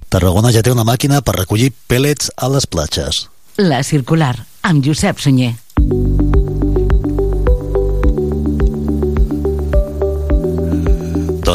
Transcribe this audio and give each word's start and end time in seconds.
Tarragona 0.09 0.49
ja 0.55 0.61
té 0.63 0.71
una 0.71 0.85
màquina 0.87 1.21
per 1.21 1.35
recollir 1.41 1.73
pèl·lets 1.91 2.31
a 2.37 2.47
les 2.53 2.65
platges. 2.65 3.25
La 3.59 3.83
Circular, 3.83 4.35
amb 4.63 4.83
Josep 4.85 5.19
Sunyer. 5.19 5.53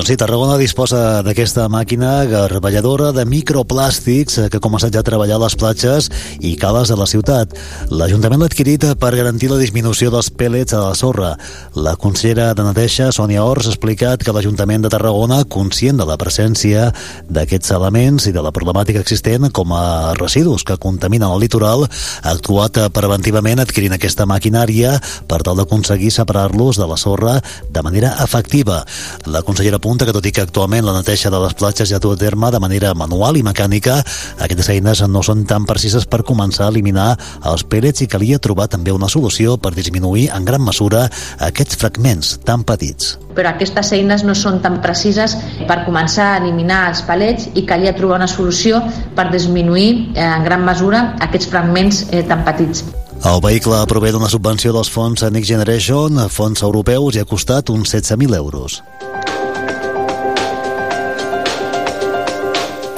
Doncs 0.00 0.08
sí, 0.08 0.16
Tarragona 0.16 0.54
disposa 0.56 1.20
d'aquesta 1.20 1.66
màquina 1.68 2.22
garballadora 2.24 3.10
de 3.12 3.26
microplàstics 3.28 4.38
eh, 4.40 4.44
que 4.48 4.56
ha 4.56 4.62
començat 4.64 4.94
ja 4.96 5.02
a 5.02 5.04
treballar 5.04 5.36
a 5.36 5.42
les 5.42 5.56
platges 5.60 6.06
i 6.40 6.54
cales 6.56 6.88
de 6.88 6.96
la 6.96 7.04
ciutat. 7.04 7.52
L'Ajuntament 7.92 8.40
l'ha 8.40 8.48
adquirit 8.48 8.86
per 8.96 9.10
garantir 9.12 9.50
la 9.50 9.58
disminució 9.60 10.08
dels 10.08 10.30
pèl·lets 10.32 10.72
a 10.72 10.80
la 10.86 10.94
sorra. 10.96 11.34
La 11.76 11.98
consellera 12.00 12.54
de 12.56 12.64
Neteja, 12.64 13.10
Sònia 13.12 13.42
Ors, 13.44 13.68
ha 13.68 13.74
explicat 13.74 14.24
que 14.24 14.32
l'Ajuntament 14.32 14.86
de 14.86 14.92
Tarragona, 14.94 15.42
conscient 15.44 16.00
de 16.00 16.08
la 16.08 16.16
presència 16.16 16.86
d'aquests 17.28 17.76
elements 17.76 18.30
i 18.30 18.32
de 18.32 18.40
la 18.40 18.54
problemàtica 18.56 19.04
existent 19.04 19.50
com 19.52 19.76
a 19.76 20.14
residus 20.16 20.64
que 20.64 20.78
contaminen 20.80 21.28
el 21.28 21.44
litoral, 21.44 21.84
ha 21.84 22.32
actuat 22.32 22.80
preventivament 22.96 23.60
adquirint 23.60 23.98
aquesta 23.98 24.24
maquinària 24.24 24.96
per 25.28 25.42
tal 25.44 25.60
d'aconseguir 25.60 26.08
separar-los 26.16 26.80
de 26.80 26.88
la 26.88 26.96
sorra 26.96 27.36
de 27.68 27.84
manera 27.84 28.16
efectiva. 28.24 28.80
La 29.28 29.44
consellera 29.44 29.76
apunta 29.90 30.06
que 30.06 30.12
tot 30.14 30.26
i 30.28 30.30
que 30.30 30.42
actualment 30.44 30.84
la 30.86 30.92
neteja 30.94 31.32
de 31.34 31.38
les 31.42 31.54
platges 31.58 31.90
ja 31.90 31.98
du 31.98 32.12
a 32.12 32.16
terme 32.16 32.46
de 32.54 32.60
manera 32.62 32.92
manual 32.94 33.34
i 33.34 33.42
mecànica, 33.42 33.96
aquestes 34.38 34.68
eines 34.70 35.00
no 35.10 35.18
són 35.26 35.40
tan 35.50 35.64
precises 35.66 36.04
per 36.06 36.20
començar 36.22 36.68
a 36.68 36.70
eliminar 36.70 37.16
els 37.50 37.64
pèl·lets 37.66 38.04
i 38.04 38.06
calia 38.06 38.38
trobar 38.38 38.68
també 38.70 38.94
una 38.94 39.08
solució 39.10 39.56
per 39.58 39.72
disminuir 39.74 40.28
en 40.30 40.46
gran 40.46 40.62
mesura 40.62 41.08
aquests 41.42 41.80
fragments 41.80 42.36
tan 42.46 42.62
petits. 42.62 43.16
Però 43.34 43.50
aquestes 43.50 43.90
eines 43.98 44.22
no 44.22 44.36
són 44.38 44.60
tan 44.62 44.78
precises 44.78 45.34
per 45.66 45.80
començar 45.88 46.36
a 46.36 46.38
eliminar 46.44 46.84
els 46.92 47.02
palets 47.02 47.50
i 47.58 47.66
calia 47.66 47.96
trobar 47.98 48.20
una 48.22 48.30
solució 48.30 48.78
per 49.18 49.26
disminuir 49.34 49.90
eh, 50.14 50.22
en 50.22 50.46
gran 50.46 50.62
mesura 50.62 51.16
aquests 51.18 51.50
fragments 51.50 52.04
eh, 52.12 52.22
tan 52.30 52.46
petits. 52.46 52.84
El 53.26 53.42
vehicle 53.42 53.82
prové 53.90 54.14
d'una 54.14 54.30
subvenció 54.30 54.70
dels 54.70 54.94
fons 54.94 55.26
Next 55.34 55.50
Generation, 55.50 56.28
fons 56.30 56.62
europeus, 56.62 57.18
i 57.18 57.24
ha 57.24 57.26
costat 57.26 57.74
uns 57.74 57.90
16.000 57.90 58.38
euros. 58.38 58.84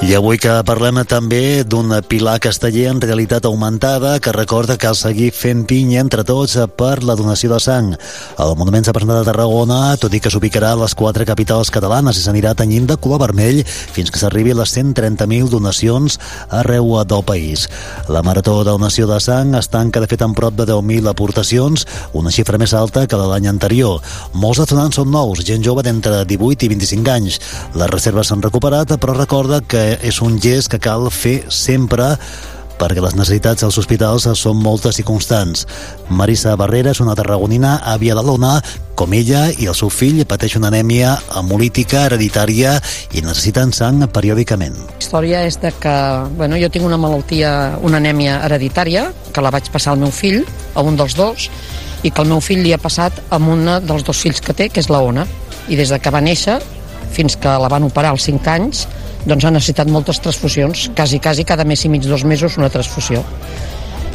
I 0.03 0.17
avui 0.19 0.35
que 0.35 0.51
parlem 0.67 0.97
també 1.07 1.63
d'un 1.63 1.93
pilar 2.11 2.41
casteller 2.43 2.89
en 2.91 2.99
realitat 3.01 3.45
augmentada 3.47 4.17
que 4.19 4.33
recorda 4.35 4.75
que 4.75 4.89
cal 4.89 4.97
seguir 4.99 5.29
fent 5.31 5.61
pinya 5.71 6.01
entre 6.03 6.25
tots 6.27 6.57
per 6.77 7.05
la 7.07 7.15
donació 7.15 7.53
de 7.53 7.61
sang. 7.63 7.93
El 8.43 8.57
monument 8.59 8.83
s'ha 8.83 8.95
presentat 8.97 9.21
a 9.21 9.29
Tarragona, 9.29 9.95
tot 10.03 10.11
i 10.11 10.19
que 10.19 10.33
s'ubicarà 10.35 10.73
a 10.75 10.81
les 10.81 10.97
quatre 10.99 11.23
capitals 11.29 11.71
catalanes 11.71 12.19
i 12.19 12.25
s'anirà 12.25 12.51
tenyint 12.59 12.89
de 12.91 12.97
color 12.99 13.23
vermell 13.23 13.61
fins 13.63 14.11
que 14.11 14.19
s'arribi 14.19 14.51
a 14.51 14.59
les 14.59 14.73
130.000 14.75 15.47
donacions 15.55 16.19
arreu 16.51 16.91
del 17.07 17.23
país. 17.23 17.69
La 18.11 18.25
Marató 18.27 18.59
de 18.65 18.73
donació 18.73 19.07
de 19.07 19.21
sang 19.23 19.55
es 19.55 19.71
tanca 19.71 20.03
de 20.03 20.11
fet 20.11 20.27
en 20.27 20.35
prop 20.35 20.59
de 20.59 20.67
10.000 20.67 21.13
aportacions, 21.15 21.87
una 22.13 22.35
xifra 22.35 22.59
més 22.59 22.75
alta 22.75 23.07
que 23.07 23.23
la 23.23 23.31
l'any 23.31 23.47
anterior. 23.47 24.03
Molts 24.35 24.67
donants 24.67 24.99
són 24.99 25.15
nous, 25.15 25.47
gent 25.47 25.63
jove 25.63 25.87
d'entre 25.87 26.25
18 26.27 26.67
i 26.67 26.75
25 26.75 27.15
anys. 27.15 27.41
Les 27.79 27.95
reserves 27.95 28.35
s'han 28.35 28.43
recuperat, 28.43 28.99
però 28.99 29.15
recorda 29.15 29.63
que 29.63 29.92
és 30.01 30.23
un 30.25 30.41
gest 30.41 30.73
que 30.73 30.81
cal 30.83 31.11
fer 31.13 31.43
sempre 31.53 32.17
perquè 32.83 33.03
les 33.03 33.15
necessitats 33.15 33.63
dels 33.63 33.77
hospitals 33.79 34.27
són 34.39 34.59
moltes 34.59 34.99
i 34.99 35.05
constants. 35.07 35.67
Marisa 36.11 36.57
Barrera 36.59 36.91
és 36.91 37.01
una 37.05 37.15
tarragonina 37.19 37.77
àvia 37.93 38.17
de 38.19 38.25
l'Ona, 38.27 38.57
com 38.99 39.15
ella 39.17 39.45
i 39.55 39.69
el 39.71 39.77
seu 39.79 39.91
fill 39.91 40.21
pateix 40.29 40.57
una 40.59 40.69
anèmia 40.73 41.15
hemolítica 41.39 42.05
hereditària 42.09 42.75
i 43.15 43.23
necessiten 43.25 43.73
sang 43.77 44.03
periòdicament. 44.13 44.77
La 44.77 44.99
història 45.01 45.45
és 45.47 45.59
de 45.63 45.73
que 45.83 45.95
bueno, 46.39 46.59
jo 46.61 46.71
tinc 46.73 46.87
una 46.89 46.99
malaltia, 47.01 47.79
una 47.87 48.03
anèmia 48.03 48.41
hereditària, 48.47 49.09
que 49.33 49.45
la 49.45 49.55
vaig 49.55 49.71
passar 49.73 49.95
al 49.95 50.03
meu 50.03 50.13
fill, 50.13 50.43
a 50.75 50.83
un 50.83 50.99
dels 50.99 51.17
dos, 51.19 51.49
i 52.03 52.11
que 52.11 52.23
el 52.23 52.31
meu 52.35 52.43
fill 52.43 52.65
li 52.67 52.75
ha 52.75 52.83
passat 52.83 53.23
a 53.31 53.39
un 53.39 53.67
dels 53.87 54.05
dos 54.07 54.19
fills 54.19 54.43
que 54.43 54.55
té, 54.59 54.69
que 54.69 54.83
és 54.83 54.91
la 54.91 55.03
Ona. 55.07 55.27
I 55.71 55.79
des 55.79 55.95
de 55.95 55.99
que 56.03 56.11
va 56.11 56.21
néixer 56.21 56.59
fins 57.13 57.37
que 57.39 57.51
la 57.61 57.69
van 57.71 57.85
operar 57.87 58.11
als 58.15 58.27
5 58.27 58.51
anys, 58.51 58.87
doncs 59.27 59.45
ha 59.47 59.55
necessitat 59.55 59.91
moltes 59.93 60.19
transfusions, 60.23 60.89
quasi, 60.97 61.21
quasi 61.23 61.47
cada 61.47 61.67
mes 61.69 61.85
i 61.87 61.93
mig, 61.93 62.07
dos 62.09 62.25
mesos, 62.25 62.59
una 62.59 62.71
transfusió 62.73 63.23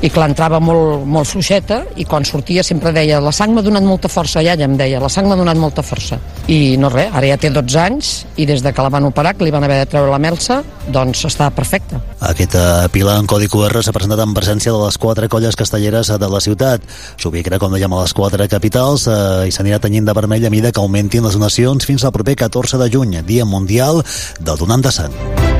i 0.02 0.10
clar, 0.14 0.30
entrava 0.30 0.60
molt, 0.62 1.06
molt 1.10 1.30
fluixeta 1.30 1.82
i 1.98 2.06
quan 2.06 2.26
sortia 2.28 2.64
sempre 2.66 2.94
deia 2.94 3.22
la 3.24 3.32
sang 3.34 3.56
m'ha 3.56 3.64
donat 3.66 3.86
molta 3.86 4.12
força, 4.12 4.44
ja 4.46 4.54
em 4.54 4.78
deia 4.78 5.02
la 5.02 5.10
sang 5.10 5.30
m'ha 5.30 5.38
donat 5.40 5.58
molta 5.58 5.82
força 5.86 6.20
i 6.48 6.78
no 6.78 6.92
res, 6.94 7.10
ara 7.14 7.32
ja 7.32 7.38
té 7.42 7.50
12 7.54 7.80
anys 7.82 8.12
i 8.38 8.46
des 8.46 8.62
de 8.64 8.74
que 8.74 8.86
la 8.86 8.94
van 8.94 9.08
operar, 9.10 9.34
que 9.38 9.48
li 9.48 9.54
van 9.54 9.66
haver 9.66 9.80
de 9.82 9.90
treure 9.90 10.12
la 10.12 10.22
melsa 10.22 10.62
doncs 10.94 11.26
està 11.28 11.50
perfecta 11.52 12.02
Aquesta 12.24 12.88
pila 12.94 13.18
en 13.20 13.28
codi 13.30 13.50
QR 13.52 13.82
s'ha 13.82 13.94
presentat 13.96 14.22
en 14.24 14.34
presència 14.38 14.74
de 14.74 14.80
les 14.82 14.98
quatre 15.02 15.30
colles 15.30 15.58
castelleres 15.58 16.10
de 16.10 16.30
la 16.32 16.42
ciutat. 16.42 16.82
S'ubicarà, 17.22 17.60
com 17.62 17.74
dèiem, 17.74 17.94
a 17.94 18.02
les 18.02 18.16
quatre 18.18 18.48
capitals 18.50 19.06
eh, 19.12 19.50
i 19.50 19.54
s'anirà 19.54 19.82
tenyint 19.84 20.08
de 20.08 20.18
vermell 20.18 20.48
a 20.48 20.54
mida 20.54 20.72
que 20.72 20.82
augmentin 20.82 21.26
les 21.26 21.38
donacions 21.38 21.86
fins 21.86 22.06
al 22.06 22.16
proper 22.16 22.38
14 22.48 22.82
de 22.82 22.90
juny 22.94 23.22
Dia 23.28 23.46
Mundial 23.46 24.02
del 24.40 24.58
Donant 24.58 24.86
de 24.86 24.94
Sang 24.94 25.57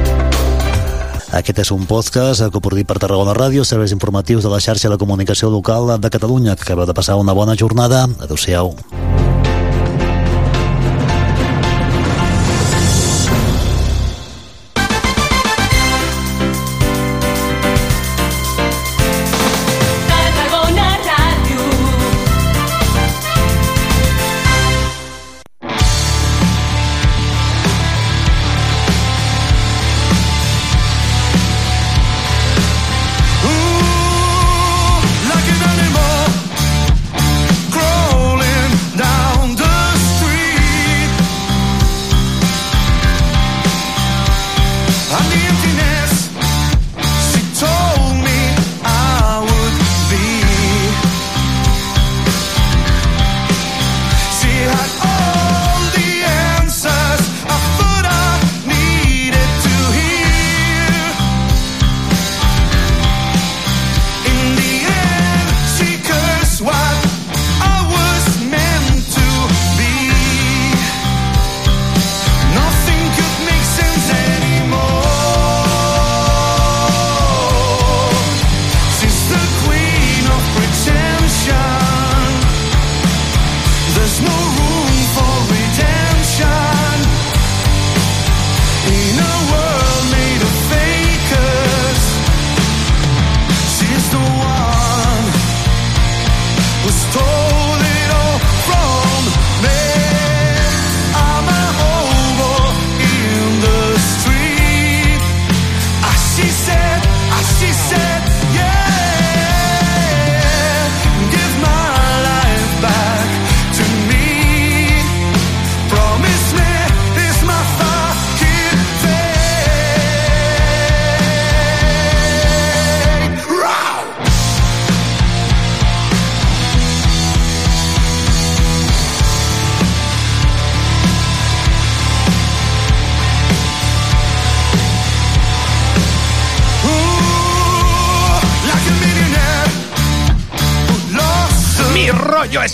aquest 1.36 1.60
és 1.60 1.72
un 1.76 1.86
podcast 1.90 2.46
coproduït 2.54 2.88
per 2.88 3.00
Tarragona 3.04 3.36
Ràdio, 3.36 3.66
serveis 3.68 3.92
informatius 3.96 4.48
de 4.48 4.52
la 4.54 4.62
xarxa 4.64 4.90
de 4.90 5.00
comunicació 5.02 5.52
local 5.52 5.98
de 6.00 6.10
Catalunya, 6.10 6.56
que 6.56 6.64
acaba 6.64 6.86
de 6.86 6.96
passar 6.96 7.20
una 7.20 7.36
bona 7.36 7.56
jornada. 7.60 8.06
Adéu-siau. 8.20 8.76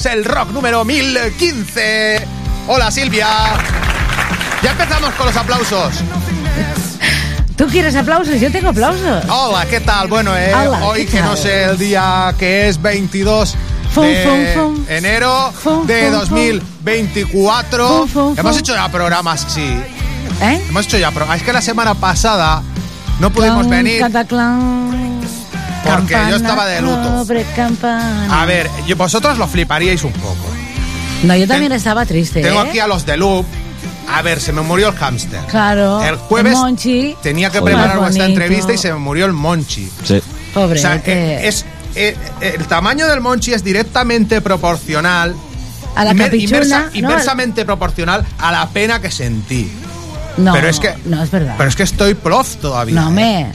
Es 0.03 0.05
el 0.07 0.25
rock 0.25 0.49
número 0.51 0.83
1015. 0.83 2.27
Hola 2.67 2.91
Silvia. 2.91 3.27
Ya 4.61 4.71
empezamos 4.71 5.13
con 5.13 5.27
los 5.27 5.35
aplausos. 5.37 5.93
¿Tú 7.55 7.67
quieres 7.67 7.95
aplausos? 7.95 8.39
Yo 8.41 8.51
tengo 8.51 8.69
aplausos. 8.69 9.23
Hola, 9.29 9.65
¿qué 9.65 9.79
tal? 9.79 10.07
Bueno, 10.07 10.35
eh, 10.35 10.53
Hola, 10.53 10.83
hoy 10.85 11.05
¿qué 11.05 11.11
que 11.17 11.21
no 11.21 11.35
sé 11.37 11.65
el 11.65 11.77
día 11.77 12.33
que 12.37 12.67
es 12.67 12.81
22 12.81 13.55
Fum, 13.93 14.03
de 14.05 14.23
fum, 14.23 14.45
fum. 14.75 14.85
enero 14.89 15.51
Fum, 15.53 15.85
de 15.85 16.09
fum, 16.09 16.19
2024. 16.19 17.87
Fum, 17.87 18.07
fum, 18.09 18.35
Hemos 18.37 18.57
hecho 18.57 18.73
ya 18.73 18.89
programas, 18.89 19.45
sí. 19.47 19.79
¿Eh? 20.41 20.65
Hemos 20.67 20.85
hecho 20.85 20.97
ya 20.97 21.11
programas. 21.11 21.37
Es 21.37 21.43
que 21.43 21.53
la 21.53 21.61
semana 21.61 21.93
pasada 21.93 22.61
no 23.19 23.29
pudimos 23.29 23.67
Clan, 23.67 23.69
venir. 23.83 24.01
Porque 25.83 26.13
yo 26.13 26.19
campana 26.19 26.35
estaba 26.35 26.65
de 26.67 26.81
luto. 26.81 27.25
campana. 27.55 28.41
A 28.41 28.45
ver, 28.45 28.69
yo- 28.87 28.95
vosotros 28.95 29.37
lo 29.37 29.47
fliparíais 29.47 30.03
un 30.03 30.13
poco. 30.13 30.47
No, 31.23 31.35
yo 31.35 31.47
también 31.47 31.69
ten- 31.71 31.77
estaba 31.77 32.05
triste. 32.05 32.41
Tengo 32.41 32.63
¿eh? 32.63 32.67
aquí 32.69 32.79
a 32.79 32.87
los 32.87 33.05
de 33.05 33.17
Loop. 33.17 33.45
A 34.11 34.21
ver, 34.21 34.41
se 34.41 34.51
me 34.51 34.61
murió 34.61 34.89
el 34.89 34.95
hámster. 34.95 35.39
Claro. 35.47 36.01
El 36.03 36.17
jueves 36.17 36.53
Monchi. 36.57 37.15
tenía 37.23 37.49
que 37.49 37.59
Joder. 37.59 37.75
preparar 37.75 37.99
bonito. 37.99 38.23
entrevista 38.25 38.73
y 38.73 38.77
se 38.77 38.91
me 38.91 38.99
murió 38.99 39.25
el 39.25 39.33
Monchi. 39.33 39.89
Sí. 40.03 40.21
Pobre. 40.53 40.79
O 40.79 40.81
sea, 40.81 41.01
eh, 41.05 41.41
es, 41.47 41.65
eh, 41.95 42.15
eh, 42.41 42.55
el 42.59 42.65
tamaño 42.67 43.07
del 43.07 43.21
Monchi 43.21 43.53
es 43.53 43.63
directamente 43.63 44.41
proporcional. 44.41 45.35
a 45.95 46.03
la 46.05 46.11
inversa- 46.13 46.85
¿no? 46.91 46.97
inversamente 46.97 47.65
proporcional 47.65 48.25
a 48.39 48.51
la 48.51 48.67
pena 48.69 48.99
que 48.99 49.11
sentí. 49.11 49.71
No, 50.37 50.51
pero 50.51 50.67
es 50.67 50.79
que- 50.79 50.95
No, 51.05 51.21
es 51.23 51.29
verdad. 51.31 51.53
Pero 51.57 51.69
es 51.69 51.75
que 51.75 51.83
estoy 51.83 52.15
plof 52.15 52.55
todavía. 52.57 52.95
no, 52.99 53.09
¿eh? 53.09 53.11
me. 53.11 53.51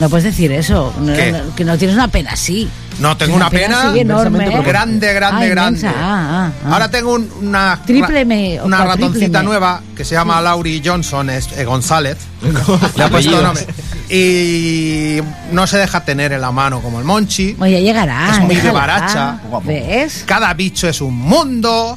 No 0.00 0.08
puedes 0.08 0.24
decir 0.24 0.50
eso. 0.52 0.92
No, 1.00 1.12
¿Qué? 1.14 1.30
no, 1.32 1.54
que 1.54 1.64
no 1.64 1.78
tienes 1.78 1.94
una 1.96 2.08
pena 2.08 2.30
así. 2.32 2.68
No, 2.98 3.16
tengo 3.16 3.36
una 3.36 3.48
pena 3.50 3.90
así 3.90 4.00
enorme. 4.00 4.38
inversamente 4.44 4.68
grande, 4.68 5.12
grande, 5.14 5.46
Ah, 5.46 5.48
grande. 5.48 5.86
Ah, 5.88 5.92
ah, 5.96 6.50
ah. 6.64 6.72
Ahora 6.72 6.90
tengo 6.90 7.14
un- 7.14 7.30
una, 7.40 7.80
Triple 7.86 8.24
me 8.24 8.60
o 8.60 8.64
una 8.66 8.84
ratoncita 8.84 9.38
me. 9.38 9.44
nueva 9.44 9.80
que 9.96 10.04
se 10.04 10.14
llama 10.14 10.40
Laurie 10.40 10.82
Johnson 10.84 11.30
es, 11.30 11.48
eh, 11.56 11.64
González. 11.64 12.16
Le 12.96 13.04
ha 13.04 13.08
puesto 13.08 13.40
nombre. 13.40 13.66
Y 14.10 15.20
no 15.52 15.66
se 15.66 15.78
deja 15.78 16.04
tener 16.04 16.32
en 16.32 16.40
la 16.40 16.50
mano 16.52 16.80
como 16.80 16.98
el 16.98 17.04
Monchi. 17.04 17.56
Oye, 17.60 17.80
llegará. 17.80 18.30
Es 18.32 18.40
muy 18.40 18.56
de 18.56 18.70
baracha. 18.70 19.38
¿Ves? 19.64 20.24
Cada 20.26 20.52
bicho 20.54 20.88
es 20.88 21.00
un 21.00 21.14
mundo. 21.16 21.96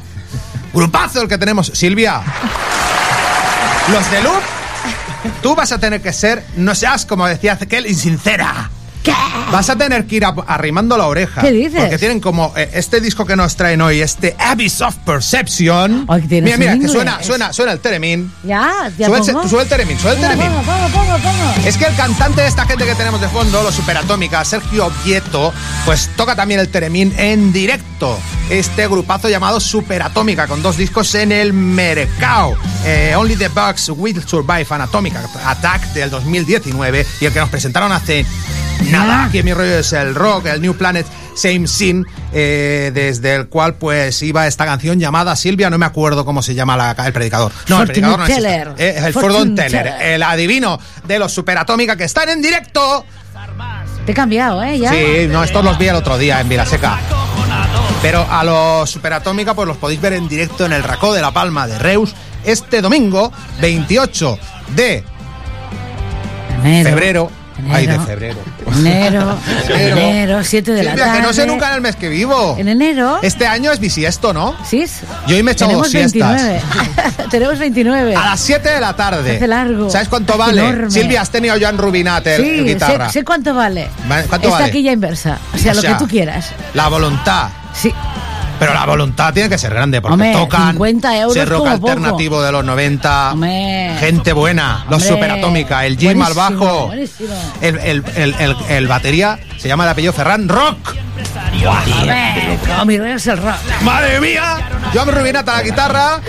Grupazo 0.73 1.21
el 1.23 1.27
que 1.27 1.37
tenemos. 1.37 1.67
Silvia. 1.73 2.21
Los 3.91 4.11
de 4.11 4.21
Loop. 4.23 4.41
Tú 5.41 5.55
vas 5.55 5.71
a 5.71 5.79
tener 5.79 6.01
que 6.01 6.13
ser, 6.13 6.43
no 6.55 6.75
seas 6.75 7.05
como 7.05 7.27
decía 7.27 7.57
aquel, 7.59 7.87
insincera. 7.87 8.69
¿Qué? 9.05 9.13
Vas 9.51 9.69
a 9.69 9.77
tener 9.77 10.05
que 10.07 10.15
ir 10.15 10.25
arrimando 10.47 10.97
la 10.97 11.05
oreja. 11.07 11.41
¿Qué 11.41 11.51
dices? 11.51 11.79
Porque 11.79 11.97
tienen 11.97 12.19
como 12.19 12.51
eh, 12.57 12.71
este 12.73 12.99
disco 12.99 13.25
que 13.25 13.35
nos 13.35 13.55
traen 13.55 13.79
hoy, 13.81 14.01
este 14.01 14.35
Abyss 14.39 14.81
of 14.81 14.95
Perception. 15.05 16.05
Ay, 16.09 16.23
mira, 16.29 16.57
mira, 16.57 16.79
que 16.79 16.87
suena, 16.87 17.21
suena, 17.23 17.53
suena 17.53 17.71
el 17.71 17.79
Teremín. 17.79 18.31
Ya, 18.43 18.91
ya 18.97 19.05
Sube 19.07 19.17
el, 19.19 19.25
pongo. 19.25 19.43
se- 19.43 19.49
sube 19.49 19.61
el 19.61 19.67
Teremín, 19.69 19.99
sube 19.99 20.11
el 20.11 20.17
Pongo, 20.17 20.27
Teremín. 20.29 20.51
pongo, 20.65 20.87
pongo, 20.89 21.17
pongo. 21.19 21.53
Es 21.67 21.77
que 21.77 21.85
el 21.85 21.95
cantante 21.95 22.41
de 22.41 22.47
esta 22.47 22.65
gente 22.65 22.85
que 22.85 22.95
tenemos 22.95 23.21
de 23.21 23.27
fondo, 23.29 23.61
los 23.63 23.75
Superatómica, 23.75 24.43
Sergio 24.43 24.91
Vieto, 25.05 25.53
pues 25.85 26.09
toca 26.15 26.35
también 26.35 26.59
el 26.59 26.69
Teremín 26.69 27.13
en 27.17 27.53
directo. 27.53 28.17
Este 28.49 28.87
grupazo 28.87 29.29
llamado 29.29 29.59
Superatómica, 29.59 30.47
con 30.47 30.61
dos 30.63 30.77
discos 30.77 31.13
en 31.15 31.31
el 31.31 31.53
mercado. 31.53 32.55
Eh, 32.85 33.13
Only 33.15 33.35
the 33.35 33.47
Bugs 33.49 33.89
Will 33.89 34.21
Survive 34.27 34.65
Anatomic 34.69 35.13
Attack 35.45 35.93
del 35.93 36.09
2019 36.09 37.05
y 37.21 37.25
el 37.25 37.33
que 37.33 37.39
nos 37.39 37.49
presentaron 37.49 37.91
hace 37.91 38.25
nada. 38.91 39.25
Aquí 39.25 39.39
en 39.39 39.45
mi 39.45 39.53
rollo 39.53 39.79
es 39.79 39.91
el 39.93 40.15
rock, 40.15 40.45
el 40.47 40.61
New 40.61 40.75
Planet 40.75 41.05
Same 41.35 41.67
Scene, 41.67 42.03
eh, 42.33 42.91
desde 42.93 43.35
el 43.35 43.47
cual 43.47 43.73
pues 43.75 44.21
iba 44.21 44.47
esta 44.47 44.65
canción 44.65 44.99
llamada 44.99 45.35
Silvia, 45.35 45.69
no 45.69 45.77
me 45.77 45.85
acuerdo 45.85 46.23
cómo 46.25 46.41
se 46.41 46.53
llama 46.55 46.77
la- 46.77 46.91
el 47.05 47.13
predicador. 47.13 47.51
No, 47.67 47.81
el 47.81 47.87
predicador 47.87 48.19
no. 48.19 48.25
Teller. 48.25 48.73
Eh, 48.77 48.95
es 48.97 49.03
el 49.03 49.13
Fortune 49.13 49.55
Teller, 49.55 49.83
Teller. 49.83 50.01
el 50.13 50.23
adivino 50.23 50.79
de 51.05 51.19
los 51.19 51.33
Superatómica 51.33 51.95
que 51.95 52.03
están 52.05 52.29
en 52.29 52.41
directo. 52.41 53.05
Te 54.05 54.11
he 54.11 54.15
cambiado, 54.15 54.61
¿eh? 54.63 54.77
Ya. 54.77 54.91
Sí, 54.91 55.27
no, 55.29 55.43
estos 55.43 55.63
los 55.63 55.77
vi 55.77 55.87
el 55.87 55.95
otro 55.95 56.17
día 56.17 56.39
en 56.39 56.47
Vilaseca. 56.47 56.99
Pero 58.01 58.25
a 58.29 58.43
los 58.43 58.89
Superatómica 58.89 59.55
pues 59.55 59.67
los 59.67 59.77
podéis 59.77 59.99
ver 59.99 60.13
en 60.13 60.27
directo 60.27 60.65
en 60.65 60.73
el 60.73 60.83
Racó 60.83 61.11
de 61.13 61.21
la 61.21 61.31
Palma 61.31 61.65
de 61.65 61.79
Reus 61.79 62.13
este 62.43 62.81
domingo 62.81 63.31
28 63.59 64.37
de 64.75 65.03
Enero. 67.57 67.75
Ay, 67.75 67.87
de 67.87 67.99
febrero. 67.99 68.37
Enero, 68.77 69.37
Enero. 69.69 69.97
enero, 69.97 70.43
7 70.43 70.71
de 70.73 70.83
la 70.83 70.95
tarde. 70.95 71.17
que 71.17 71.23
no 71.23 71.33
sé 71.33 71.45
nunca 71.47 71.69
en 71.69 71.75
el 71.75 71.81
mes 71.81 71.95
que 71.95 72.09
vivo. 72.09 72.55
En 72.57 72.67
enero. 72.67 73.19
Este 73.21 73.47
año 73.47 73.71
es 73.71 73.79
bisiesto, 73.79 74.33
¿no? 74.33 74.55
Sí. 74.65 74.85
Yo 75.27 75.35
hoy 75.35 75.43
me 75.43 75.51
he 75.51 75.53
echado 75.53 75.71
dos 75.73 75.89
siestas. 75.89 76.41
29. 76.43 76.61
Tenemos 77.31 77.59
29. 77.59 78.15
A 78.15 78.25
las 78.25 78.39
7 78.41 78.69
de 78.69 78.79
la 78.81 78.95
tarde. 78.95 79.35
Hace 79.37 79.47
largo. 79.47 79.89
¿Sabes 79.89 80.09
cuánto 80.09 80.37
vale? 80.37 80.61
enorme. 80.67 80.91
Silvia, 80.91 81.21
has 81.21 81.29
tenido 81.29 81.55
Joan 81.59 81.77
Rubinat 81.77 82.25
el, 82.27 82.43
el 82.43 82.57
Sí, 82.59 82.63
guitarra. 82.73 83.07
sé, 83.07 83.19
sé 83.19 83.25
cuánto 83.25 83.53
vale. 83.55 83.89
Vale, 84.07 84.25
¿cuánto 84.27 84.47
Esta 84.47 84.59
vale? 84.59 84.65
taquilla 84.71 84.91
inversa. 84.91 85.37
O 85.53 85.57
sea, 85.57 85.71
O 85.71 85.75
lo 85.75 85.81
sea, 85.81 85.93
que 85.93 85.99
tú 86.03 86.07
quieras. 86.07 86.51
La 86.73 86.87
voluntad. 86.89 87.49
Sí. 87.73 87.93
Pero 88.59 88.73
la 88.73 88.85
voluntad 88.85 89.33
tiene 89.33 89.49
que 89.49 89.57
ser 89.57 89.73
grande 89.73 90.01
porque 90.01 90.13
Hombre, 90.13 90.31
tocan 90.33 90.71
50 90.71 91.17
euros 91.17 91.35
ese 91.35 91.45
rock 91.45 91.59
poco. 91.65 91.89
alternativo 91.89 92.41
de 92.41 92.51
los 92.51 92.63
90. 92.63 93.33
Hombre. 93.33 93.95
Gente 93.99 94.33
buena, 94.33 94.85
los. 94.89 95.03
Superatómica, 95.03 95.85
el 95.85 95.97
Jim 95.97 96.21
al 96.21 96.33
bajo. 96.33 96.91
El, 97.61 97.77
el, 97.79 98.03
el, 98.15 98.35
el- 98.39 98.55
el 98.69 98.87
batería 98.87 99.37
se 99.57 99.67
llama 99.67 99.85
de 99.85 99.91
apellido 99.91 100.13
Ferran 100.13 100.47
Rock. 100.47 100.95
Es 103.15 103.27
el. 103.27 103.39
¡Madre 103.83 104.19
mía! 104.19 104.57
Joan 104.93 105.11
Rubinat 105.11 105.47
a 105.49 105.53
la 105.57 105.61
guitarra, 105.63 106.19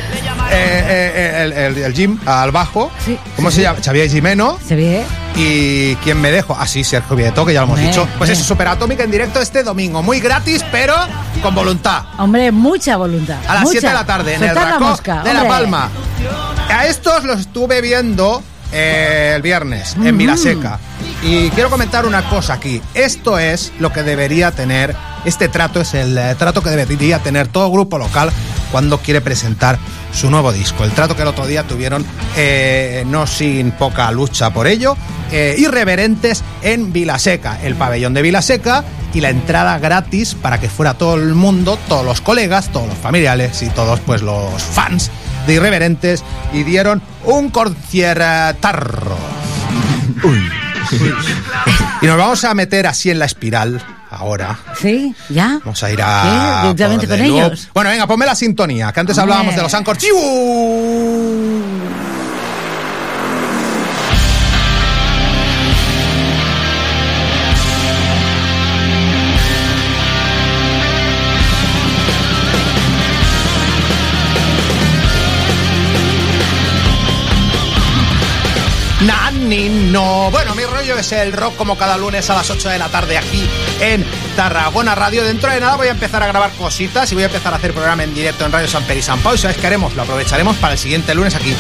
eh, 0.51 0.53
eh, 0.53 1.13
eh, 1.15 1.43
el, 1.45 1.53
el- 1.53 1.79
el 1.85 1.95
Jim 1.95 2.19
al 2.27 2.51
bajo. 2.51 2.91
Sí, 3.05 3.19
¿Cómo 3.37 3.51
sí, 3.51 3.57
se 3.57 3.63
llama? 3.63 3.79
Xavier 3.85 4.09
Jimeno. 4.11 4.59
¿Se 4.67 4.75
ve? 4.77 5.05
¿Y 5.37 5.95
quién 5.97 6.19
me 6.21 6.31
dejo? 6.31 6.57
Ah, 6.59 6.67
sí, 6.67 6.83
Sergio 6.83 7.15
Vieto, 7.15 7.45
que 7.45 7.53
ya 7.53 7.61
lo 7.61 7.67
hemos 7.67 7.79
dicho. 7.79 8.05
Pues 8.19 8.31
hombre. 8.31 8.33
eso, 8.33 8.45
Superatómica 8.45 9.05
en 9.05 9.11
directo 9.11 9.41
este 9.41 9.63
domingo. 9.63 10.03
Muy 10.03 10.19
gratis, 10.19 10.65
pero 10.73 10.95
con 11.43 11.55
voluntad. 11.55 12.05
Hombre, 12.19 12.51
mucha 12.51 12.97
voluntad. 12.97 13.37
A 13.47 13.55
las 13.55 13.63
mucha. 13.65 13.73
7 13.81 13.87
de 13.87 13.93
la 13.93 14.07
tarde 14.07 14.35
en 14.35 14.43
el 14.43 14.55
Racó 14.55 14.97
de 15.25 15.35
La. 15.35 15.47
Palma. 15.47 15.91
A 16.71 16.87
estos 16.87 17.25
los 17.25 17.41
estuve 17.41 17.81
viendo 17.83 18.43
eh, 18.73 19.33
el 19.37 19.43
viernes 19.43 19.97
en 20.03 20.19
Vilaseca. 20.19 20.79
Y 21.23 21.51
quiero 21.51 21.71
comentar 21.71 22.07
una 22.07 22.29
cosa 22.29 22.55
aquí. 22.55 22.81
Esto 22.95 23.39
es 23.39 23.73
lo 23.79 23.93
que 23.93 24.03
debería 24.03 24.51
tener, 24.51 24.95
este 25.25 25.49
trato 25.49 25.81
es 25.81 25.95
el 25.95 26.17
eh, 26.17 26.35
trato 26.39 26.63
que 26.63 26.71
debería 26.71 27.21
tener 27.21 27.49
todo 27.49 27.71
grupo 27.71 27.99
local 27.99 28.31
cuando 28.73 28.99
quiere 28.99 29.21
presentar 29.21 29.79
su 30.13 30.31
nuevo 30.31 30.53
disco. 30.53 30.85
El 30.85 30.93
trato 30.93 31.15
que 31.17 31.23
el 31.23 31.29
otro 31.29 31.47
día 31.47 31.63
tuvieron, 31.65 32.05
eh, 32.37 33.05
no 33.07 33.27
sin 33.27 33.71
poca 33.73 34.11
lucha 34.11 34.51
por 34.51 34.67
ello, 34.67 34.97
Irreverentes 35.33 36.45
en 36.63 36.93
Vilaseca, 36.93 37.61
el 37.63 37.75
pabellón 37.75 38.15
de 38.15 38.23
Vilaseca 38.23 38.85
y 39.13 39.21
la 39.21 39.31
entrada 39.31 39.79
gratis 39.81 40.35
para 40.35 40.61
que 40.61 40.69
fuera 40.69 40.95
todo 40.95 41.17
el 41.17 41.35
mundo, 41.35 41.79
todos 41.89 42.05
los 42.05 42.21
colegas, 42.21 42.71
todos 42.71 42.87
los 42.87 42.99
familiares 42.99 43.61
y 43.63 43.69
todos 43.71 43.99
pues 44.01 44.23
los 44.23 44.63
fans 44.63 45.11
de 45.47 45.55
Irreverentes 45.55 46.25
y 46.53 46.63
dieron 46.65 47.03
un 47.25 47.51
conciertarro. 47.51 49.17
Y 52.01 52.07
nos 52.07 52.17
vamos 52.17 52.45
a 52.45 52.55
meter 52.55 52.87
así 52.87 53.11
en 53.11 53.19
la 53.19 53.25
espiral 53.25 53.83
ahora. 54.11 54.57
Sí, 54.79 55.15
ya. 55.29 55.59
Vamos 55.65 55.83
a 55.83 55.91
ir 55.91 56.01
a. 56.01 56.23
¿Qué? 56.23 56.69
¿Directamente 56.69 57.09
con 57.09 57.21
ellos? 57.21 57.69
Bueno, 57.75 57.91
venga, 57.91 58.07
ponme 58.07 58.25
la 58.27 58.35
sintonía, 58.35 58.93
que 58.93 59.01
antes 59.01 59.19
Hombre. 59.19 59.35
hablábamos 59.35 59.57
de 59.57 59.63
los 59.63 59.75
Anchor. 59.75 59.97
¡Chiu! 79.47 79.51
Nani, 79.51 79.69
no. 79.91 80.31
Bueno, 80.31 80.55
mi 80.55 80.65
rollo 80.65 80.99
es 80.99 81.13
el 81.13 81.33
rock 81.33 81.57
como 81.57 81.77
cada 81.77 81.97
lunes 81.97 82.29
a 82.31 82.35
las 82.35 82.51
8 82.51 82.69
de 82.69 82.79
la 82.79 82.89
tarde 82.89 83.17
aquí 83.19 83.49
en 83.81 84.05
Tarragona 84.37 84.95
Radio. 84.95 85.25
Dentro 85.25 85.51
de 85.51 85.61
nada 85.61 85.77
voy 85.77 85.89
a 85.89 85.93
empezar 85.93 86.23
a 86.23 86.27
grabar 86.27 86.51
cositas 86.53 87.11
y 87.13 87.15
voy 87.15 87.25
a 87.25 87.27
empezar 87.27 87.53
a 87.53 87.57
hacer 87.57 87.73
programa 87.73 88.03
en 88.05 88.15
directo 88.15 88.45
en 88.45 88.53
Radio 88.53 88.69
San 88.69 88.83
Peri 88.85 89.03
San 89.03 89.19
Pau. 89.21 89.35
¿Y 89.35 89.39
sabes 89.39 89.57
qué 89.57 89.67
haremos? 89.67 89.95
Lo 89.95 90.03
aprovecharemos 90.03 90.57
para 90.57 90.73
el 90.75 90.79
siguiente 90.79 91.15
lunes 91.15 91.35
aquí. 91.35 91.55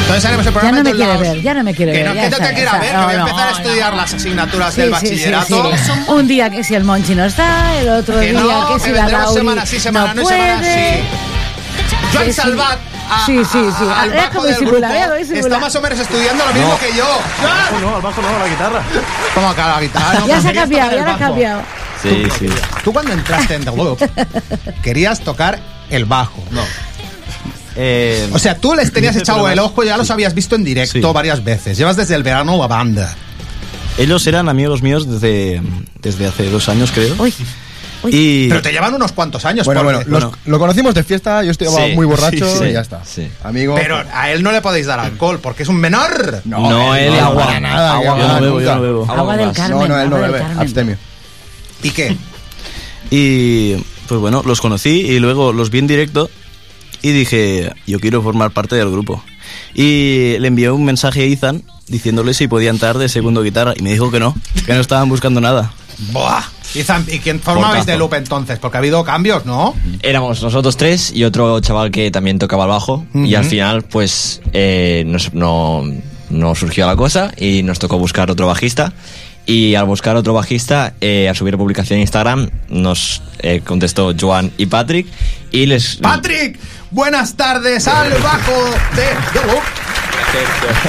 Entonces 0.00 0.24
haremos 0.24 0.46
el 0.46 0.52
Ya 0.52 0.60
programa 0.60 0.82
no 0.82 0.88
en 0.90 0.96
me 0.96 1.04
quiere 1.04 1.16
ver, 1.18 1.42
ya 1.42 1.54
no 1.54 1.62
me 1.64 1.74
quiere 1.74 1.92
Que 1.92 1.98
ver. 2.02 2.08
no, 2.08 2.14
ya 2.14 2.22
que 2.22 2.30
no 2.30 2.36
te 2.48 2.54
quiera 2.54 2.72
ya 2.72 2.78
ver, 2.78 2.90
que 2.90 2.96
voy 2.96 3.14
a 3.14 3.18
No, 3.18 3.26
empezar 3.28 3.48
a 3.48 3.50
no, 3.50 3.56
estudiar 3.58 3.90
no. 3.92 3.96
las 3.98 4.14
asignaturas 4.14 4.76
del 4.76 4.90
bachillerato. 4.90 5.70
Un 6.08 6.26
día 6.26 6.50
que 6.50 6.64
si 6.64 6.74
el 6.74 6.84
Monchi 6.84 7.14
no 7.14 7.24
está, 7.24 7.76
el 7.78 7.88
otro 7.88 8.18
Que 8.18 8.30
día 8.32 8.40
no, 8.40 8.68
que 8.68 8.74
que 8.74 8.80
si 8.80 8.90
la 8.92 9.08
Lauri 9.08 9.34
semana 9.38 9.66
sí, 9.66 9.80
semana 9.80 10.14
no, 10.14 10.22
puede. 10.22 10.36
semana 10.38 10.62
sí. 10.64 11.00
Joan. 12.12 12.32
Salvat. 12.32 12.78
A- 13.10 13.26
Sí, 13.26 13.38
sí, 13.44 13.58
sí. 13.78 13.84
a- 13.84 14.00
al 14.02 14.10
bajo 14.12 14.42
del 14.42 14.54
grupo, 14.56 14.80
cómo 14.80 15.14
disimula. 15.14 15.40
Está 15.46 15.58
más 15.58 15.74
o 15.76 15.80
menos 15.80 15.98
estudiando 15.98 16.44
lo 16.46 16.52
mismo 16.52 16.78
que 16.78 16.96
yo. 16.96 17.04
¡Joan! 17.40 17.80
No, 17.82 17.96
al 17.96 18.02
bajo 18.02 18.22
no, 18.22 18.28
a 18.28 18.38
la 18.38 18.48
guitarra. 18.48 18.82
¿Cómo 19.34 19.48
acá 19.50 19.68
la 19.74 19.80
guitarra? 19.80 20.18
No, 20.20 20.26
Ya 20.26 20.40
se 20.40 20.48
ha 20.48 20.52
cambiado, 20.54 20.96
ya 20.96 21.04
lo 21.04 21.10
ha 21.12 21.18
cambiado. 21.18 21.62
Sí, 22.02 22.24
sí. 22.38 22.46
Tú 22.84 22.92
cuando 22.92 23.12
entraste 23.12 23.54
en 23.54 23.64
The 23.64 23.74
Loop 23.76 23.98
querías 24.82 25.20
tocar 25.20 25.58
el 25.90 26.04
bajo. 26.04 26.42
No. 26.50 26.62
Eh, 27.78 28.30
O 28.32 28.38
sea, 28.38 28.56
tú 28.56 28.74
les 28.74 28.92
tenías 28.92 29.14
Dice, 29.14 29.22
echado 29.24 29.48
el 29.48 29.58
ojo, 29.58 29.82
ya 29.84 29.96
los 29.96 30.10
habías 30.10 30.32
visto 30.34 30.56
en 30.56 30.64
directo 30.64 30.98
Sí. 31.08 31.12
varias 31.14 31.44
veces. 31.44 31.76
Llevas 31.76 31.96
desde 31.96 32.14
el 32.14 32.22
verano 32.22 32.56
la 32.58 32.66
banda. 32.66 33.14
ellos 33.98 34.26
eran 34.26 34.48
amigos 34.48 34.82
míos 34.82 35.08
desde, 35.10 35.62
desde 36.02 36.26
hace 36.26 36.50
dos 36.50 36.68
años, 36.68 36.90
creo. 36.92 37.14
Uy. 37.18 37.32
Y 38.08 38.48
Pero 38.48 38.62
te 38.62 38.72
llevan 38.72 38.94
unos 38.94 39.12
cuantos 39.12 39.44
años. 39.44 39.64
Bueno, 39.66 39.82
bueno, 39.82 40.00
los- 40.06 40.26
lo 40.44 40.58
conocimos 40.58 40.94
de 40.94 41.02
fiesta, 41.02 41.42
yo 41.42 41.50
estaba 41.50 41.86
Sí, 41.86 41.92
muy 41.94 42.06
borracho 42.06 42.48
sí, 42.50 42.58
sí. 42.58 42.64
y 42.66 42.72
ya 42.72 42.80
está. 42.80 43.02
Sí. 43.04 43.28
Amigo. 43.42 43.74
Pero 43.74 44.02
a 44.12 44.30
él 44.30 44.42
no 44.42 44.52
le 44.52 44.60
podéis 44.60 44.86
dar 44.86 45.00
alcohol 45.00 45.38
porque 45.42 45.62
es 45.64 45.68
un 45.68 45.76
menor. 45.76 46.42
No, 46.44 46.94
él 46.94 47.12
no, 47.12 47.24
agua. 47.26 47.46
para 47.46 47.60
nada, 47.60 47.94
Agua, 47.94 48.14
que 48.14 48.20
yo 48.20 48.28
no 48.28 48.40
bebo, 48.40 48.60
yo 48.60 48.74
no 48.76 48.82
bebo. 48.82 49.06
Agua 49.10 49.36
del 49.36 49.46
gas. 49.48 49.56
Carmen. 49.56 49.78
No, 49.78 49.88
no, 49.88 50.00
él 50.00 50.10
no 50.10 50.16
agua 50.16 50.28
del 50.28 50.42
bebe, 50.42 50.60
abstemio. 50.60 50.98
¿Y 51.82 51.90
qué? 51.90 52.16
Y 53.10 53.74
pues 54.08 54.20
bueno, 54.20 54.42
los 54.44 54.60
conocí 54.60 54.90
y 55.00 55.18
luego 55.18 55.52
los 55.52 55.70
vi 55.70 55.78
en 55.78 55.86
directo 55.86 56.30
y 57.02 57.10
dije, 57.12 57.72
yo 57.86 58.00
quiero 58.00 58.22
formar 58.22 58.50
parte 58.50 58.76
del 58.76 58.90
grupo. 58.90 59.22
Y 59.74 60.36
le 60.38 60.48
envié 60.48 60.70
un 60.70 60.84
mensaje 60.84 61.22
a 61.22 61.24
Ethan 61.24 61.62
diciéndole 61.88 62.34
si 62.34 62.48
podía 62.48 62.70
entrar 62.70 62.98
de 62.98 63.08
segundo 63.08 63.42
guitarra 63.42 63.74
y 63.76 63.82
me 63.82 63.92
dijo 63.92 64.10
que 64.10 64.18
no, 64.18 64.34
que 64.64 64.74
no 64.74 64.80
estaban 64.80 65.08
buscando 65.08 65.40
nada. 65.40 65.72
Buah. 66.12 66.42
Ethan, 66.74 67.06
¿Y 67.10 67.18
quién 67.20 67.40
formabais 67.40 67.86
de 67.86 67.96
Loop 67.96 68.14
entonces? 68.14 68.58
Porque 68.58 68.76
ha 68.76 68.80
habido 68.80 69.02
cambios, 69.04 69.46
¿no? 69.46 69.74
Éramos 70.02 70.42
nosotros 70.42 70.76
tres 70.76 71.10
y 71.14 71.24
otro 71.24 71.58
chaval 71.60 71.90
que 71.90 72.10
también 72.10 72.38
tocaba 72.38 72.64
el 72.64 72.70
bajo. 72.70 73.06
Y 73.14 73.34
al 73.34 73.44
final, 73.44 73.82
pues, 73.82 74.40
eh, 74.52 75.04
nos- 75.06 75.32
no, 75.32 75.82
no 76.28 76.54
surgió 76.54 76.86
la 76.86 76.96
cosa 76.96 77.32
y 77.36 77.62
nos 77.62 77.78
tocó 77.78 77.98
buscar 77.98 78.30
otro 78.30 78.46
bajista. 78.46 78.92
Y 79.48 79.76
al 79.76 79.84
buscar 79.86 80.16
otro 80.16 80.34
bajista, 80.34 80.94
eh, 81.00 81.28
al 81.28 81.36
subir 81.36 81.56
publicación 81.56 81.98
en 81.98 82.02
Instagram, 82.02 82.50
nos 82.68 83.22
eh, 83.38 83.60
contestó 83.64 84.12
Joan 84.20 84.50
y 84.58 84.66
Patrick. 84.66 85.06
Y 85.52 85.66
les. 85.66 85.96
Patrick, 85.96 86.58
buenas 86.90 87.36
tardes 87.36 87.86
al 87.86 88.10
bajo 88.20 88.52
de 88.96 89.06
The 89.32 89.46
Loop. 89.46 89.62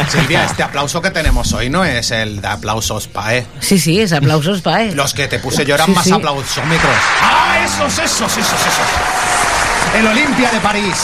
Silvia, 0.10 0.46
este 0.46 0.64
aplauso 0.64 1.02
que 1.02 1.10
tenemos 1.12 1.52
hoy 1.54 1.70
no 1.70 1.84
es 1.86 2.12
el 2.12 2.42
de 2.42 2.48
aplausos 2.48 3.08
PAE. 3.08 3.46
Sí, 3.60 3.80
sí, 3.80 4.00
es 4.00 4.14
aplausos 4.14 4.62
él. 4.66 4.96
Los 4.96 5.14
que 5.14 5.28
te 5.28 5.40
puse 5.40 5.66
yo 5.66 5.76
eran 5.76 5.88
Sí, 5.88 5.92
más 5.94 6.04
sí. 6.06 6.12
aplausómetros. 6.12 6.96
¡Ah, 7.22 7.58
esos, 7.66 7.94
esos, 8.00 8.32
esos, 8.38 8.54
esos! 8.60 9.96
El 10.00 10.08
Olimpia 10.08 10.52
de 10.52 10.60
París. 10.60 10.96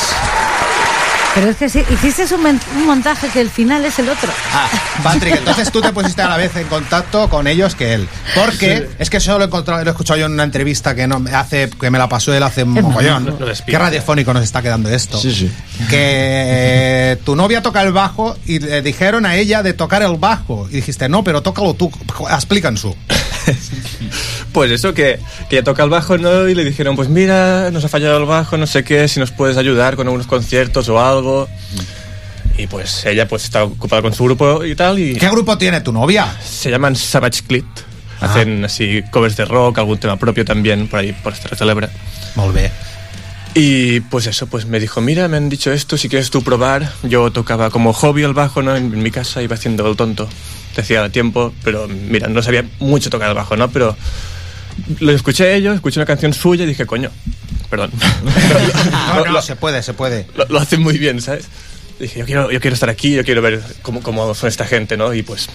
Pero 1.36 1.50
es 1.50 1.58
que 1.58 1.70
sí, 1.70 1.84
hiciste 1.90 2.34
un, 2.36 2.46
un 2.46 2.86
montaje 2.86 3.28
que 3.30 3.42
el 3.42 3.50
final 3.50 3.84
es 3.86 3.98
el 3.98 4.10
otro. 4.10 4.32
Ah, 4.54 4.70
Patrick, 5.04 5.38
entonces 5.38 5.72
tú 5.72 5.82
te 5.82 5.92
pusiste 5.92 6.22
a 6.22 6.30
la 6.30 6.38
vez 6.38 6.56
en 6.56 6.68
contacto 6.68 7.30
con 7.30 7.48
ellos 7.48 7.76
que 7.76 7.94
él. 7.94 8.08
Porque 8.36 8.90
es 9.00 9.10
que 9.10 9.18
eso 9.18 9.38
lo 9.38 9.44
he, 9.44 9.48
encontrado, 9.48 9.84
lo 9.84 9.90
he 9.90 9.92
escuchado 9.92 10.20
yo 10.20 10.28
en 10.28 10.34
una 10.34 10.44
entrevista 10.44 10.94
que 10.94 11.08
no 11.08 11.20
me 11.20 11.32
hace 11.32 11.70
que 11.70 11.90
me 11.90 11.98
la 11.98 12.08
pasó 12.08 12.34
él 12.34 12.44
hace 12.44 12.64
un 12.64 12.72
mogollón. 12.72 13.38
Qué 13.66 13.78
radiofónico 13.78 14.34
nos 14.34 14.44
está 14.44 14.62
quedando 14.62 14.90
esto. 14.90 15.18
Sí, 15.18 15.34
sí. 15.34 15.52
Que 15.90 17.14
eh, 17.14 17.18
tu 17.24 17.36
novia 17.36 17.62
toca 17.62 17.82
el 17.82 17.92
bajo 17.92 18.38
y 18.46 18.60
le 18.60 18.82
dijeron 18.82 19.26
a 19.26 19.36
ella 19.36 19.64
de 19.64 19.74
tocar 19.74 20.04
el 20.04 20.18
bajo. 20.18 20.68
Y 20.70 20.76
dijiste, 20.76 21.10
no, 21.10 21.24
pero 21.24 21.42
tócalo 21.42 21.74
tú. 21.74 21.92
Explícanos. 22.30 22.86
Pues 24.54 24.72
eso, 24.72 24.94
que, 24.94 25.20
que 25.50 25.58
ella 25.58 25.64
toca 25.64 25.84
el 25.84 25.90
bajo, 25.90 26.18
¿no? 26.18 26.48
Y 26.48 26.56
le 26.56 26.64
dijeron, 26.64 26.96
pues 26.96 27.10
mira, 27.10 27.72
nos 27.72 27.84
ha 27.84 27.90
fallado 27.90 28.18
el 28.18 28.26
bajo, 28.26 28.56
no 28.58 28.68
sé 28.68 28.84
qué, 28.84 29.08
si 29.08 29.20
nos 29.20 29.32
puedes 29.32 29.58
ayudar 29.58 29.96
con 29.96 30.08
algunos 30.08 30.28
conciertos 30.28 30.88
o 30.90 31.02
algo. 31.02 31.50
Y 32.58 32.68
pues 32.68 33.06
ella 33.06 33.28
pues 33.28 33.46
está 33.46 33.64
ocupada 33.64 34.02
con 34.04 34.14
su 34.14 34.24
grupo 34.26 34.64
y 34.64 34.76
tal, 34.76 35.00
y 35.00 35.16
¿Qué 35.16 35.30
grupo 35.30 35.58
tiene 35.58 35.82
tu 35.82 35.92
novia? 35.92 36.38
se 36.44 36.70
llaman 36.70 36.96
Savage 36.96 37.42
Clit. 37.48 37.66
Hacen 38.20 38.64
así 38.64 39.04
covers 39.12 39.36
de 39.36 39.44
rock, 39.44 39.80
algún 39.80 39.98
tema 39.98 40.16
propio 40.18 40.46
también, 40.46 40.88
por 40.88 41.00
ahí, 41.00 41.12
por 41.12 41.34
esta 41.34 41.54
celebra. 41.58 41.90
Molt 42.36 42.54
bé. 42.54 42.72
Y 43.56 44.00
pues 44.00 44.26
eso, 44.28 44.48
pues 44.48 44.66
me 44.66 44.80
dijo, 44.80 45.02
mira, 45.02 45.28
me 45.28 45.38
han 45.38 45.50
dicho 45.50 45.72
esto, 45.72 45.98
si 45.98 46.10
quieres 46.10 46.30
tú 46.30 46.42
probar. 46.42 46.92
Yo 47.04 47.32
tocaba 47.32 47.70
como 47.70 47.94
hobby 47.94 48.24
el 48.24 48.34
bajo, 48.34 48.62
¿no? 48.62 48.76
En, 48.76 49.04
mi 49.04 49.12
casa 49.12 49.42
iba 49.42 49.56
haciendo 49.56 49.88
el 49.88 49.96
tonto. 49.96 50.28
Te 50.74 50.82
hacía 50.82 51.08
tiempo, 51.10 51.54
pero 51.64 51.88
mira, 51.88 52.28
no 52.30 52.42
sabía 52.42 52.66
mucho 52.80 53.10
tocar 53.10 53.30
el 53.30 53.36
bajo, 53.36 53.56
¿no? 53.58 53.70
Pero 53.70 53.96
lo 55.00 55.12
escuché 55.12 55.56
ellos, 55.56 55.76
escuché 55.76 56.00
una 56.00 56.06
canción 56.06 56.34
suya 56.34 56.64
y 56.64 56.68
dije, 56.68 56.86
coño, 56.86 57.10
perdón. 57.70 57.92
No, 58.92 59.26
no, 59.26 59.32
lo- 59.32 59.42
se 59.42 59.56
puede, 59.56 59.84
se 59.84 59.94
puede. 59.94 60.28
lo- 60.36 60.46
lo 60.50 60.60
hacen 60.60 60.82
muy 60.82 60.98
bien, 60.98 61.22
¿sabes? 61.22 61.46
Dije, 62.00 62.20
yo 62.20 62.26
quiero, 62.26 62.52
yo 62.52 62.60
quiero 62.60 62.74
estar 62.74 62.90
aquí, 62.90 63.14
yo 63.16 63.24
quiero 63.24 63.42
ver 63.42 63.62
cómo, 63.82 64.02
cómo 64.02 64.34
son 64.34 64.50
esta 64.50 64.66
gente, 64.66 64.98
¿no? 64.98 65.14
Y 65.14 65.22
pues 65.24 65.48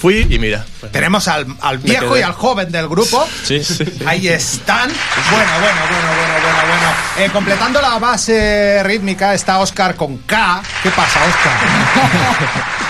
fui 0.00 0.26
y 0.30 0.38
mira. 0.38 0.64
pues, 0.80 0.90
Tenemos 0.92 1.28
al, 1.28 1.44
viejo 1.82 2.16
y 2.16 2.22
al 2.22 2.32
joven 2.32 2.70
del 2.72 2.88
grupo. 2.88 3.26
Sí, 3.44 3.62
sí. 3.62 3.84
Ahí 4.06 4.28
están. 4.28 4.88
Bueno, 4.88 5.52
bueno, 5.60 5.80
bueno, 5.90 6.08
bueno, 6.16 6.34
bueno, 6.42 6.58
bueno. 6.68 6.92
Eh, 7.26 7.30
completando 7.32 7.80
la 7.82 7.98
base 7.98 8.82
rítmica 8.84 9.34
está 9.34 9.58
Oscar 9.58 9.94
con 9.96 10.18
K. 10.18 10.62
¿Qué 10.82 10.90
pasa, 10.90 11.20
Oscar? 11.24 12.72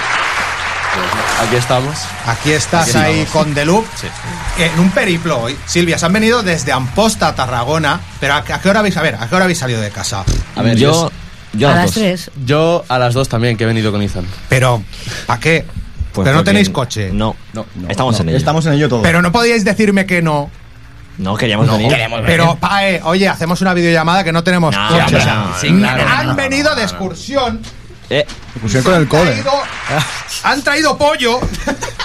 Aquí 1.46 1.56
estamos. 1.56 1.96
Aquí 2.26 2.52
estás 2.52 2.88
Aquí 2.90 2.98
ahí 2.98 3.20
estamos. 3.20 3.44
con 3.46 3.54
The 3.54 3.64
Loop. 3.64 3.84
En 4.58 4.78
un 4.78 4.90
periplo 4.90 5.40
hoy. 5.40 5.56
Silvia, 5.66 5.98
se 5.98 6.06
han 6.06 6.12
venido 6.12 6.42
desde 6.42 6.72
Amposta 6.72 7.28
a 7.28 7.34
Tarragona. 7.34 8.00
Pero 8.20 8.34
¿a, 8.34 8.42
qué 8.44 8.68
hora 8.68 8.80
habéis, 8.80 8.96
a 8.96 9.02
ver, 9.02 9.16
¿a 9.18 9.28
qué 9.28 9.34
hora 9.34 9.44
habéis 9.44 9.58
salido 9.58 9.80
de 9.80 9.90
casa? 9.90 10.24
A 10.54 10.62
ver, 10.62 10.76
yo, 10.76 11.10
yo 11.54 11.68
A 11.68 11.70
las 11.72 11.78
las 11.80 11.84
dos. 11.86 11.94
tres. 11.94 12.30
Yo 12.44 12.84
a 12.88 12.98
las 12.98 13.14
dos 13.14 13.28
también, 13.28 13.56
que 13.56 13.64
he 13.64 13.66
venido 13.66 13.90
con 13.90 14.02
Ethan. 14.02 14.26
Pero, 14.48 14.82
¿a 15.28 15.38
qué? 15.40 15.64
Pues 16.12 16.24
pero 16.26 16.36
no 16.36 16.44
tenéis 16.44 16.68
coche. 16.68 17.10
No, 17.12 17.34
No, 17.54 17.64
no, 17.74 17.88
Estamos 17.88 18.16
no, 18.16 18.22
en 18.22 18.28
ello. 18.28 18.38
Estamos 18.38 18.66
en 18.66 18.74
ello 18.74 18.88
todo. 18.88 19.02
Pero 19.02 19.22
no 19.22 19.32
podíais 19.32 19.64
decirme 19.64 20.04
que 20.04 20.20
no. 20.20 20.50
no 21.18 21.36
queríamos 21.36 21.68
venir. 21.70 21.90
Pero, 22.26 22.56
Pae, 22.56 23.00
oye, 23.04 23.26
hacemos 23.28 23.62
una 23.62 23.72
videollamada 23.72 24.22
que 24.22 24.30
no 24.32 24.44
tenemos 24.44 24.76
No, 24.76 24.88
coche. 24.88 25.00
hombre, 25.02 25.16
o 25.18 25.22
sea, 25.22 25.34
no, 25.36 25.58
sí, 25.58 25.68
claro. 25.72 26.04
han 26.06 26.36
venido 26.36 26.74
de 26.74 26.82
excursión. 26.82 27.60
Eh, 28.10 28.26
Pusieron 28.60 28.84
con 28.84 28.94
el 29.00 29.08
cole. 29.08 29.30
traído- 29.42 29.62
han 30.44 30.62
traído 30.62 30.98
pollo 30.98 31.40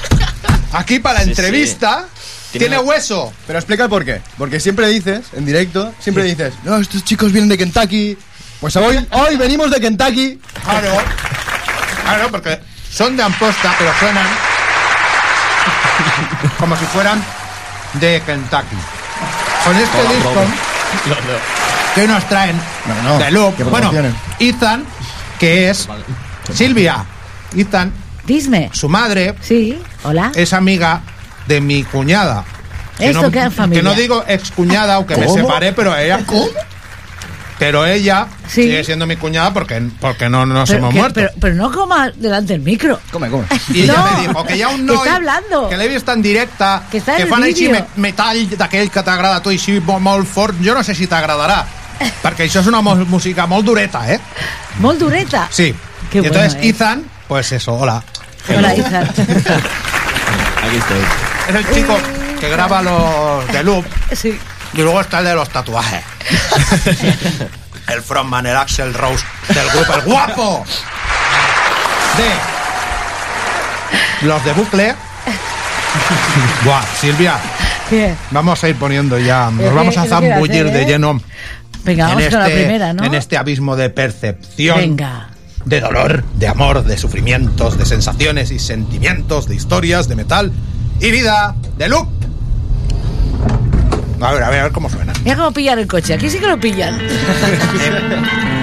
aquí 0.73 0.99
para 0.99 1.19
la 1.19 1.23
Sí, 1.25 1.29
entrevista. 1.31 2.05
sí. 2.15 2.59
Tiene 2.59 2.77
Tiene- 2.77 2.89
hueso. 2.89 3.33
Pero 3.45 3.59
explica 3.59 3.83
el 3.83 3.89
por 3.89 4.05
qué. 4.05 4.21
Porque 4.37 4.59
siempre 4.59 4.87
dices, 4.87 5.25
en 5.33 5.45
directo, 5.45 5.93
siempre 5.99 6.23
dices, 6.23 6.53
no, 6.63 6.77
estos 6.77 7.03
chicos 7.03 7.31
vienen 7.31 7.49
de 7.49 7.57
Kentucky. 7.57 8.17
Pues 8.61 8.75
hoy, 8.77 9.05
hoy 9.11 9.35
venimos 9.35 9.69
de 9.69 9.79
Kentucky. 9.81 10.39
Claro. 10.63 10.97
Claro, 12.03 12.31
porque 12.31 12.59
son 12.91 13.17
de 13.17 13.23
Amposta, 13.23 13.75
pero 13.77 13.91
suenan 13.99 14.25
como 16.59 16.75
si 16.77 16.85
fueran 16.85 17.23
de 17.93 18.21
Kentucky. 18.25 18.75
Con 19.65 19.75
este 19.77 19.97
disco 20.15 20.41
que 21.95 22.07
nos 22.07 22.27
traen 22.29 22.59
No, 23.03 23.09
no, 23.09 23.17
de 23.19 23.31
Loop. 23.31 23.61
Bueno. 23.69 23.91
Ethan, 24.39 24.85
que 25.39 25.69
es 25.69 25.87
Silvia. 26.53 27.05
Ethan, 27.55 27.91
Disney. 28.25 28.69
su 28.73 28.89
madre, 28.89 29.35
Sí, 29.41 29.77
hola. 30.03 30.31
es 30.35 30.53
amiga 30.53 31.01
de 31.47 31.61
mi 31.61 31.83
cuñada. 31.83 32.43
Que 32.97 33.09
Esto 33.09 33.29
no, 33.29 33.51
familia. 33.51 33.79
Que 33.81 33.83
no 33.83 33.93
digo 33.95 34.23
excuñada, 34.27 34.95
aunque 34.95 35.15
me 35.15 35.25
¿Cómo? 35.27 35.37
separé, 35.37 35.71
pero 35.71 35.95
ella. 35.95 36.19
Pero 37.59 37.87
ella 37.87 38.27
Sí. 38.47 38.63
sigue 38.63 38.83
siendo 38.83 39.07
mi 39.07 39.15
cuñada 39.15 39.51
porque, 39.51 39.81
porque 39.99 40.29
no 40.29 40.45
nos 40.45 40.69
hemos 40.69 40.93
que- 40.93 40.99
muerto. 40.99 41.15
pero, 41.15 41.31
pero 41.41 41.55
no 41.55 41.71
coma 41.71 42.11
delante 42.11 42.53
del 42.53 42.61
micro. 42.61 42.99
Come, 43.11 43.29
come. 43.29 43.45
Ella 43.73 43.93
No, 43.95 44.11
me 44.21 44.27
dijo 44.27 44.45
que 44.45 44.63
ha 44.63 44.67
un 44.69 44.75
que 44.77 44.83
noi 44.93 45.07
està 45.07 45.15
hablando. 45.15 45.67
que 45.69 45.75
l'he 45.77 45.87
vist 45.87 46.07
en 46.09 46.21
directe 46.21 46.63
Que 46.91 46.99
està 47.01 47.15
en 47.15 47.21
el 47.23 47.27
fan 47.29 47.41
així 47.43 47.67
vídeo. 47.67 47.71
me- 47.71 47.85
metall 48.09 48.47
d'aquell 48.57 48.91
que 48.91 49.01
t'agrada 49.01 49.37
a 49.37 49.41
tu 49.41 49.49
així 49.49 49.79
mo- 49.79 49.99
molt 49.99 50.27
fort 50.27 50.55
jo 50.63 50.75
no 50.75 50.83
sé 50.83 50.93
si 50.93 51.07
t'agradarà 51.07 51.65
perquè 52.23 52.45
això 52.47 52.59
és 52.61 52.67
una 52.67 52.81
música 52.81 53.45
molt 53.47 53.65
dureta 53.65 54.09
eh? 54.11 54.19
Molt 54.79 54.99
dureta. 54.99 55.47
sí 55.51 55.75
Qué 56.11 56.19
y 56.19 56.25
entonces 56.25 56.53
bueno, 56.53 56.65
eh. 56.65 56.69
Ethan 56.69 57.03
pues 57.27 57.51
eso 57.51 57.73
hola 57.75 58.01
Hola, 58.49 58.73
hija. 58.75 58.99
aquí 59.01 60.77
estoy. 60.77 61.01
es 61.49 61.55
el 61.55 61.73
chico 61.73 61.97
que 62.39 62.49
graba 62.49 62.81
los 62.81 63.47
de 63.51 63.63
loop 63.63 63.85
Sí. 64.13 64.39
y 64.73 64.81
luego 64.81 65.01
está 65.01 65.19
el 65.19 65.25
de 65.25 65.35
los 65.35 65.49
tatuajes 65.49 66.03
el 67.87 68.01
frontman 68.01 68.45
el 68.45 68.55
Axel 68.55 68.93
Rose 68.93 69.25
del 69.49 69.69
grupo 69.69 69.93
el 69.93 70.01
guapo 70.01 70.65
de 72.17 72.31
los 74.27 74.43
de 74.45 74.53
bucle 74.53 74.95
Buah, 76.63 76.83
Silvia 76.99 77.37
¿Qué? 77.89 78.13
Vamos 78.31 78.61
a 78.63 78.69
ir 78.69 78.75
poniendo 78.75 79.17
ya, 79.17 79.47
¿Qué- 79.55 79.63
nos 79.63 79.73
vamos 79.73 79.97
a 79.97 80.05
zambullir 80.05 80.69
de 80.71 80.81
eh? 80.81 80.85
lleno 80.85 81.21
Venga, 81.87 82.07
vamos 82.09 82.27
con 82.27 82.39
la 82.39 82.45
primera, 82.45 82.93
¿no? 82.93 83.03
en 83.05 83.13
este 83.13 83.37
abismo 83.37 83.75
de 83.77 83.89
percepción, 83.89 84.77
Venga. 84.77 85.29
de 85.63 85.79
dolor, 85.79 86.23
de 86.35 86.47
amor, 86.47 86.83
de 86.83 86.97
sufrimientos, 86.97 87.77
de 87.77 87.85
sensaciones 87.85 88.51
y 88.51 88.59
sentimientos, 88.59 89.47
de 89.47 89.55
historias, 89.55 90.09
de 90.09 90.15
metal 90.17 90.51
y 90.99 91.11
vida, 91.11 91.55
de 91.77 91.87
loop. 91.87 92.09
A 94.19 94.33
ver, 94.33 94.43
a 94.43 94.49
ver, 94.49 94.59
a 94.59 94.63
ver 94.63 94.71
cómo 94.73 94.89
suena. 94.89 95.13
Mira 95.23 95.37
cómo 95.37 95.51
pillan 95.53 95.79
el 95.79 95.87
coche. 95.87 96.13
Aquí 96.13 96.29
sí 96.29 96.39
que 96.39 96.47
lo 96.47 96.59
pillan. 96.59 96.99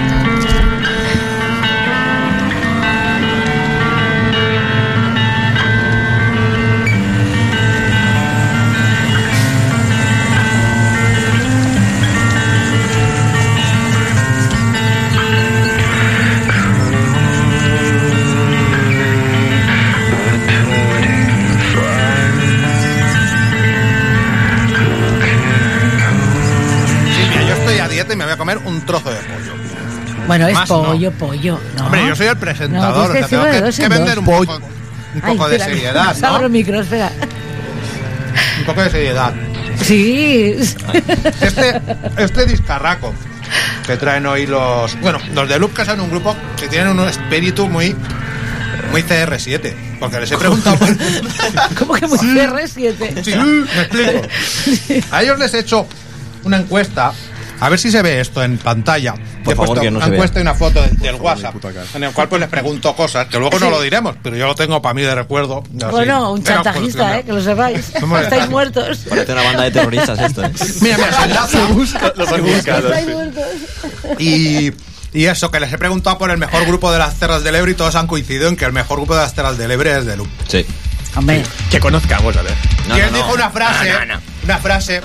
Bueno, 30.37 30.47
es 30.49 30.53
Más 30.53 30.69
no. 30.69 30.83
pollo, 30.83 31.11
pollo. 31.13 31.59
¿no? 31.77 31.85
Hombre, 31.85 32.07
yo 32.07 32.15
soy 32.15 32.27
el 32.27 32.37
presentador, 32.37 33.07
No, 33.07 33.11
tienes 33.13 33.25
o 33.25 33.29
sea, 33.29 33.51
tengo 33.51 33.71
que, 33.71 33.87
vender 33.87 34.19
un 34.19 34.25
poco, 34.25 34.55
un 34.55 35.21
Ay, 35.23 35.31
poco 35.37 35.47
de 35.49 35.55
espera, 35.55 35.75
seriedad, 35.75 36.15
Abro 36.23 36.39
¿no? 36.39 36.45
el 36.47 36.51
micro, 36.51 36.81
espera. 36.81 37.11
Un 38.59 38.65
poco 38.65 38.83
de 38.83 38.89
seriedad. 38.89 39.33
Sí. 39.81 40.55
Este, 41.41 41.81
este 42.17 42.45
discarraco 42.45 43.13
que 43.85 43.95
traen 43.95 44.25
hoy 44.25 44.45
los. 44.45 44.99
Bueno, 44.99 45.19
los 45.33 45.47
de 45.47 45.69
que 45.73 45.85
son 45.85 46.01
un 46.01 46.09
grupo 46.09 46.35
que 46.59 46.67
tienen 46.67 46.99
un 46.99 47.07
espíritu 47.07 47.67
muy. 47.67 47.95
Muy 48.91 49.03
CR7. 49.03 49.73
Porque 49.99 50.19
les 50.19 50.31
he 50.31 50.37
preguntado. 50.37 50.77
por- 50.77 50.95
¿Cómo 51.79 51.93
que 51.93 52.07
muy 52.07 52.17
CR7? 52.17 53.23
Sí, 53.23 53.35
me 53.35 53.81
explico. 53.81 55.07
A 55.11 55.23
ellos 55.23 55.39
les 55.39 55.53
he 55.53 55.59
hecho 55.59 55.87
una 56.43 56.57
encuesta. 56.57 57.13
A 57.59 57.69
ver 57.69 57.79
si 57.79 57.89
se 57.89 58.01
ve 58.01 58.19
esto 58.19 58.43
en 58.43 58.57
pantalla. 58.57 59.15
Por 59.45 59.53
he 59.53 59.55
favor, 59.55 59.67
puesto 59.67 59.81
que 59.83 59.91
no 59.91 59.97
una 59.99 60.53
se 60.53 60.59
foto 60.59 60.81
de- 60.81 60.89
del 60.89 61.15
WhatsApp. 61.15 61.55
En 61.95 62.03
el 62.03 62.11
cual 62.11 62.27
pues 62.27 62.39
les 62.41 62.49
pregunto 62.49 62.95
cosas 62.95 63.27
que 63.27 63.39
luego 63.39 63.57
no 63.59 63.69
lo 63.69 63.81
diremos, 63.81 64.15
pero 64.21 64.35
yo 64.35 64.45
lo 64.47 64.55
tengo 64.55 64.81
para 64.81 64.93
mí 64.93 65.01
de 65.03 65.15
recuerdo. 65.15 65.63
así. 65.77 65.85
Bueno, 65.91 66.33
un 66.33 66.41
Pero, 66.43 66.55
chantajista, 66.63 67.07
pues, 67.07 67.19
¿eh? 67.19 67.23
Que 67.25 67.31
lo 67.33 67.41
sepáis. 67.41 67.91
¿Cómo 67.99 68.17
le- 68.17 68.23
Estáis 68.23 68.49
muertos. 68.49 68.99
Parece 69.09 69.31
una 69.31 69.43
banda 69.43 69.63
de 69.63 69.71
terroristas 69.71 70.19
esto, 70.19 70.43
¿eh? 70.43 70.51
Mira, 70.81 70.97
mira, 70.97 71.13
se 71.13 71.23
enlaza. 71.23 72.13
Los 72.15 72.29
han 72.31 72.43
buscado. 72.43 72.87
Estáis 72.89 73.07
muertos. 73.07 73.43
Y, 74.19 74.71
y 75.13 75.25
eso, 75.25 75.49
que 75.51 75.59
les 75.59 75.71
he 75.71 75.77
preguntado 75.77 76.17
por 76.17 76.29
el 76.31 76.37
mejor 76.37 76.65
grupo 76.65 76.91
de 76.91 76.99
las 76.99 77.15
Terras 77.19 77.43
del 77.43 77.55
Ebre 77.55 77.71
y 77.71 77.75
todos 77.75 77.95
han 77.95 78.07
coincidido 78.07 78.49
en 78.49 78.55
que 78.57 78.65
el 78.65 78.73
mejor 78.73 78.97
grupo 78.97 79.15
de 79.15 79.21
las 79.21 79.33
Terras 79.33 79.57
del 79.57 79.71
Ebre 79.71 79.97
es 79.97 80.05
de 80.05 80.17
Loop. 80.17 80.27
Sí. 80.47 80.65
Hombre, 81.15 81.43
Que 81.71 81.79
conozcamos, 81.79 82.35
a 82.35 82.41
ver. 82.41 82.53
No, 82.89 82.97
y 82.97 82.99
él 82.99 83.05
no, 83.07 83.11
no. 83.11 83.17
dijo 83.17 83.33
una 83.33 83.49
frase, 83.49 83.93
una 84.43 84.57
frase 84.57 85.01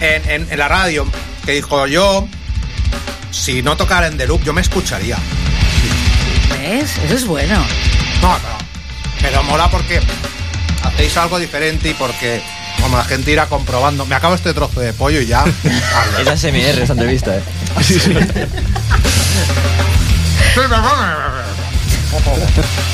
en, 0.00 0.28
en- 0.30 0.48
en 0.50 0.58
la 0.58 0.66
radio 0.68 1.06
que 1.46 1.52
dijo 1.52 1.86
yo, 1.86 2.26
si 3.32 3.62
no 3.62 3.76
tocara 3.76 4.06
en 4.06 4.16
The 4.16 4.26
Loop, 4.26 4.44
yo 4.44 4.52
me 4.52 4.60
escucharía. 4.60 5.18
¿ves? 6.50 6.98
Eso 6.98 7.14
es 7.14 7.26
bueno. 7.26 7.58
No, 8.20 8.38
pero, 8.40 8.58
pero 9.20 9.42
mola 9.44 9.70
porque 9.70 10.00
hacéis 10.84 11.16
algo 11.16 11.38
diferente 11.38 11.90
y 11.90 11.94
porque 11.94 12.42
como 12.80 12.96
la 12.96 13.04
gente 13.04 13.30
irá 13.30 13.46
comprobando. 13.46 14.06
Me 14.06 14.14
acabo 14.14 14.34
este 14.34 14.54
trozo 14.54 14.80
de 14.80 14.92
pollo 14.92 15.20
y 15.20 15.26
ya. 15.26 15.44
Es 16.20 16.28
ASMR 16.28 16.82
esta 16.82 16.92
entrevista, 16.92 17.36
¿eh? 17.36 17.42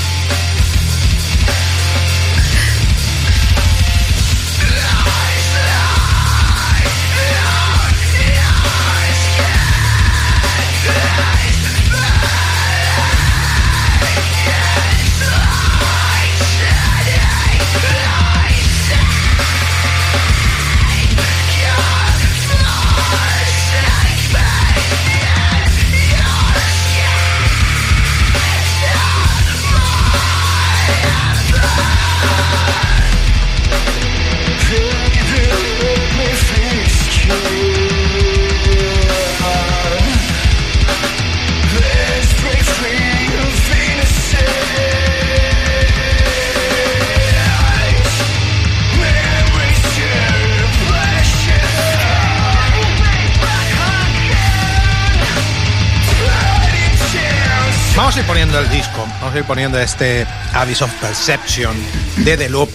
ir 59.39 59.45
poniendo 59.45 59.79
este 59.79 60.27
Abyss 60.55 60.83
of 60.83 60.91
Perception 61.01 61.75
de 62.19 62.37
The 62.37 62.49
Loop, 62.51 62.69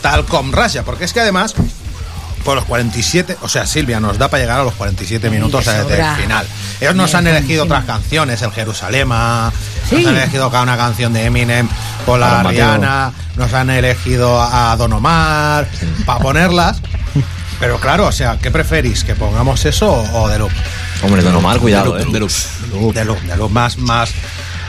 tal 0.00 0.24
como 0.24 0.52
Russia, 0.52 0.82
porque 0.84 1.04
es 1.04 1.12
que 1.12 1.20
además, 1.20 1.54
por 2.44 2.54
los 2.56 2.64
47, 2.64 3.38
o 3.42 3.48
sea, 3.48 3.66
Silvia 3.66 4.00
nos 4.00 4.18
da 4.18 4.28
para 4.28 4.42
llegar 4.42 4.60
a 4.60 4.64
los 4.64 4.74
47 4.74 5.30
minutos 5.30 5.64
de 5.64 5.72
desde 5.84 6.00
el 6.00 6.16
final. 6.16 6.46
Ellos 6.80 6.94
nos 6.94 7.14
han 7.14 7.26
elegido 7.26 7.64
otras 7.64 7.84
canciones, 7.84 8.42
el 8.42 8.52
Jerusalema, 8.52 9.52
Sí. 9.88 9.96
nos 9.96 10.06
han 10.06 10.16
elegido 10.16 10.50
cada 10.50 10.62
una 10.64 10.76
canción 10.76 11.12
de 11.12 11.24
Eminem, 11.24 11.68
por 12.04 12.18
la. 12.18 12.42
Rihanna, 12.42 13.12
nos 13.36 13.52
han 13.52 13.70
elegido 13.70 14.40
a 14.42 14.76
Don 14.76 14.92
Omar, 14.92 15.68
para 16.04 16.20
ponerlas. 16.20 16.80
Pero 17.58 17.80
claro, 17.80 18.06
o 18.06 18.12
sea, 18.12 18.36
¿qué 18.38 18.50
preferís? 18.50 19.02
¿Que 19.02 19.14
pongamos 19.14 19.64
eso 19.64 19.90
o, 19.90 20.22
o 20.24 20.28
The 20.28 20.38
Loop? 20.38 20.50
Hombre, 21.02 21.22
Don 21.22 21.34
Omar, 21.36 21.58
cuidado, 21.58 21.98
¿eh? 21.98 22.04
de 22.04 22.20
luz, 22.20 22.48
de 22.94 23.04
luz, 23.04 23.22
de 23.26 23.36
luz, 23.36 23.50
más, 23.50 23.78
más, 23.78 24.10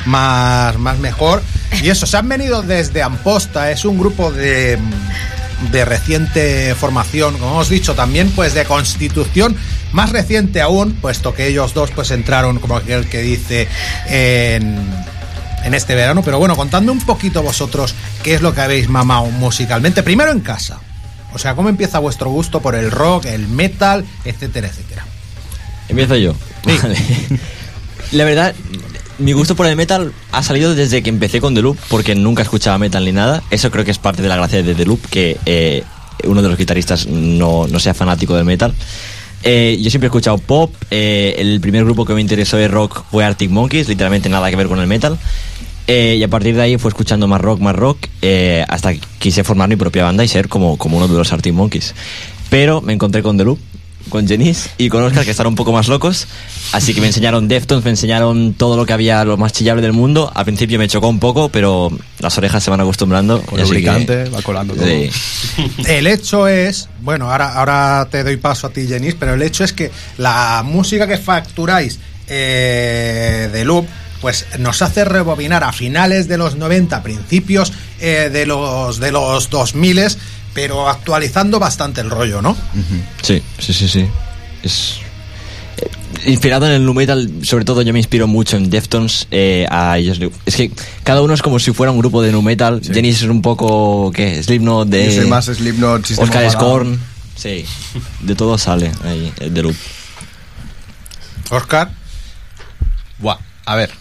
más, 0.07 0.77
más 0.77 0.97
mejor. 0.99 1.43
Y 1.81 1.89
eso, 1.89 2.05
se 2.07 2.17
han 2.17 2.27
venido 2.27 2.63
desde 2.63 3.03
Amposta, 3.03 3.71
es 3.71 3.85
un 3.85 3.99
grupo 3.99 4.31
de, 4.31 4.79
de 5.71 5.85
reciente 5.85 6.73
formación, 6.75 7.37
como 7.37 7.51
hemos 7.51 7.69
dicho, 7.69 7.93
también 7.93 8.31
pues 8.31 8.53
de 8.53 8.65
constitución 8.65 9.55
más 9.91 10.11
reciente 10.11 10.61
aún, 10.61 10.93
puesto 10.93 11.33
que 11.33 11.47
ellos 11.47 11.73
dos 11.73 11.91
pues 11.91 12.11
entraron, 12.11 12.59
como 12.59 12.77
aquel 12.77 13.07
que 13.07 13.21
dice, 13.21 13.67
en, 14.07 14.77
en 15.63 15.73
este 15.73 15.95
verano. 15.95 16.21
Pero 16.23 16.39
bueno, 16.39 16.55
contadme 16.55 16.91
un 16.91 17.01
poquito 17.01 17.43
vosotros 17.43 17.93
qué 18.23 18.33
es 18.33 18.41
lo 18.41 18.53
que 18.53 18.61
habéis 18.61 18.89
mamado 18.89 19.25
musicalmente, 19.25 20.03
primero 20.03 20.31
en 20.31 20.39
casa. 20.39 20.79
O 21.33 21.39
sea, 21.39 21.55
¿cómo 21.55 21.69
empieza 21.69 21.99
vuestro 21.99 22.29
gusto 22.29 22.61
por 22.61 22.75
el 22.75 22.89
rock, 22.89 23.25
el 23.25 23.47
metal, 23.47 24.05
etcétera, 24.25 24.67
etcétera? 24.67 25.05
Empiezo 25.89 26.15
yo. 26.15 26.33
Vale. 26.63 26.97
La 28.11 28.23
verdad, 28.23 28.55
mi 29.19 29.31
gusto 29.31 29.55
por 29.55 29.65
el 29.65 29.75
metal 29.75 30.13
ha 30.31 30.43
salido 30.43 30.75
desde 30.75 31.01
que 31.01 31.09
empecé 31.09 31.41
con 31.41 31.55
The 31.55 31.61
Loop, 31.61 31.77
porque 31.89 32.15
nunca 32.15 32.43
escuchaba 32.43 32.77
metal 32.77 33.05
ni 33.05 33.11
nada. 33.11 33.43
Eso 33.49 33.71
creo 33.71 33.85
que 33.85 33.91
es 33.91 33.97
parte 33.97 34.21
de 34.21 34.29
la 34.29 34.35
gracia 34.35 34.61
de 34.61 34.75
The 34.75 34.85
Loop, 34.85 35.07
que 35.09 35.37
eh, 35.45 35.83
uno 36.23 36.41
de 36.41 36.49
los 36.49 36.57
guitarristas 36.57 37.07
no, 37.07 37.67
no 37.67 37.79
sea 37.79 37.93
fanático 37.93 38.35
del 38.35 38.45
metal. 38.45 38.73
Eh, 39.43 39.77
yo 39.81 39.89
siempre 39.89 40.07
he 40.07 40.09
escuchado 40.09 40.37
pop. 40.37 40.73
eh, 40.91 41.35
el 41.37 41.59
primer 41.61 41.83
grupo 41.83 42.05
que 42.05 42.13
me 42.13 42.21
interesó 42.21 42.57
de 42.57 42.67
rock 42.67 43.03
fue 43.11 43.23
Arctic 43.23 43.49
Monkeys, 43.49 43.87
literalmente 43.87 44.29
nada 44.29 44.49
que 44.49 44.55
ver 44.55 44.67
con 44.67 44.79
el 44.79 44.87
metal. 44.87 45.17
Y 45.89 46.21
a 46.21 46.27
partir 46.27 46.53
de 46.53 46.61
ahí 46.63 46.77
fue 46.77 46.89
escuchando 46.89 47.27
más 47.27 47.39
rock, 47.39 47.61
más 47.61 47.73
rock, 47.73 47.97
hasta 48.67 48.93
que 48.93 48.99
quise 49.19 49.45
formar 49.45 49.69
mi 49.69 49.77
propia 49.77 50.03
banda 50.03 50.21
y 50.21 50.27
ser 50.27 50.49
como, 50.49 50.77
como 50.77 50.97
uno 50.97 51.07
de 51.07 51.17
los 51.17 51.31
Arctic 51.31 51.53
Monkeys. 51.53 51.95
Pero 52.49 52.81
me 52.81 52.91
encontré 52.91 53.23
con 53.23 53.37
The 53.37 53.45
Loop, 53.45 53.59
con 54.09 54.27
Jenice 54.27 54.69
y 54.77 54.89
con 54.89 55.03
Oscar, 55.03 55.23
que 55.25 55.31
estaban 55.31 55.51
un 55.51 55.55
poco 55.55 55.71
más 55.71 55.87
locos. 55.87 56.27
Así 56.71 56.93
que 56.93 57.01
me 57.01 57.07
enseñaron 57.07 57.47
Deftones, 57.47 57.83
me 57.85 57.91
enseñaron 57.91 58.53
todo 58.53 58.75
lo 58.77 58.85
que 58.85 58.93
había, 58.93 59.23
lo 59.25 59.37
más 59.37 59.53
chillable 59.53 59.81
del 59.81 59.93
mundo. 59.93 60.31
Al 60.33 60.45
principio 60.45 60.77
me 60.79 60.87
chocó 60.87 61.07
un 61.07 61.19
poco, 61.19 61.49
pero 61.49 61.91
las 62.19 62.37
orejas 62.37 62.63
se 62.63 62.69
van 62.69 62.81
acostumbrando. 62.81 63.41
Con 63.41 63.59
así 63.59 63.69
que- 63.69 63.79
lubricante, 63.79 64.29
va 64.29 64.41
colando 64.41 64.73
todo. 64.75 64.85
Sí. 64.85 65.09
El 65.87 66.07
hecho 66.07 66.47
es, 66.47 66.89
bueno, 67.01 67.31
ahora, 67.31 67.53
ahora 67.53 68.07
te 68.11 68.23
doy 68.23 68.37
paso 68.37 68.67
a 68.67 68.69
ti, 68.71 68.87
Jenis, 68.87 69.15
pero 69.19 69.33
el 69.33 69.41
hecho 69.41 69.63
es 69.63 69.73
que 69.73 69.91
la 70.17 70.63
música 70.65 71.07
que 71.07 71.17
facturáis 71.17 71.99
eh, 72.27 73.49
de 73.51 73.65
Loop, 73.65 73.85
pues 74.21 74.45
nos 74.59 74.81
hace 74.81 75.05
rebobinar 75.05 75.63
a 75.63 75.71
finales 75.71 76.27
de 76.27 76.37
los 76.37 76.55
90, 76.55 77.03
principios 77.03 77.71
eh, 77.99 78.29
de 78.31 78.45
los 78.45 78.99
de 78.99 79.11
los 79.11 79.49
2000, 79.49 79.99
pero 80.57 80.89
actualizando 80.89 81.59
bastante 81.59 82.01
el 82.01 82.09
rollo, 82.09 82.41
¿no? 82.41 82.57
Sí, 83.21 83.43
sí, 83.59 83.73
sí, 83.73 83.87
sí. 83.87 84.07
Es 84.63 84.95
eh, 85.77 85.87
inspirado 86.25 86.65
en 86.65 86.71
el 86.71 86.83
nu 86.83 86.95
metal, 86.95 87.29
sobre 87.43 87.63
todo 87.63 87.83
yo 87.83 87.93
me 87.93 87.99
inspiro 87.99 88.25
mucho 88.25 88.57
en 88.57 88.71
Deftones. 88.71 89.27
eh, 89.29 89.67
a 89.69 89.99
ellos, 89.99 90.19
es 90.47 90.55
que 90.55 90.71
cada 91.03 91.21
uno 91.21 91.35
es 91.35 91.43
como 91.43 91.59
si 91.59 91.73
fuera 91.73 91.91
un 91.91 91.99
grupo 91.99 92.23
de 92.23 92.31
nu 92.31 92.41
metal. 92.41 92.81
Jenny 92.83 93.09
es 93.09 93.21
un 93.21 93.43
poco 93.43 94.11
¿qué? 94.11 94.41
Slipknot 94.41 94.89
de 94.89 95.05
Yo 95.05 95.21
soy 95.21 95.29
más 95.29 95.45
Slipknot, 95.45 96.07
System 96.07 96.27
Oscar. 96.27 96.49
Scorn. 96.49 96.99
Sí, 97.35 97.63
de 98.21 98.33
todo 98.33 98.57
sale 98.57 98.91
ahí 99.03 99.31
eh, 99.39 99.51
de 99.51 99.61
loop. 99.61 99.75
Oscar. 101.51 101.91
Buah, 103.19 103.37
a 103.63 103.75
ver, 103.75 103.91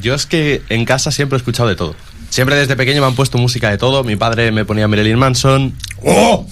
yo 0.00 0.14
es 0.14 0.26
que 0.26 0.62
en 0.68 0.84
casa 0.84 1.10
siempre 1.10 1.36
he 1.36 1.38
escuchado 1.38 1.68
de 1.68 1.74
todo. 1.74 1.96
Siempre 2.34 2.56
desde 2.56 2.74
pequeño 2.74 3.00
me 3.00 3.06
han 3.06 3.14
puesto 3.14 3.38
música 3.38 3.70
de 3.70 3.78
todo. 3.78 4.02
Mi 4.02 4.16
padre 4.16 4.50
me 4.50 4.64
ponía 4.64 4.88
Marilyn 4.88 5.16
Manson. 5.16 5.72
¡Oh! 6.06 6.46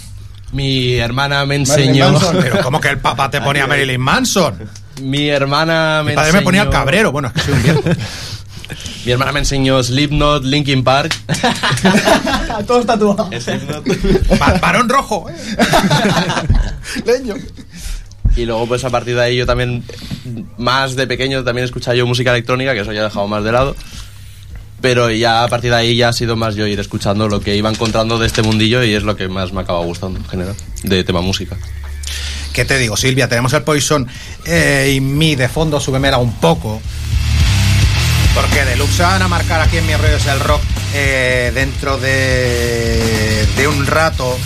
Mi 0.52 0.94
hermana 0.94 1.46
me 1.46 1.56
enseñó. 1.56 2.14
Pero 2.40 2.60
¿cómo 2.62 2.80
que 2.80 2.88
el 2.88 2.98
papá 2.98 3.30
te 3.30 3.40
ponía 3.42 3.66
Marilyn 3.66 4.00
Manson? 4.00 4.68
Mi 5.00 5.28
hermana 5.28 6.02
me 6.04 6.10
Mi 6.10 6.16
padre 6.16 6.32
me 6.32 6.42
ponía 6.42 6.62
el 6.62 6.68
cabrero, 6.70 7.10
bueno, 7.12 7.28
es 7.28 7.34
que 7.34 7.40
soy 7.40 7.52
un 7.54 7.62
viejo. 7.62 7.82
Mi 9.04 9.12
hermana 9.12 9.32
me 9.32 9.38
enseñó 9.40 9.82
Slipknot, 9.82 10.44
Linkin 10.44 10.84
Park. 10.84 11.14
Todos 12.66 12.86
tatuados. 12.86 13.28
Va- 14.40 14.58
Varón 14.60 14.88
rojo. 14.88 15.28
¿eh? 15.30 15.34
Leño. 17.06 17.34
Y 18.36 18.46
luego, 18.46 18.66
pues 18.66 18.84
a 18.84 18.90
partir 18.90 19.14
de 19.16 19.22
ahí, 19.22 19.36
yo 19.36 19.44
también, 19.46 19.84
más 20.56 20.94
de 20.96 21.06
pequeño, 21.06 21.44
también 21.44 21.64
escuchaba 21.66 21.94
yo 21.96 22.06
música 22.06 22.30
electrónica, 22.30 22.72
que 22.74 22.80
eso 22.80 22.92
ya 22.92 23.00
he 23.00 23.04
dejado 23.04 23.26
más 23.28 23.44
de 23.44 23.52
lado. 23.52 23.76
Pero 24.82 25.10
ya 25.10 25.44
a 25.44 25.48
partir 25.48 25.70
de 25.70 25.76
ahí 25.76 25.96
ya 25.96 26.08
ha 26.08 26.12
sido 26.12 26.36
más 26.36 26.56
yo 26.56 26.66
ir 26.66 26.78
escuchando 26.80 27.28
lo 27.28 27.40
que 27.40 27.56
iba 27.56 27.70
encontrando 27.70 28.18
de 28.18 28.26
este 28.26 28.42
mundillo 28.42 28.82
y 28.82 28.92
es 28.94 29.04
lo 29.04 29.16
que 29.16 29.28
más 29.28 29.52
me 29.52 29.62
acaba 29.62 29.78
gustando 29.80 30.18
en 30.18 30.26
general, 30.26 30.56
de 30.82 31.04
tema 31.04 31.22
música. 31.22 31.56
¿Qué 32.52 32.64
te 32.66 32.76
digo, 32.78 32.96
Silvia? 32.96 33.28
Tenemos 33.28 33.52
el 33.54 33.62
Poison 33.62 34.06
eh, 34.44 34.92
y 34.94 35.00
mi 35.00 35.36
de 35.36 35.48
fondo, 35.48 35.80
súbemela 35.80 36.18
un 36.18 36.34
poco. 36.34 36.82
Porque 38.34 38.64
Deluxe 38.64 38.98
van 38.98 39.22
a 39.22 39.28
marcar 39.28 39.60
aquí 39.60 39.76
en 39.76 39.86
Mi 39.86 39.94
Rollo 39.94 40.16
es 40.16 40.26
el 40.26 40.40
Rock 40.40 40.62
eh, 40.94 41.52
dentro 41.54 41.96
de, 41.98 43.46
de 43.56 43.68
un 43.68 43.86
rato. 43.86 44.36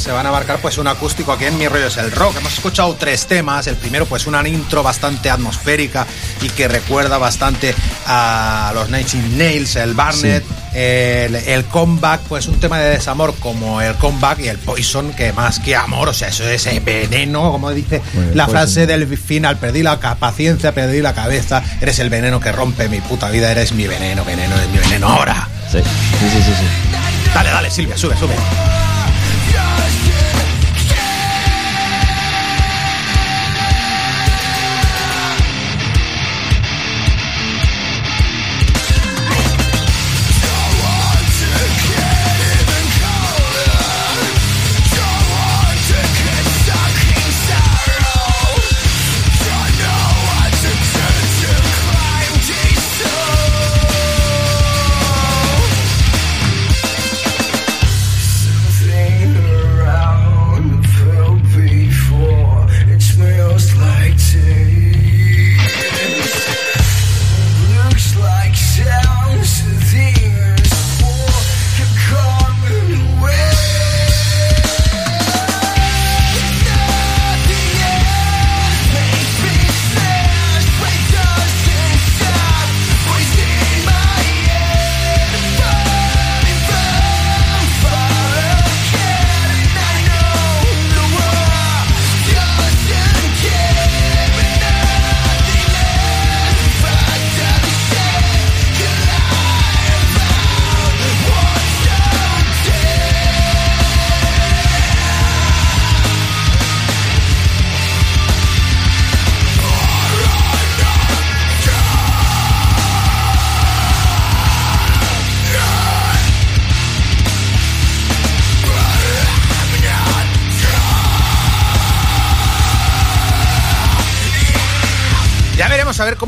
Se 0.00 0.10
van 0.12 0.26
a 0.26 0.30
marcar 0.30 0.58
pues 0.60 0.78
un 0.78 0.86
acústico 0.88 1.32
aquí 1.32 1.44
en 1.44 1.58
Mi 1.58 1.68
Rollo 1.68 1.86
es 1.86 1.96
el 1.96 2.10
Rock. 2.12 2.36
Hemos 2.38 2.54
escuchado 2.54 2.94
tres 2.98 3.26
temas. 3.26 3.66
El 3.66 3.76
primero 3.76 4.06
pues 4.06 4.26
una 4.26 4.46
intro 4.48 4.82
bastante 4.82 5.30
atmosférica 5.30 6.06
y 6.42 6.48
que 6.48 6.66
recuerda 6.68 7.18
bastante 7.18 7.74
a 8.06 8.72
los 8.74 8.88
Inch 8.88 9.14
Nails, 9.36 9.76
el 9.76 9.94
Barnet. 9.94 10.44
El, 10.72 11.34
el 11.34 11.64
comeback, 11.64 12.20
pues 12.28 12.46
un 12.46 12.60
tema 12.60 12.78
de 12.78 12.90
desamor 12.90 13.34
como 13.40 13.80
el 13.80 13.96
comeback 13.96 14.38
y 14.38 14.48
el 14.48 14.56
poison, 14.58 15.12
que 15.12 15.32
más 15.32 15.58
que 15.58 15.74
amor, 15.74 16.08
o 16.08 16.14
sea, 16.14 16.28
eso 16.28 16.48
es 16.48 16.64
eh, 16.68 16.80
veneno, 16.84 17.50
como 17.50 17.72
dice 17.72 18.00
Bueno, 18.14 18.30
la 18.34 18.46
poison. 18.46 18.60
frase 18.60 18.86
del 18.86 19.18
final, 19.18 19.56
perdí 19.58 19.82
la 19.82 19.98
paciencia, 19.98 20.72
perdí 20.72 21.00
la 21.02 21.12
cabeza, 21.12 21.60
eres 21.80 21.98
el 21.98 22.08
veneno 22.08 22.38
que 22.38 22.52
rompe 22.52 22.88
mi 22.88 23.00
puta 23.00 23.30
vida, 23.30 23.50
eres 23.50 23.72
mi 23.72 23.88
veneno, 23.88 24.24
veneno, 24.24 24.54
eres 24.54 24.68
mi 24.68 24.78
veneno 24.78 25.08
ahora. 25.08 25.48
Sí, 25.72 25.78
sí, 25.78 26.30
sí, 26.30 26.40
sí. 26.40 26.52
sí. 26.52 27.30
Dale, 27.34 27.50
dale, 27.50 27.68
Silvia, 27.68 27.96
sube, 27.98 28.16
sube. 28.16 28.34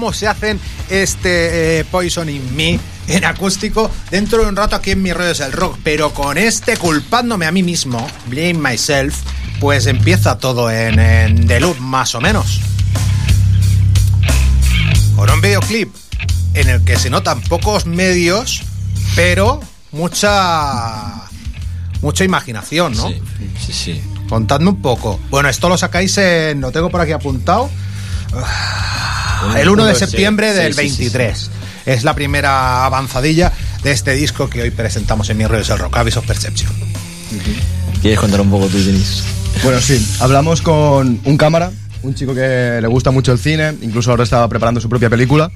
Cómo 0.03 0.13
se 0.13 0.27
hacen 0.27 0.59
este 0.91 1.79
eh, 1.79 1.85
Poison 1.85 2.29
in 2.29 2.57
Me 2.57 2.81
en 3.07 3.25
acústico 3.25 3.89
dentro 4.11 4.43
de 4.43 4.49
un 4.49 4.57
rato 4.57 4.75
aquí 4.75 4.91
en 4.91 5.01
Mi 5.01 5.13
Rollo 5.13 5.31
es 5.31 5.39
el 5.39 5.53
Rock. 5.53 5.79
Pero 5.85 6.13
con 6.13 6.39
este 6.39 6.77
culpándome 6.77 7.47
a 7.47 7.53
mí 7.53 7.63
mismo, 7.63 8.05
Blame 8.27 8.55
Myself, 8.55 9.15
pues 9.61 9.87
empieza 9.87 10.39
todo 10.39 10.73
en, 10.73 10.99
en 10.99 11.47
The 11.47 11.61
Loop 11.61 11.79
más 11.79 12.17
o 12.17 12.21
menos. 12.21 12.61
Con 15.15 15.31
un 15.31 15.41
videoclip 15.41 15.95
en 16.55 16.69
el 16.69 16.83
que 16.83 16.99
se 16.99 17.09
notan 17.09 17.41
pocos 17.43 17.87
medios, 17.87 18.65
pero 19.15 19.61
mucha 19.93 21.29
mucha 22.01 22.25
imaginación, 22.25 22.97
¿no? 22.97 23.07
Sí, 23.07 23.23
sí, 23.67 23.73
sí. 23.73 24.03
Contadme 24.29 24.71
un 24.71 24.83
poco. 24.83 25.21
Bueno, 25.31 25.49
esto 25.49 25.69
lo 25.69 25.79
sacáis 25.79 26.19
en. 26.19 26.61
Lo 26.61 26.73
tengo 26.73 26.91
por 26.91 27.01
aquí 27.01 27.13
apuntado. 27.13 27.71
El 29.57 29.69
1 29.69 29.85
de 29.85 29.95
septiembre 29.95 30.51
sí, 30.51 30.59
del 30.59 30.75
sí, 30.75 30.89
sí, 30.89 30.97
23. 31.03 31.51
Es 31.87 32.05
la 32.05 32.15
primera 32.15 32.87
avanzadilla 32.87 33.53
de 33.83 33.93
este 33.93 34.13
disco 34.13 34.49
que 34.49 34.63
hoy 34.63 34.71
presentamos 34.71 35.29
en 35.31 35.39
Mi 35.39 35.47
Rollo 35.47 35.63
es 35.63 35.71
el 35.71 35.79
Rock, 35.79 35.97
Abyss 35.97 36.17
of 36.17 36.27
Perception. 36.27 36.73
¿Quieres 38.01 38.19
contar 38.19 38.41
un 38.41 38.51
poco 38.51 38.67
tú, 38.67 38.79
Denis? 38.79 39.25
Bueno, 39.63 39.81
sí, 39.81 40.05
hablamos 40.21 40.63
con 40.63 41.21
un 41.25 41.37
cámara, 41.37 41.73
un 42.03 42.15
chico 42.15 42.35
que 42.35 42.79
le 42.81 42.87
gusta 42.89 43.11
mucho 43.11 43.33
el 43.33 43.39
cine, 43.39 43.75
incluso 43.83 44.11
ahora 44.11 44.25
estaba 44.25 44.49
preparando 44.49 44.81
su 44.81 44.89
propia 44.89 45.11
película. 45.11 45.51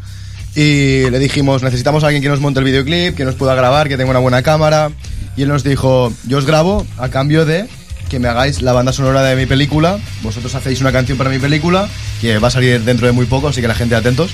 Y 0.55 1.11
le 1.11 1.19
dijimos, 1.19 1.63
necesitamos 1.63 2.03
a 2.03 2.07
alguien 2.07 2.23
que 2.23 2.29
nos 2.29 2.41
monte 2.41 2.61
el 2.61 2.65
videoclip, 2.65 3.15
que 3.15 3.25
nos 3.25 3.35
pueda 3.35 3.55
grabar, 3.55 3.89
que 3.89 3.97
tenga 3.97 4.11
una 4.11 4.21
buena 4.21 4.43
cámara. 4.43 4.91
Y 5.37 5.43
él 5.43 5.49
nos 5.49 5.65
dijo, 5.65 6.13
yo 6.27 6.39
os 6.39 6.47
grabo 6.47 6.87
a 6.99 7.09
cambio 7.09 7.45
de 7.45 7.69
que 8.09 8.19
me 8.19 8.29
hagáis 8.29 8.63
la 8.63 8.73
banda 8.73 8.93
sonora 8.93 9.23
de 9.23 9.37
mi 9.37 9.47
película. 9.47 9.99
Vosotros 10.23 10.55
hacéis 10.55 10.81
una 10.81 10.93
canción 10.93 11.19
para 11.19 11.31
mi 11.31 11.39
película, 11.39 11.89
que 12.21 12.39
va 12.39 12.49
a 12.49 12.51
salir 12.51 12.83
dentro 12.83 13.07
de 13.07 13.13
muy 13.13 13.27
poco, 13.27 13.49
así 13.49 13.61
que 13.61 13.69
la 13.69 13.75
gente 13.75 13.95
atentos. 13.95 14.31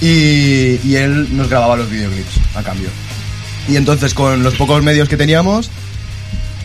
Y, 0.00 0.80
y 0.84 0.96
él 0.96 1.36
nos 1.36 1.48
grababa 1.48 1.76
los 1.76 1.90
videoclips 1.90 2.40
a 2.54 2.62
cambio. 2.62 2.88
Y 3.68 3.76
entonces 3.76 4.14
con 4.14 4.42
los 4.42 4.54
pocos 4.54 4.82
medios 4.82 5.08
que 5.08 5.16
teníamos, 5.16 5.70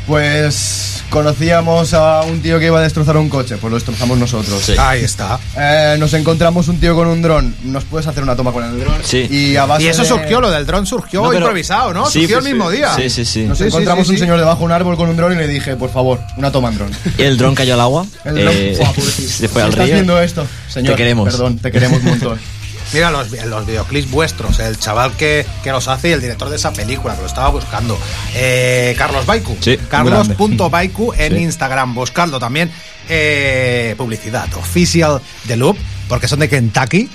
pues 0.07 1.03
conocíamos 1.09 1.93
a 1.93 2.21
un 2.23 2.41
tío 2.41 2.59
que 2.59 2.65
iba 2.67 2.79
a 2.79 2.81
destrozar 2.83 3.17
un 3.17 3.29
coche, 3.29 3.57
pues 3.57 3.69
lo 3.71 3.75
destrozamos 3.77 4.17
nosotros. 4.17 4.69
Ahí 4.77 5.03
está. 5.03 5.39
Eh, 5.57 5.95
nos 5.99 6.13
encontramos 6.13 6.67
un 6.67 6.79
tío 6.79 6.95
con 6.95 7.07
un 7.07 7.21
dron, 7.21 7.55
¿nos 7.63 7.83
puedes 7.85 8.07
hacer 8.07 8.23
una 8.23 8.35
toma 8.35 8.51
con 8.51 8.63
el 8.63 8.79
dron? 8.79 8.95
Sí. 9.03 9.27
Y, 9.29 9.55
a 9.55 9.65
base 9.65 9.83
Y 9.83 9.87
eso 9.87 10.01
de- 10.03 10.07
surgió, 10.07 10.41
lo 10.41 10.49
del 10.51 10.65
dron 10.65 10.85
surgió 10.85 11.21
No, 11.21 11.29
pero- 11.29 11.39
improvisado, 11.41 11.93
¿no? 11.93 12.05
Sí, 12.07 12.21
surgió 12.21 12.41
sí, 12.41 12.47
el 12.47 12.53
mismo 12.55 12.69
sí. 12.71 12.77
día. 12.77 12.93
Sí, 12.95 13.09
sí, 13.09 13.25
sí. 13.25 13.43
Nos 13.43 13.59
encontramos 13.61 14.05
sí, 14.07 14.11
un 14.11 14.17
sí. 14.17 14.21
señor 14.21 14.37
debajo 14.39 14.59
de 14.59 14.65
un 14.65 14.71
árbol 14.71 14.95
con 14.97 15.09
un 15.09 15.15
dron 15.17 15.33
y 15.33 15.35
le 15.35 15.47
dije, 15.47 15.75
por 15.75 15.91
favor, 15.91 16.19
una 16.37 16.51
toma 16.51 16.69
en 16.69 16.75
dron. 16.77 16.91
Y 17.17 17.21
el 17.23 17.37
dron 17.37 17.55
cayó 17.55 17.73
al 17.75 17.81
agua. 17.81 18.05
El 18.25 18.35
dron- 18.35 18.51
eh, 18.53 18.79
se 19.27 19.47
fue 19.47 19.61
al 19.63 19.69
estás 19.69 19.85
río. 19.85 19.95
viendo 19.95 20.19
esto, 20.21 20.45
señor, 20.69 20.93
Te 20.93 20.97
queremos. 20.97 21.25
Perdón, 21.29 21.57
te 21.59 21.71
queremos 21.71 21.99
un 21.99 22.05
montón. 22.05 22.39
Mira 22.93 23.12
los, 23.12 23.32
los 23.32 23.65
videoclips 23.65 24.10
vuestros, 24.12 24.60
el 24.60 24.78
chaval 24.80 25.12
que, 25.13 25.45
que 25.63 25.71
los 25.71 25.88
hace 25.88 26.10
y 26.10 26.12
el 26.13 26.21
director 26.21 26.50
de 26.50 26.56
esa 26.56 26.71
película, 26.71 27.15
que 27.15 27.21
lo 27.21 27.28
estaba 27.28 27.50
buscando. 27.50 27.98
Eh, 28.36 28.95
Carlos 28.98 29.26
Baiku. 29.26 29.58
Sí, 29.60 29.78
Carlos.baiku 29.89 31.13
en 31.17 31.34
Sí. 31.34 31.39
Instagram, 31.39 31.93
buscadlo 31.95 32.39
también. 32.39 32.71
Eh, 33.10 33.93
publicidad 33.98 34.52
oficial 34.56 35.21
de 35.43 35.58
Loop, 35.58 35.78
porque 36.08 36.28
son 36.28 36.39
de 36.39 36.50
Kentucky. 36.50 37.10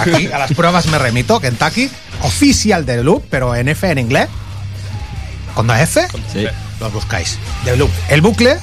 Aquí 0.00 0.26
a 0.32 0.38
las 0.38 0.52
pruebas 0.54 0.86
me 0.86 0.98
remito, 0.98 1.40
Kentucky. 1.40 1.90
Oficial 2.22 2.84
de 2.86 3.02
Loop, 3.02 3.24
pero 3.30 3.54
en 3.54 3.68
F 3.68 3.90
en 3.90 3.98
inglés. 3.98 4.28
Con 5.54 5.66
dos 5.66 5.78
F, 5.78 6.06
Sí. 6.32 6.46
los 6.80 6.92
buscáis. 6.92 7.38
De 7.64 7.76
Loop. 7.76 7.90
El 8.08 8.20
bucle. 8.22 8.56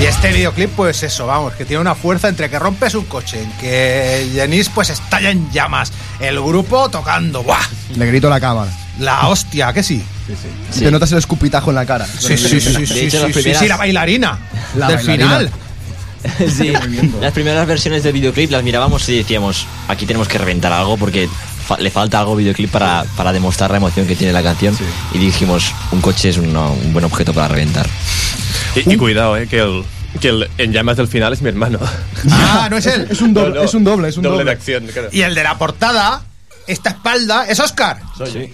Y 0.00 0.04
este 0.04 0.30
videoclip, 0.30 0.70
pues 0.76 1.02
eso, 1.02 1.26
vamos, 1.26 1.54
que 1.54 1.64
tiene 1.64 1.80
una 1.80 1.94
fuerza 1.94 2.28
entre 2.28 2.50
que 2.50 2.58
rompes 2.58 2.94
un 2.94 3.06
coche, 3.06 3.42
en 3.42 3.50
que 3.52 4.28
Jenis 4.34 4.68
pues 4.68 4.90
estalla 4.90 5.30
en 5.30 5.50
llamas, 5.50 5.90
el 6.20 6.38
grupo 6.40 6.90
tocando, 6.90 7.42
¡buah! 7.42 7.56
Le 7.96 8.04
grito 8.06 8.26
a 8.26 8.30
la 8.30 8.40
cámara. 8.40 8.70
La 9.00 9.26
hostia, 9.28 9.72
que 9.72 9.82
sí. 9.82 10.04
Sí. 10.70 10.80
Te 10.80 10.90
notas 10.90 11.12
el 11.12 11.18
escupitajo 11.18 11.70
en 11.70 11.76
la 11.76 11.86
cara. 11.86 12.06
Sí, 12.06 12.36
sí, 12.36 12.48
sí, 12.48 12.60
sí, 12.60 12.86
sí, 12.86 13.00
hecho, 13.06 13.26
sí, 13.26 13.32
sí, 13.32 13.32
primeras- 13.40 13.58
sí, 13.62 13.68
la 13.68 13.76
bailarina 13.78 14.38
La 14.76 14.88
del 14.88 14.96
bailarina. 14.96 15.26
final. 15.26 15.50
Sí, 16.58 16.72
las 17.20 17.32
primeras 17.32 17.66
versiones 17.68 18.02
del 18.02 18.12
videoclip 18.12 18.50
las 18.50 18.62
mirábamos 18.64 19.08
y 19.08 19.18
decíamos, 19.18 19.64
aquí 19.86 20.06
tenemos 20.06 20.26
que 20.26 20.38
reventar 20.38 20.72
algo 20.72 20.96
porque 20.96 21.28
fa- 21.66 21.78
le 21.78 21.90
falta 21.90 22.20
algo 22.20 22.36
videoclip 22.36 22.70
para, 22.70 23.04
para 23.16 23.32
demostrar 23.32 23.70
la 23.70 23.76
emoción 23.78 24.06
que 24.06 24.16
tiene 24.16 24.32
la 24.32 24.42
canción. 24.42 24.76
Y 25.12 25.18
dijimos, 25.18 25.72
un 25.92 26.00
coche 26.00 26.28
es 26.30 26.38
un, 26.38 26.56
un 26.56 26.92
buen 26.92 27.04
objeto 27.04 27.32
para 27.34 27.48
reventar. 27.48 27.86
Y, 28.74 28.92
y 28.92 28.96
cuidado, 28.96 29.36
eh, 29.36 29.46
que 29.46 29.58
el, 29.60 29.84
que 30.20 30.28
el 30.28 30.48
en 30.58 30.72
llamas 30.72 30.96
del 30.96 31.08
final 31.08 31.32
es 31.32 31.42
mi 31.42 31.48
hermano. 31.48 31.78
Ah, 32.30 32.68
no 32.70 32.76
es 32.76 32.86
él. 32.86 33.06
Es 33.10 33.20
un 33.20 33.34
doble, 33.34 33.50
No, 33.50 33.54
no. 33.56 33.62
es 33.64 33.74
un 33.74 33.84
doble, 33.84 34.08
es 34.08 34.16
un 34.16 34.22
doble 34.22 34.38
doble. 34.38 34.50
de 34.50 34.56
acción, 34.56 34.86
claro. 34.86 35.08
Y 35.12 35.22
el 35.22 35.34
de 35.34 35.42
la 35.42 35.58
portada, 35.58 36.22
esta 36.66 36.90
espalda, 36.90 37.46
es 37.48 37.58
Oscar. 37.60 37.98
Soy 38.16 38.32
yo. 38.32 38.40
Mi 38.40 38.50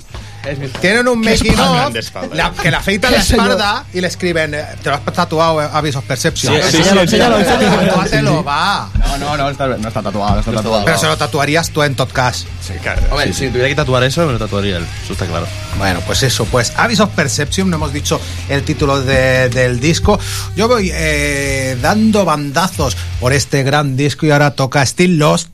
Tienen 0.80 1.06
un 1.08 1.20
making 1.20 1.58
of 1.58 1.92
De 1.92 2.00
espalda. 2.00 2.34
la- 2.34 2.50
que 2.52 2.70
le 2.70 2.76
afeitan 2.76 3.12
la 3.12 3.18
espalda 3.22 3.84
y 3.92 4.00
le 4.00 4.06
escriben, 4.08 4.54
eh, 4.54 4.64
te 4.82 4.90
lo 4.90 4.96
has 4.96 5.02
tatuado, 5.12 5.62
eh, 5.62 5.68
Avis 5.72 5.94
of 5.96 6.04
Perception. 6.04 6.54
Sí, 6.54 6.60
sí, 6.70 6.76
Enséñalo, 6.78 7.00
sí, 7.00 7.16
enséñalo, 7.16 7.36
sí, 7.38 8.00
enséñalo. 8.04 8.44
Va. 8.44 8.88
No, 8.98 9.18
no, 9.18 9.36
no, 9.36 9.50
está- 9.50 9.66
no 9.68 9.88
está 9.88 10.02
tatuado, 10.02 10.34
no 10.34 10.40
está 10.40 10.52
tatuado. 10.52 10.84
Pero 10.84 10.98
se 10.98 11.06
lo 11.06 11.16
tatuarías 11.16 11.70
tú 11.70 11.82
en 11.82 11.94
Totcast. 11.94 12.46
Sí, 12.66 12.72
claro. 12.82 13.02
Hombre, 13.10 13.32
si 13.32 13.48
tuviera 13.48 13.68
que 13.68 13.74
tatuar 13.74 14.02
eso, 14.04 14.26
me 14.26 14.32
lo 14.32 14.38
tatuaría 14.38 14.78
él. 14.78 14.86
Eso 15.04 15.12
está 15.12 15.26
claro. 15.26 15.46
Bueno, 15.78 16.00
pues 16.06 16.22
eso, 16.22 16.44
pues 16.46 16.72
Avis 16.76 17.00
of 17.00 17.10
Perception, 17.10 17.70
no 17.70 17.76
hemos 17.76 17.92
dicho 17.92 18.20
el 18.48 18.62
título 18.62 19.00
de- 19.00 19.48
del 19.48 19.80
disco. 19.80 20.18
Yo 20.56 20.66
voy 20.68 20.90
eh, 20.92 21.76
dando 21.80 22.24
bandazos 22.24 22.96
por 23.20 23.32
este 23.32 23.62
gran 23.62 23.96
disco 23.96 24.26
y 24.26 24.30
ahora 24.32 24.50
toca 24.52 24.84
Still 24.84 25.18
Lost. 25.18 25.48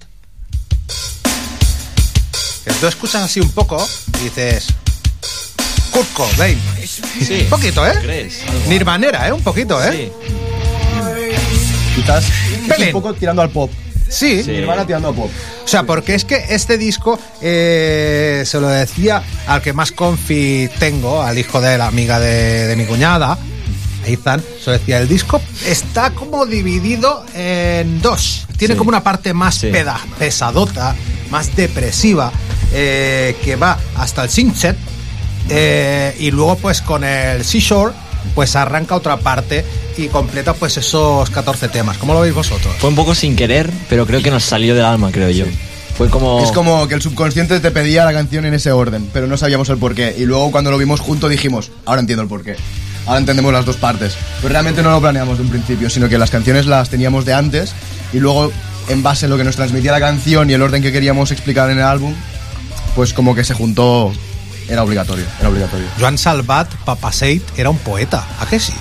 Que 2.69 2.75
tú 2.75 2.87
escuchas 2.87 3.23
así 3.23 3.41
un 3.41 3.51
poco 3.51 3.87
y 4.21 4.25
dices... 4.25 4.67
Kurt 5.91 6.13
Cobain. 6.13 6.61
Sí. 6.87 7.41
Un 7.45 7.49
poquito, 7.51 7.87
¿eh? 7.87 7.95
¿Crees? 8.03 8.41
Nirvanera, 8.69 9.27
¿eh? 9.29 9.33
Un 9.33 9.43
poquito, 9.43 9.83
¿eh? 9.83 10.13
Sí. 10.13 10.13
Quizás 11.97 12.25
es 12.79 12.87
un 12.87 12.93
poco 12.93 13.15
tirando 13.15 13.43
al 13.43 13.51
pop. 13.51 13.71
Sí. 14.09 14.43
Sí. 14.43 14.51
Nirvana 14.53 14.87
tirando 14.87 15.09
a 15.09 15.13
pop. 15.15 15.31
O 15.65 15.69
sea, 15.69 15.83
porque 15.85 16.15
es 16.15 16.25
que 16.25 16.45
este 16.51 16.79
disco 16.79 17.19
eh, 17.41 18.43
se 18.47 18.61
lo 18.61 18.69
decía 18.69 19.23
al 19.47 19.61
que 19.63 19.73
más 19.73 19.93
confi 19.93 20.69
tengo, 20.79 21.23
al 21.23 21.39
hijo 21.39 21.61
de 21.61 21.77
la 21.79 21.87
amiga 21.89 22.21
de, 22.21 22.67
de 22.67 22.77
mi 22.77 22.85
cuñada, 22.85 23.37
Ethan, 24.07 24.41
se 24.63 24.71
lo 24.71 24.79
decía, 24.79 24.99
el 25.01 25.09
disco 25.09 25.41
está 25.67 26.11
como 26.11 26.47
dividido 26.47 27.25
en 27.35 28.01
dos. 28.01 28.47
Tiene 28.57 28.75
Sí. 28.75 28.79
como 28.79 28.89
una 28.89 29.03
parte 29.03 29.35
más 29.35 29.57
Sí. 29.57 29.67
peda- 29.71 30.01
pesadota, 30.19 30.95
más 31.31 31.55
depresiva, 31.57 32.33
eh, 32.73 33.37
que 33.45 33.57
va 33.57 33.79
hasta 33.97 34.25
el 34.25 34.31
Sinset, 34.31 34.77
eh, 35.51 36.15
y 36.19 36.31
luego 36.31 36.57
pues 36.57 36.83
con 36.83 37.05
el 37.05 37.45
Seashore, 37.45 37.95
pues 38.35 38.57
arranca 38.57 38.95
otra 38.95 39.17
parte 39.19 39.65
y 39.97 40.09
completa 40.09 40.55
pues 40.55 40.77
esos 40.77 41.31
14 41.31 41.69
temas. 41.69 41.99
¿Cómo 41.99 42.15
lo 42.15 42.21
veis 42.21 42.35
vosotros? 42.35 42.75
Fue 42.79 42.91
un 42.91 42.97
poco 42.97 43.15
sin 43.15 43.37
querer, 43.37 43.71
pero 43.89 44.07
creo 44.07 44.23
que 44.23 44.31
nos 44.31 44.45
salió 44.45 44.75
del 44.75 44.85
alma, 44.85 45.11
creo 45.11 45.31
yo. 45.31 45.45
Fue 45.97 46.09
como... 46.09 46.41
Es 46.45 46.53
como 46.53 46.87
que 46.87 46.95
el 46.95 47.03
subconsciente 47.03 47.59
te 47.59 47.71
pedía 47.73 48.05
la 48.05 48.13
canción 48.13 48.45
en 48.45 48.55
ese 48.55 48.71
orden, 48.71 49.11
pero 49.13 49.27
no 49.27 49.37
sabíamos 49.37 49.69
el 49.69 49.79
porqué. 49.79 50.15
Y 50.17 50.27
luego 50.27 50.53
cuando 50.53 50.71
lo 50.71 50.79
vimos 50.79 51.01
juntos 51.01 51.29
dijimos, 51.29 51.73
ahora 51.87 52.01
entiendo 52.01 52.23
el 52.23 52.29
porqué. 52.29 52.57
Ahora 53.07 53.19
entendemos 53.19 53.53
las 53.53 53.65
dos 53.65 53.77
partes. 53.77 54.17
Pero 54.41 54.53
realmente 54.53 54.83
no 54.83 54.91
lo 54.91 55.01
planeamos 55.01 55.39
de 55.39 55.45
un 55.45 55.51
principio, 55.51 55.91
sino 55.91 56.09
que 56.09 56.19
las 56.19 56.31
canciones 56.31 56.67
las 56.67 56.89
teníamos 56.89 57.25
de 57.25 57.33
antes 57.33 57.73
y 58.13 58.19
luego 58.19 58.53
en 58.89 59.03
base 59.03 59.27
a 59.27 59.29
lo 59.29 59.37
que 59.37 59.45
nos 59.45 59.57
transmitía 59.57 59.91
la 59.91 59.99
canción 59.99 60.49
y 60.51 60.53
el 60.53 60.63
orden 60.63 60.83
que 60.83 60.93
queríamos 60.93 61.33
explicar 61.33 61.71
en 61.71 61.79
el 61.79 61.85
álbum, 61.85 62.15
pues 62.95 63.13
como 63.13 63.35
que 63.35 63.45
se 63.45 63.55
juntó, 63.55 64.13
era 64.69 64.83
obligatorio, 64.83 65.25
era 65.39 65.49
obligatorio. 65.49 65.87
Joan 65.99 66.19
Salvat 66.19 66.73
Papaseit 66.85 67.43
era 67.57 67.71
un 67.71 67.79
poeta, 67.79 68.27
¿a 68.41 68.47
qué 68.47 68.59
sí? 68.61 68.73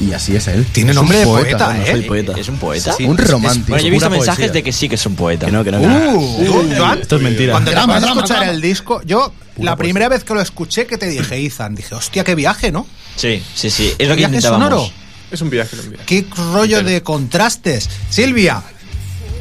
Y 0.00 0.12
así 0.12 0.34
es 0.34 0.48
él. 0.48 0.66
Tiene 0.72 0.90
Es 0.90 0.96
nombre 0.96 1.18
de 1.18 1.24
poeta, 1.24 1.66
bueno, 1.66 1.82
¿eh? 1.84 1.90
Soy 1.92 2.02
poeta. 2.02 2.32
¿Es 2.36 2.48
un 2.48 2.56
poeta? 2.56 2.92
Sí. 2.94 3.04
Un 3.04 3.16
Es- 3.16 3.24
es- 3.26 3.30
romántico. 3.30 3.68
Bueno, 3.68 3.82
yo 3.82 3.86
he 3.88 3.90
visto 3.92 4.06
pura 4.08 4.18
mensajes 4.18 4.38
poesía. 4.46 4.52
de 4.52 4.62
que 4.64 4.72
sí 4.72 4.88
que 4.88 4.96
es 4.96 5.06
un 5.06 5.14
poeta. 5.14 5.46
Que 5.46 5.52
no, 5.52 5.62
que 5.62 5.70
no, 5.70 5.80
que 5.80 5.86
no. 5.86 6.10
Uh, 6.18 6.44
¿tú, 6.44 6.68
Joan? 6.76 6.98
Esto 7.00 7.16
es 7.16 7.22
mentira. 7.22 7.52
Cuando 7.52 7.70
te 7.70 7.76
vas 7.76 7.88
a 7.88 8.06
escuchar 8.08 8.26
drama. 8.38 8.50
el 8.52 8.60
disco, 8.60 9.00
yo 9.06 9.32
la 9.58 9.76
primera 9.76 10.08
vez 10.08 10.24
que 10.24 10.34
lo 10.34 10.40
escuché, 10.40 10.86
¿qué 10.88 10.98
te 10.98 11.06
dije, 11.06 11.36
Ethan? 11.46 11.76
Dije, 11.76 11.94
hostia, 11.94 12.24
qué 12.24 12.34
viaje, 12.34 12.72
¿no? 12.72 12.88
Sí, 13.14 13.40
sí, 13.54 13.70
sí. 13.70 13.92
Es 13.96 14.08
lo 14.08 14.16
que 14.16 14.22
intentábamos. 14.22 14.64
sonoro. 14.68 14.90
Es 15.30 15.40
un 15.40 15.50
viaje, 15.50 15.76
un 15.80 15.90
viaje. 15.90 16.04
Qué 16.06 16.26
rollo 16.52 16.82
de 16.82 17.00
contrastes. 17.04 17.88
Silvia, 18.10 18.62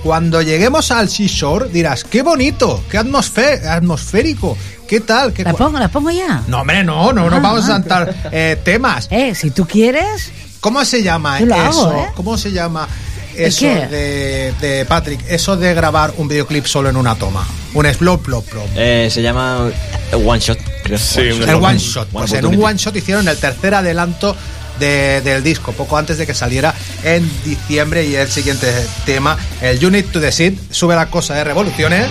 cuando 0.04 0.42
lleguemos 0.42 0.92
al 0.92 1.10
Seashore 1.10 1.70
dirás, 1.70 2.04
qué 2.04 2.22
bonito, 2.22 2.84
qué 2.92 2.98
atmosférico, 2.98 4.58
qué 4.88 5.00
tal. 5.00 5.34
Qué 5.34 5.44
¿La 5.44 5.54
cua-". 5.54 5.58
pongo, 5.58 5.80
la 5.80 5.88
pongo 5.90 6.12
ya? 6.12 6.44
No, 6.48 6.62
hombre, 6.62 6.84
no, 6.84 7.14
no, 7.14 7.30
no 7.30 7.36
Ah, 7.38 7.40
vamos 7.40 7.62
a 7.64 7.66
ah. 7.66 7.68
saltar 7.68 8.16
eh, 8.32 8.58
temas. 8.64 9.08
Eh, 9.10 9.34
si 9.34 9.52
tú 9.52 9.66
quieres, 9.66 10.32
¿Cómo 10.60 10.86
se 10.86 11.04
llama 11.04 11.40
Yo 11.42 11.46
lo 11.48 11.56
eso? 11.56 11.90
hago, 11.90 11.94
¿eh? 12.02 12.08
¿Cómo 12.16 12.38
se 12.38 12.52
llama 12.52 12.88
¿El 13.36 13.48
eso 13.48 13.66
de, 13.66 14.54
de 14.62 14.86
Patrick? 14.86 15.20
Eso 15.28 15.58
de 15.58 15.74
grabar 15.74 16.14
un 16.18 16.28
videoclip 16.30 16.66
solo 16.66 16.90
en 16.90 16.96
una 16.96 17.16
toma. 17.16 17.46
Un 17.74 17.86
explop, 17.86 18.24
plop, 18.24 18.46
plop. 18.48 18.68
Eh, 18.76 19.10
se 19.12 19.22
llama 19.22 19.70
One 20.14 20.40
Shot, 20.40 20.58
creo. 20.84 20.98
Sí, 20.98 21.20
One 21.20 21.34
Shot. 21.40 21.50
El 21.50 21.56
One 21.56 21.66
one 21.66 21.78
shot. 21.80 22.08
Pues 22.10 22.32
en 22.34 22.46
un 22.46 22.64
one 22.64 22.78
shot 22.78 22.96
hicieron 22.96 23.28
el 23.28 23.38
tercer 23.38 23.74
adelanto 23.76 24.38
de- 24.80 25.22
del 25.22 25.44
disco, 25.44 25.72
poco 25.74 25.98
antes 25.98 26.18
de 26.18 26.26
que 26.26 26.34
saliera 26.34 26.74
en 27.04 27.30
diciembre. 27.44 28.06
Y 28.06 28.16
el 28.16 28.30
siguiente 28.30 28.68
tema, 29.06 29.38
el 29.62 29.84
Unit 29.86 30.12
to 30.12 30.20
the 30.20 30.32
Seed, 30.32 30.54
sube 30.72 30.96
la 30.96 31.08
cosa 31.08 31.36
de 31.36 31.44
revoluciones. 31.44 32.08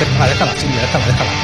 Déjala, 0.00 1.43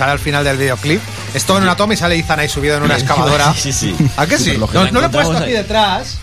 Sale 0.00 0.12
al 0.12 0.18
final 0.18 0.42
del 0.44 0.56
videoclip. 0.56 0.98
Es 1.34 1.44
todo 1.44 1.58
en 1.58 1.64
una 1.64 1.76
toma 1.76 1.92
y 1.92 1.96
sale 1.98 2.16
Ethan 2.16 2.38
ahí 2.40 2.48
subido 2.48 2.74
en 2.78 2.84
una 2.84 2.94
excavadora. 2.98 3.52
Sí, 3.52 3.70
sí. 3.70 3.94
¿A 4.16 4.24
qué 4.26 4.38
sí? 4.38 4.44
Superlógico. 4.44 4.84
No, 4.84 4.90
no 4.92 5.00
lo 5.02 5.06
he 5.08 5.10
puesto 5.10 5.36
aquí 5.36 5.50
detrás. 5.52 6.16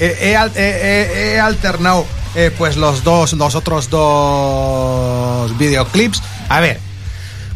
Eh, 0.00 0.18
he, 0.20 0.36
al- 0.36 0.48
eh, 0.48 0.52
eh, 0.56 1.32
he 1.36 1.38
alternado 1.40 2.04
eh, 2.34 2.50
pues 2.58 2.76
los 2.76 3.04
dos, 3.04 3.34
los 3.34 3.54
otros 3.54 3.88
dos 3.88 5.56
videoclips. 5.58 6.20
A 6.48 6.58
ver, 6.58 6.80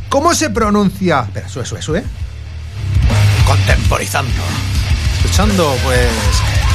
¿cómo 0.09 0.33
se 0.33 0.49
pronuncia? 0.51 1.23
Espera, 1.27 1.49
sube, 1.49 1.67
sube, 1.67 1.83
sube. 1.83 2.05
Contemporizando. 3.45 4.31
Escuchando 5.17 5.77
pues 5.83 6.09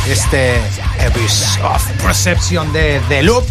este 0.09 0.59
Abyss 1.05 1.57
of 1.63 1.87
Perception 2.03 2.73
de, 2.73 2.99
de 3.07 3.23
Loop. 3.23 3.45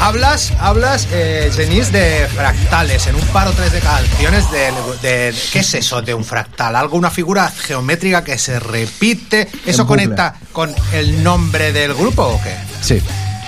Hablas, 0.00 0.52
hablas, 0.60 1.08
eh, 1.12 1.50
Denise, 1.56 1.90
de 1.92 2.26
fractales 2.28 3.06
en 3.06 3.14
un 3.14 3.22
par 3.28 3.48
o 3.48 3.52
tres 3.52 3.72
de 3.72 3.80
canciones 3.80 4.44
de, 4.50 4.70
de- 5.02 5.34
¿Qué 5.52 5.60
es 5.60 5.74
eso 5.74 6.02
de 6.02 6.12
un 6.14 6.24
fractal? 6.24 6.76
¿Algo, 6.76 6.96
una 6.98 7.10
figura 7.10 7.50
geométrica 7.50 8.22
que 8.22 8.36
se 8.36 8.60
repite? 8.60 9.48
¿Eso 9.64 9.86
conecta 9.86 10.34
con 10.52 10.74
el 10.92 11.22
nombre 11.22 11.72
del 11.72 11.94
grupo 11.94 12.22
o 12.22 12.42
qué? 12.42 12.54
Sí. 12.82 13.00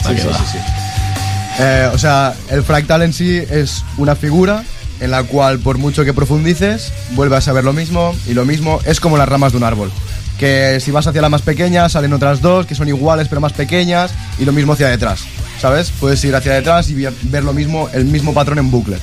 Sí, 0.06 0.16
sí. 0.52 0.58
Eh, 1.58 1.90
o 1.92 1.98
sea, 1.98 2.34
el 2.50 2.62
fractal 2.62 3.02
en 3.02 3.12
sí 3.12 3.36
es 3.50 3.82
una 3.98 4.14
figura 4.14 4.62
en 5.00 5.10
la 5.10 5.24
cual 5.24 5.58
por 5.58 5.76
mucho 5.78 6.04
que 6.04 6.14
profundices, 6.14 6.92
vuelves 7.10 7.48
a 7.48 7.52
ver 7.52 7.64
lo 7.64 7.72
mismo 7.72 8.14
y 8.26 8.34
lo 8.34 8.44
mismo 8.46 8.80
es 8.86 9.00
como 9.00 9.18
las 9.18 9.28
ramas 9.28 9.52
de 9.52 9.58
un 9.58 9.64
árbol. 9.64 9.90
Que 10.38 10.80
si 10.80 10.90
vas 10.90 11.06
hacia 11.06 11.22
la 11.22 11.28
más 11.28 11.42
pequeña 11.42 11.88
salen 11.88 12.12
otras 12.12 12.40
dos 12.40 12.66
que 12.66 12.74
son 12.74 12.88
iguales 12.88 13.28
pero 13.28 13.40
más 13.40 13.52
pequeñas 13.52 14.12
y 14.38 14.44
lo 14.44 14.52
mismo 14.52 14.74
hacia 14.74 14.88
detrás, 14.88 15.24
¿sabes? 15.60 15.90
Puedes 15.98 16.22
ir 16.24 16.34
hacia 16.36 16.52
detrás 16.52 16.90
y 16.90 16.94
ver, 16.94 17.44
lo 17.44 17.52
mismo, 17.52 17.88
el 17.92 18.04
mismo 18.04 18.34
patrón 18.34 18.58
en 18.58 18.70
bucle. 18.70 18.98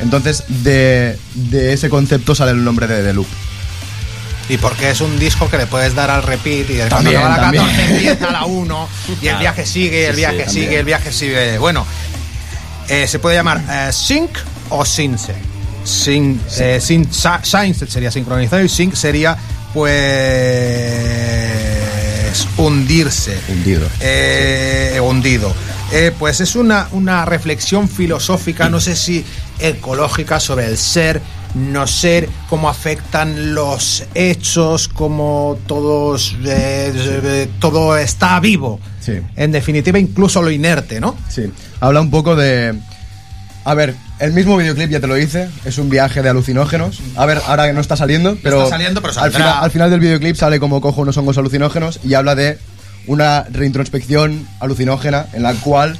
Entonces 0.00 0.44
de, 0.48 1.18
de 1.34 1.72
ese 1.72 1.88
concepto 1.88 2.34
sale 2.34 2.50
el 2.50 2.62
nombre 2.62 2.86
de 2.86 3.02
The 3.02 3.14
Loop. 3.14 3.26
Y 4.48 4.58
porque 4.58 4.90
es 4.90 5.00
un 5.00 5.18
disco 5.18 5.50
que 5.50 5.58
le 5.58 5.66
puedes 5.66 5.94
dar 5.94 6.10
al 6.10 6.22
repeat 6.22 6.70
y 6.70 6.74
cuando 6.76 6.96
También, 6.96 7.16
acaba 7.16 7.36
la 7.36 7.42
también. 7.42 7.64
14 7.64 7.92
empieza 7.94 8.30
la 8.30 8.44
1 8.44 8.88
y 9.22 9.26
el 9.26 9.36
viaje 9.38 9.66
sigue, 9.66 10.06
el 10.06 10.16
viaje 10.16 10.44
sí, 10.44 10.50
sigue, 10.50 10.60
también. 10.62 10.78
el 10.80 10.84
viaje 10.86 11.12
sigue. 11.12 11.58
Bueno, 11.58 11.86
eh, 12.88 13.08
se 13.08 13.18
puede 13.18 13.36
llamar 13.36 13.62
eh, 13.68 13.92
sync 13.92 14.30
o 14.70 14.84
sync. 14.84 15.18
Sync, 15.84 16.40
eh, 16.58 16.80
sería 16.80 18.10
sincronizado 18.10 18.62
y 18.62 18.68
sync 18.68 18.94
sería 18.94 19.36
pues 19.76 19.92
hundirse. 22.56 23.36
Hundido. 23.50 23.86
Eh, 24.00 24.98
hundido. 25.02 25.54
Eh, 25.92 26.12
pues 26.18 26.40
es 26.40 26.56
una, 26.56 26.88
una 26.92 27.26
reflexión 27.26 27.86
filosófica, 27.86 28.70
no 28.70 28.80
sé 28.80 28.96
si 28.96 29.22
ecológica, 29.58 30.40
sobre 30.40 30.64
el 30.66 30.78
ser, 30.78 31.20
no 31.54 31.86
ser, 31.86 32.26
cómo 32.48 32.70
afectan 32.70 33.54
los 33.54 34.04
hechos, 34.14 34.88
cómo 34.88 35.58
todos, 35.66 36.34
eh, 36.42 36.90
eh, 36.94 37.48
todo 37.58 37.98
está 37.98 38.40
vivo. 38.40 38.80
Sí. 38.98 39.20
En 39.36 39.52
definitiva, 39.52 39.98
incluso 39.98 40.40
lo 40.40 40.50
inerte, 40.50 41.00
¿no? 41.00 41.18
Sí. 41.28 41.52
Habla 41.80 42.00
un 42.00 42.10
poco 42.10 42.34
de. 42.34 42.74
A 43.64 43.74
ver, 43.74 43.94
el 44.18 44.32
mismo 44.32 44.56
videoclip 44.56 44.90
ya 44.90 45.00
te 45.00 45.06
lo 45.06 45.14
dice, 45.14 45.48
es 45.64 45.78
un 45.78 45.90
viaje 45.90 46.22
de 46.22 46.28
alucinógenos. 46.28 47.00
A 47.16 47.26
ver, 47.26 47.40
ahora 47.46 47.66
que 47.66 47.72
no 47.72 47.80
está 47.80 47.96
saliendo, 47.96 48.36
pero. 48.42 48.64
está 48.64 48.76
saliendo, 48.76 49.02
pero 49.02 49.18
al, 49.18 49.32
final, 49.32 49.54
al 49.60 49.70
final 49.70 49.90
del 49.90 50.00
videoclip 50.00 50.36
sale 50.36 50.58
como 50.58 50.80
cojo 50.80 51.02
unos 51.02 51.16
hongos 51.16 51.36
alucinógenos 51.38 52.00
y 52.02 52.14
habla 52.14 52.34
de 52.34 52.58
una 53.06 53.44
reintrospección 53.50 54.46
alucinógena 54.60 55.26
en 55.32 55.42
la 55.42 55.54
cual 55.54 55.98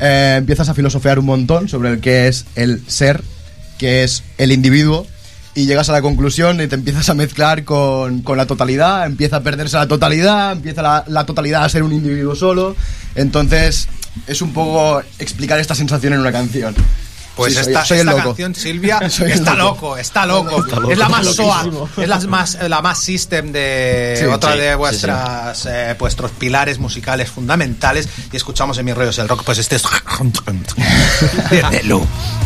eh, 0.00 0.36
empiezas 0.38 0.68
a 0.68 0.74
filosofear 0.74 1.18
un 1.18 1.26
montón 1.26 1.68
sobre 1.68 1.90
el 1.90 2.00
que 2.00 2.28
es 2.28 2.44
el 2.54 2.82
ser, 2.86 3.22
que 3.78 4.04
es 4.04 4.22
el 4.38 4.52
individuo, 4.52 5.06
y 5.54 5.66
llegas 5.66 5.88
a 5.88 5.92
la 5.92 6.02
conclusión 6.02 6.60
y 6.60 6.66
te 6.66 6.74
empiezas 6.74 7.08
a 7.08 7.14
mezclar 7.14 7.64
con, 7.64 8.22
con 8.22 8.36
la 8.36 8.46
totalidad, 8.46 9.06
empieza 9.06 9.36
a 9.36 9.40
perderse 9.40 9.76
la 9.76 9.88
totalidad, 9.88 10.52
empieza 10.52 10.82
la, 10.82 11.04
la 11.06 11.26
totalidad 11.26 11.64
a 11.64 11.68
ser 11.68 11.82
un 11.82 11.92
individuo 11.92 12.34
solo, 12.34 12.76
entonces 13.14 13.88
es 14.26 14.42
un 14.42 14.52
poco 14.52 15.00
explicar 15.18 15.58
esta 15.60 15.74
sensación 15.74 16.12
en 16.12 16.20
una 16.20 16.32
canción. 16.32 16.74
Pues 17.36 17.54
Sí, 17.54 17.60
esta, 17.60 17.84
soy 17.84 17.98
esta 17.98 18.14
canción, 18.14 18.54
Silvia, 18.54 18.98
está 19.02 19.54
loco. 19.54 19.88
loco, 19.88 19.96
está 19.96 20.26
loco. 20.26 20.60
Está 20.64 20.76
loco. 20.76 20.92
Es 20.92 20.98
la 20.98 21.08
más 21.08 21.26
SOA, 21.26 21.66
es 21.96 22.08
la 22.08 22.20
más, 22.20 22.58
la 22.68 22.80
más 22.80 22.98
system 22.98 23.50
de 23.52 24.16
Sí, 24.18 24.24
otra 24.26 24.52
sí, 24.52 24.58
de 24.60 24.74
vuestras 24.76 25.66
eh, 25.66 25.96
vuestros 25.98 26.30
pilares 26.32 26.78
musicales 26.78 27.30
fundamentales. 27.30 28.08
Y 28.32 28.36
escuchamos 28.36 28.78
en 28.78 28.84
mis 28.84 28.94
rollos 28.94 29.18
el 29.18 29.28
rock, 29.28 29.42
pues 29.44 29.58
este 29.58 29.76
es 29.76 29.84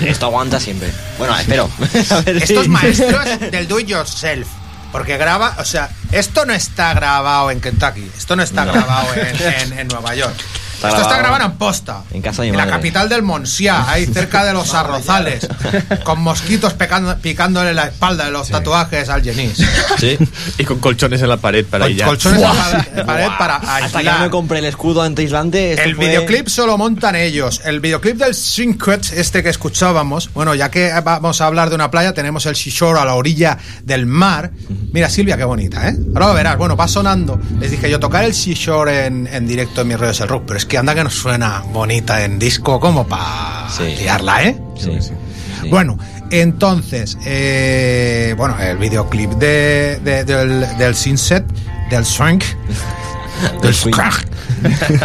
Esto 0.00 0.26
aguanta 0.26 0.60
siempre. 0.60 0.90
Bueno, 1.18 1.36
espero. 1.38 1.70
A 2.10 2.20
ver 2.20 2.36
Estos 2.36 2.64
si- 2.64 2.68
maestros 2.70 3.24
del 3.50 3.66
do 3.68 3.78
it 3.80 3.86
yourself. 3.88 4.46
Porque 4.92 5.16
graba, 5.18 5.56
o 5.58 5.64
sea, 5.64 5.90
esto 6.12 6.46
no 6.46 6.54
está 6.54 6.94
grabado 6.94 7.50
en 7.50 7.60
Kentucky, 7.60 8.08
esto 8.16 8.34
no 8.36 8.42
está 8.42 8.64
No. 8.64 8.72
grabado 8.72 9.08
en, 9.14 9.36
en- 9.72 9.78
en 9.80 9.88
Nueva 9.88 10.14
York. 10.14 10.34
Está 10.76 10.88
esto 10.90 11.02
está 11.02 11.18
grabado 11.18 11.44
en 11.46 11.52
posta. 11.52 12.02
En 12.12 12.22
casa 12.22 12.42
de 12.42 12.48
mi 12.48 12.50
En 12.52 12.58
la 12.58 12.64
madre. 12.66 12.76
capital 12.78 13.08
del 13.08 13.22
Monsiá, 13.22 13.90
ahí 13.90 14.06
cerca 14.06 14.44
de 14.44 14.52
los 14.52 14.74
arrozales, 14.74 15.48
con 16.04 16.20
mosquitos 16.22 16.74
pecando- 16.74 17.16
picándole 17.18 17.72
la 17.74 17.84
espalda 17.86 18.26
de 18.26 18.30
los 18.30 18.48
tatuajes 18.48 19.08
al 19.08 19.22
Jenis. 19.22 19.56
Sí. 19.98 20.18
Y 20.58 20.64
con 20.64 20.78
colchones 20.78 21.22
en 21.22 21.28
la 21.28 21.38
pared 21.38 21.64
para 21.64 21.88
ir 21.88 22.02
colchones 22.04 22.40
en 22.42 22.96
la 22.96 23.06
pared- 23.06 23.28
para 23.38 23.56
Hasta 23.56 23.88
que 23.90 23.96
aislar. 23.98 24.18
no 24.18 24.24
me 24.24 24.30
compré 24.30 24.58
el 24.58 24.66
escudo 24.66 25.02
antiaislante. 25.02 25.72
esto 25.72 25.82
El 25.84 25.96
fue- 25.96 26.06
videoclip 26.08 26.48
solo 26.48 26.76
montan 26.78 27.16
ellos. 27.16 27.60
El 27.64 27.80
videoclip 27.80 28.16
del 28.16 28.34
Syncret, 28.34 29.12
este 29.14 29.42
que 29.42 29.48
escuchábamos, 29.48 30.30
bueno, 30.34 30.54
ya 30.54 30.70
que 30.70 30.92
vamos 31.04 31.40
a 31.40 31.46
hablar 31.46 31.68
de 31.70 31.74
una 31.74 31.90
playa, 31.90 32.12
tenemos 32.12 32.44
el 32.46 32.54
Shishore 32.54 33.00
a 33.00 33.04
la 33.04 33.14
orilla 33.14 33.58
del 33.82 34.06
mar. 34.06 34.50
Mira, 34.92 35.08
Silvia, 35.08 35.36
qué 35.36 35.44
bonita, 35.44 35.88
¿eh? 35.88 35.96
Ahora 36.14 36.28
lo 36.28 36.34
verás. 36.34 36.58
Bueno, 36.58 36.76
va 36.76 36.86
sonando. 36.88 37.40
Les 37.60 37.70
dije 37.70 37.90
yo 37.90 37.98
tocar 37.98 38.24
el 38.24 38.32
Shishore 38.32 39.06
en, 39.06 39.26
en 39.26 39.46
directo 39.46 39.80
en 39.80 39.88
mis 39.88 39.98
redes 39.98 40.18
del 40.18 40.28
rock, 40.28 40.44
pero 40.46 40.58
es 40.58 40.65
que 40.68 40.78
anda 40.78 40.94
que 40.94 41.04
nos 41.04 41.14
suena 41.14 41.62
bonita 41.72 42.24
en 42.24 42.38
disco 42.38 42.78
como 42.80 43.06
para 43.06 43.66
liarla, 43.98 44.42
¿eh? 44.44 44.56
Sí. 44.78 44.90
Bueno, 45.70 45.98
entonces, 46.30 47.16
eh, 47.24 48.34
bueno, 48.36 48.56
el 48.60 48.76
videoclip 48.78 49.32
de, 49.32 50.00
de- 50.04 50.24
del, 50.24 50.66
del 50.78 50.94
Sunset, 50.94 51.44
del 51.90 52.04
Swank, 52.04 52.44
del 53.62 53.74
Skrak, 53.74 54.26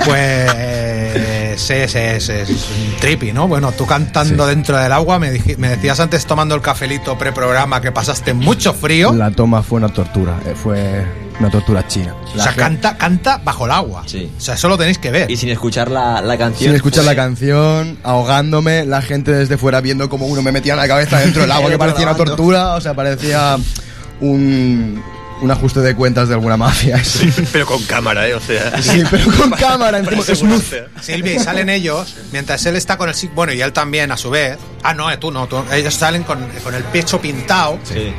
pues 0.06 1.70
es, 1.72 1.96
es, 1.96 2.30
es 2.30 2.50
un 2.50 2.96
trippy, 3.00 3.32
¿no? 3.34 3.48
Bueno, 3.48 3.72
tú 3.72 3.86
cantando 3.86 4.46
dentro 4.48 4.78
del 4.78 4.92
agua, 4.92 5.20
me, 5.20 5.32
dij- 5.34 5.58
me 5.58 5.70
decías 5.70 6.00
antes 6.00 6.26
tomando 6.26 6.56
el 6.56 6.62
cafelito 6.62 7.18
preprograma 7.18 7.82
que 7.82 7.92
pasaste 7.92 8.34
mucho 8.34 8.74
frío. 8.74 9.14
La 9.14 9.32
toma 9.32 9.64
fue 9.64 9.78
una 9.78 9.90
tortura, 9.90 10.40
eh, 10.46 10.54
fue 10.56 11.06
una 11.42 11.50
tortura 11.50 11.88
china. 11.88 12.16
O 12.36 12.40
sea, 12.40 12.54
canta, 12.54 12.98
canta 12.98 13.42
bajo 13.44 13.66
el 13.66 13.72
agua. 13.72 14.04
O 14.06 14.40
sea, 14.40 14.56
eso 14.56 14.70
lo 14.70 14.78
tenéis 14.78 14.98
que 14.98 15.12
ver. 15.12 15.30
Y 15.30 15.38
sin 15.38 15.50
escuchar 15.50 15.90
la, 15.90 16.22
la 16.22 16.38
canción. 16.38 16.70
Sin 16.70 16.76
escuchar 16.76 17.04
la 17.04 17.16
canción, 17.16 17.98
ahogándome, 18.04 18.86
la 18.86 19.02
gente 19.02 19.32
desde 19.32 19.58
fuera 19.58 19.82
viendo 19.82 20.10
como 20.10 20.28
uno 20.28 20.42
me 20.42 20.52
metía 20.52 20.76
la 20.76 20.88
cabeza 20.88 21.20
dentro 21.20 21.42
del 21.42 21.52
agua, 21.52 21.70
que 21.72 21.78
parecía 21.78 22.06
una 22.06 22.16
tortura, 22.16 22.76
o 22.76 22.82
sea, 22.82 22.94
parecía 22.94 23.58
un, 24.22 25.04
un 25.42 25.52
ajuste 25.52 25.80
de 25.82 25.96
cuentas 25.96 26.28
de 26.28 26.36
alguna 26.36 26.56
mafia. 26.58 27.04
Sí, 27.04 27.32
pero 27.52 27.66
con 27.66 27.82
cámara, 27.84 28.28
¿eh? 28.28 28.34
O 28.36 28.40
sea. 28.40 28.82
Sí, 28.82 29.04
pero 29.10 29.26
con 29.38 29.50
cámara, 29.60 29.98
encima, 30.00 30.22
asegurarse. 30.22 30.86
Silvia, 31.02 31.34
y 31.34 31.40
salen 31.40 31.70
ellos, 31.70 32.16
mientras 32.32 32.66
él 32.66 32.76
está 32.76 32.98
con 32.98 33.10
el... 33.10 33.16
Bueno, 33.34 33.52
y 33.54 33.62
él 33.62 33.74
también, 33.74 34.12
a 34.12 34.18
su 34.18 34.30
vez. 34.30 34.58
Ah, 34.84 34.94
no, 34.94 35.10
eh, 35.12 35.18
tú 35.18 35.32
no. 35.32 35.48
tú- 35.48 35.64
ellos 35.72 35.94
salen 35.94 36.24
con, 36.24 36.40
con 36.64 36.74
el 36.76 36.84
pecho 36.86 37.20
pintado. 37.20 37.78
Sí. 37.84 38.14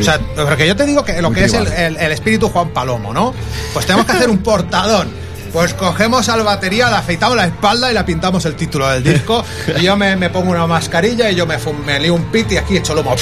O 0.00 0.02
sea, 0.02 0.18
porque 0.36 0.66
yo 0.66 0.76
te 0.76 0.86
digo 0.86 1.04
que 1.04 1.20
lo 1.20 1.30
Muy 1.30 1.38
que 1.38 1.44
es 1.46 1.52
el, 1.54 1.64
tribal. 1.64 1.82
el- 1.82 1.96
el 1.96 2.12
espíritu 2.12 2.48
Juan 2.48 2.70
Palomo, 2.70 3.12
¿no? 3.12 3.34
Pues 3.72 3.86
tenemos 3.86 4.06
que 4.06 4.12
hacer 4.12 4.28
un 4.30 4.38
portadón 4.38 5.08
Pues 5.52 5.74
cogemos 5.74 6.28
al 6.28 6.42
batería, 6.44 6.88
le 6.90 6.96
afeitamos 6.96 7.36
la 7.36 7.46
espalda 7.46 7.90
y 7.90 7.94
le 7.94 8.04
pintamos 8.04 8.44
el 8.44 8.54
título 8.54 8.88
del 8.88 9.02
disco. 9.02 9.44
y 9.78 9.82
yo 9.82 9.96
me, 9.96 10.14
me 10.16 10.30
pongo 10.30 10.50
una 10.52 10.66
mascarilla 10.66 11.28
y 11.30 11.34
yo 11.34 11.44
me, 11.46 11.56
me 11.84 11.98
lío 11.98 12.14
un 12.14 12.24
pit 12.30 12.52
y 12.52 12.56
aquí 12.56 12.76
echo 12.76 12.94
lomo. 12.94 13.16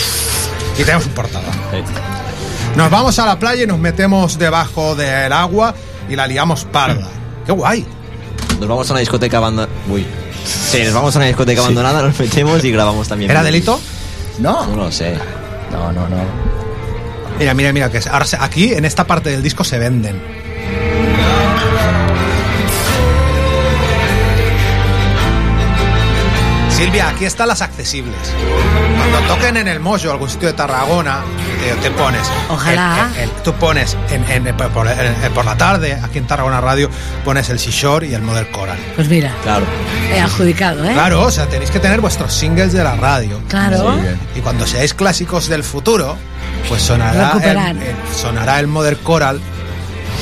Y 0.79 0.83
tenemos 0.85 1.07
un 1.07 1.13
portador. 1.13 1.49
Nos 2.77 2.91
vamos 2.91 3.19
a 3.19 3.27
la 3.27 3.39
playa 3.39 3.65
y 3.65 3.67
nos 3.67 3.79
metemos 3.79 4.39
debajo 4.39 4.95
del 4.95 5.33
agua 5.33 5.75
y 6.09 6.17
la 6.17 6.27
liamos 6.27 6.65
parda. 6.65 7.09
¡Qué 7.45 7.53
guay! 7.53 7.85
Nos 8.61 8.69
vamos 8.69 8.89
a 8.89 8.93
una 8.93 9.01
discoteca 9.01 9.39
abandonada. 9.39 9.73
Uy. 9.91 10.07
Sí, 10.45 10.83
nos 10.85 10.95
vamos 10.95 11.15
a 11.17 11.19
una 11.19 11.27
discoteca 11.27 11.61
abandonada, 11.61 12.03
nos 12.03 12.19
metemos 12.19 12.65
y 12.65 12.71
grabamos 12.71 13.09
también. 13.09 13.31
¿Era 13.31 13.43
delito? 13.43 13.81
No. 14.39 14.67
No 14.67 14.77
lo 14.77 14.93
sé. 14.93 15.17
No, 15.73 15.93
no, 15.93 16.09
no. 16.09 16.17
Mira, 17.39 17.55
mira, 17.55 17.73
mira, 17.73 17.91
que 17.91 18.01
ahora 18.11 18.27
aquí 18.41 18.73
en 18.73 18.85
esta 18.85 19.07
parte 19.07 19.31
del 19.31 19.43
disco 19.43 19.65
se 19.65 19.79
venden. 19.79 20.21
Silvia, 26.79 27.09
aquí 27.09 27.25
están 27.25 27.49
las 27.49 27.61
accesibles. 27.61 28.15
Cuando 28.97 29.35
toquen 29.35 29.57
en 29.57 29.67
el 29.67 29.81
Mojo, 29.81 30.13
algún 30.13 30.31
sitio 30.31 30.47
de 30.47 30.55
Tarragona, 30.55 31.23
te, 31.61 31.75
te 31.75 31.91
pones. 31.91 32.23
Ojalá. 32.49 33.11
el- 33.17 33.23
el- 33.25 33.31
tú 33.43 33.53
pones 33.55 33.97
en, 34.11 34.25
en- 34.47 34.57
por, 34.57 34.87
en- 34.87 35.33
por 35.35 35.45
la 35.45 35.57
tarde, 35.57 35.99
aquí 36.01 36.19
en 36.19 36.27
Tarragona 36.29 36.61
Radio, 36.61 36.89
pones 37.25 37.49
el 37.51 37.59
Seashore 37.59 38.07
y 38.07 38.15
el 38.15 38.23
Model 38.23 38.49
Coral. 38.53 38.79
Pues 38.95 39.09
mira, 39.09 39.35
Claro. 39.43 39.67
he 40.13 40.21
adjudicado, 40.21 40.85
¿eh? 40.89 40.93
Claro, 40.93 41.23
o 41.23 41.31
sea, 41.33 41.47
tenéis 41.49 41.71
que 41.73 41.81
tener 41.81 42.01
vuestros 42.01 42.33
singles 42.33 42.73
de 42.73 42.85
la 42.85 42.95
radio. 42.95 43.41
Claro. 43.49 43.95
Sí. 44.01 44.39
Y 44.39 44.41
cuando 44.41 44.65
seáis 44.65 44.95
clásicos 44.95 45.49
del 45.49 45.65
futuro, 45.65 46.17
pues 46.69 46.83
sonará 46.83 47.13
el, 47.13 47.27
Recuperar. 47.27 47.77
el- 47.77 48.17
sonará 48.17 48.61
el 48.61 48.69
Mother 48.69 48.97
Coral 48.99 49.41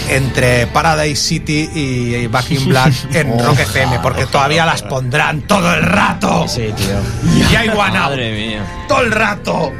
entre 0.09 0.67
Paradise 0.69 1.17
City 1.21 1.69
y 1.75 2.27
Back 2.29 2.51
in 2.51 2.69
Black 2.69 2.93
en 3.13 3.39
Rock 3.39 3.61
FM, 3.61 3.99
porque 4.03 4.27
todavía 4.27 4.65
las 4.67 4.83
pondrán 4.83 5.43
todo 5.43 5.73
el 5.75 5.83
rato. 5.83 6.47
Sí, 6.49 6.67
tío. 6.77 7.41
Y 7.51 7.55
hay 7.55 7.69
One 7.69 7.81
Out, 7.81 7.93
Madre 7.93 8.33
mía. 8.49 8.85
todo 8.89 9.03
el 9.03 9.13
rato. 9.13 9.73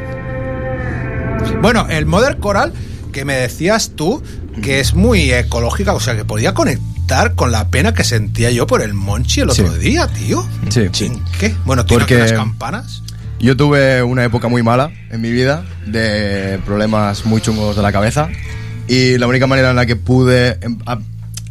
Bueno, 1.63 1.87
el 1.89 2.07
Mother 2.07 2.39
Coral 2.39 2.73
que 3.13 3.25
me 3.25 3.35
decías 3.35 3.93
tú 3.97 4.23
que 4.63 4.81
es 4.81 4.95
muy 4.95 5.33
ecológica, 5.33 5.95
o 5.95 6.01
sea, 6.01 6.17
que 6.17 6.25
podía 6.25 6.53
conectar 6.55 7.35
con 7.35 7.51
la 7.53 7.69
pena 7.69 7.95
que 7.95 8.05
sentía 8.05 8.51
yo 8.51 8.67
por 8.67 8.83
el 8.83 8.95
Monchi 8.95 9.41
el 9.41 9.51
otro 9.51 9.73
Sí. 9.73 9.79
día, 9.79 10.07
tío. 10.09 10.47
Sí. 10.69 10.89
¿En 11.07 11.23
qué? 11.39 11.55
Bueno, 11.65 11.85
¿tú 11.87 11.95
Porque- 11.95 12.19
las 12.19 12.33
campanas? 12.33 13.03
Yo 13.39 13.55
tuve 13.57 14.03
una 14.03 14.25
época 14.25 14.49
muy 14.49 14.63
mala 14.63 14.91
en 15.11 15.21
mi 15.21 15.31
vida, 15.31 15.63
de 15.87 16.59
problemas 16.65 17.27
muy 17.27 17.41
chungos 17.43 17.77
de 17.77 17.83
la 17.83 17.93
cabeza, 17.93 18.29
y 18.89 19.19
la 19.19 19.27
única 19.27 19.47
manera 19.47 19.71
en 19.71 19.77
la 19.77 19.87
que 19.87 19.97
pude 19.97 20.59
em, 20.61 20.79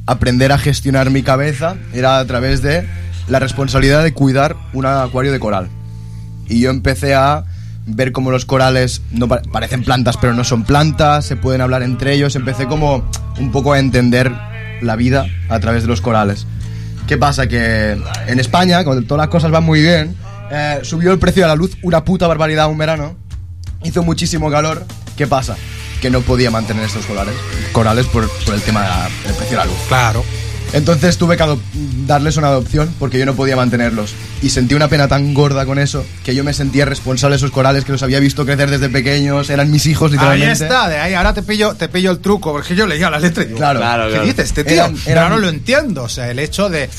aprender 0.05 0.51
a 0.51 0.57
gestionar 0.57 1.09
mi 1.09 1.23
cabeza 1.23 1.75
era 1.93 2.19
a 2.19 2.25
través 2.25 2.61
de 2.61 2.87
la 3.27 3.39
responsabilidad 3.39 4.03
de 4.03 4.13
cuidar 4.13 4.55
un 4.73 4.85
acuario 4.85 5.31
de 5.31 5.39
coral. 5.39 5.67
Y 6.47 6.59
yo 6.61 6.69
empecé 6.69 7.15
a 7.15 7.43
ver 7.87 8.11
cómo 8.11 8.31
los 8.31 8.45
corales 8.45 9.01
no 9.11 9.27
pa- 9.27 9.41
parecen 9.51 9.83
plantas, 9.83 10.17
pero 10.17 10.33
no 10.33 10.43
son 10.43 10.63
plantas, 10.63 11.25
se 11.25 11.35
pueden 11.35 11.61
hablar 11.61 11.81
entre 11.83 12.13
ellos. 12.13 12.35
Empecé 12.35 12.67
como 12.67 13.09
un 13.39 13.51
poco 13.51 13.73
a 13.73 13.79
entender 13.79 14.31
la 14.81 14.95
vida 14.95 15.25
a 15.49 15.59
través 15.59 15.83
de 15.83 15.87
los 15.89 16.01
corales. 16.01 16.45
¿Qué 17.07 17.17
pasa? 17.17 17.47
Que 17.47 17.97
en 18.27 18.39
España, 18.39 18.83
cuando 18.83 19.05
todas 19.05 19.23
las 19.23 19.29
cosas 19.29 19.51
van 19.51 19.63
muy 19.63 19.81
bien, 19.81 20.15
eh, 20.51 20.79
subió 20.83 21.11
el 21.11 21.19
precio 21.19 21.43
de 21.43 21.47
la 21.49 21.55
luz 21.55 21.77
una 21.83 22.03
puta 22.03 22.27
barbaridad 22.27 22.69
un 22.69 22.77
verano. 22.77 23.15
Hizo 23.83 24.03
muchísimo 24.03 24.49
calor. 24.51 24.85
¿Qué 25.15 25.27
pasa? 25.27 25.55
Que 26.01 26.09
no 26.09 26.21
podía 26.21 26.51
mantener 26.51 26.83
estos 26.85 27.05
corales, 27.05 27.33
corales 27.71 28.05
por, 28.07 28.29
por 28.45 28.53
el 28.53 28.61
tema 28.61 28.81
de 28.83 28.87
la- 28.89 29.09
del 29.25 29.33
precio 29.35 29.51
de 29.51 29.55
la 29.57 29.65
luz. 29.65 29.77
Claro. 29.87 30.23
Entonces 30.73 31.17
tuve 31.17 31.37
que 31.37 31.57
darles 32.05 32.37
una 32.37 32.47
adopción 32.47 32.93
porque 32.99 33.17
yo 33.17 33.25
no 33.25 33.33
podía 33.35 33.55
mantenerlos. 33.55 34.13
Y 34.41 34.49
sentí 34.49 34.75
una 34.75 34.87
pena 34.89 35.07
tan 35.07 35.33
gorda 35.33 35.65
con 35.65 35.79
eso 35.79 36.05
que 36.23 36.35
yo 36.35 36.43
me 36.43 36.53
sentía 36.53 36.85
responsable 36.85 37.33
de 37.35 37.37
esos 37.37 37.51
corales 37.51 37.85
que 37.85 37.91
los 37.93 38.03
había 38.03 38.19
visto 38.19 38.45
crecer 38.45 38.69
desde 38.69 38.89
pequeños, 38.89 39.49
eran 39.49 39.71
mis 39.71 39.85
hijos 39.85 40.11
Ahí 40.11 40.17
literalmente. 40.17 40.63
está, 40.65 40.89
de 40.89 40.97
ahí 40.97 41.13
ahora 41.13 41.33
te 41.33 41.43
pillo, 41.43 41.75
te 41.75 41.87
pillo 41.87 42.11
el 42.11 42.19
truco, 42.19 42.51
porque 42.51 42.75
yo 42.75 42.85
leía 42.87 43.09
la 43.09 43.19
letra 43.19 43.43
y 43.43 43.47
digo, 43.47 43.57
Claro. 43.59 43.79
Claro, 43.79 44.03
¿qué 44.05 44.09
claro. 44.11 44.25
dice 44.25 44.41
este 44.41 44.63
tío? 44.63 44.73
Eran- 44.73 44.95
Pero 44.95 45.11
eran- 45.11 45.23
ahora 45.23 45.37
lo 45.37 45.49
entiendo, 45.49 46.03
o 46.03 46.09
sea, 46.09 46.29
el 46.29 46.39
hecho 46.39 46.67
de 46.69 46.89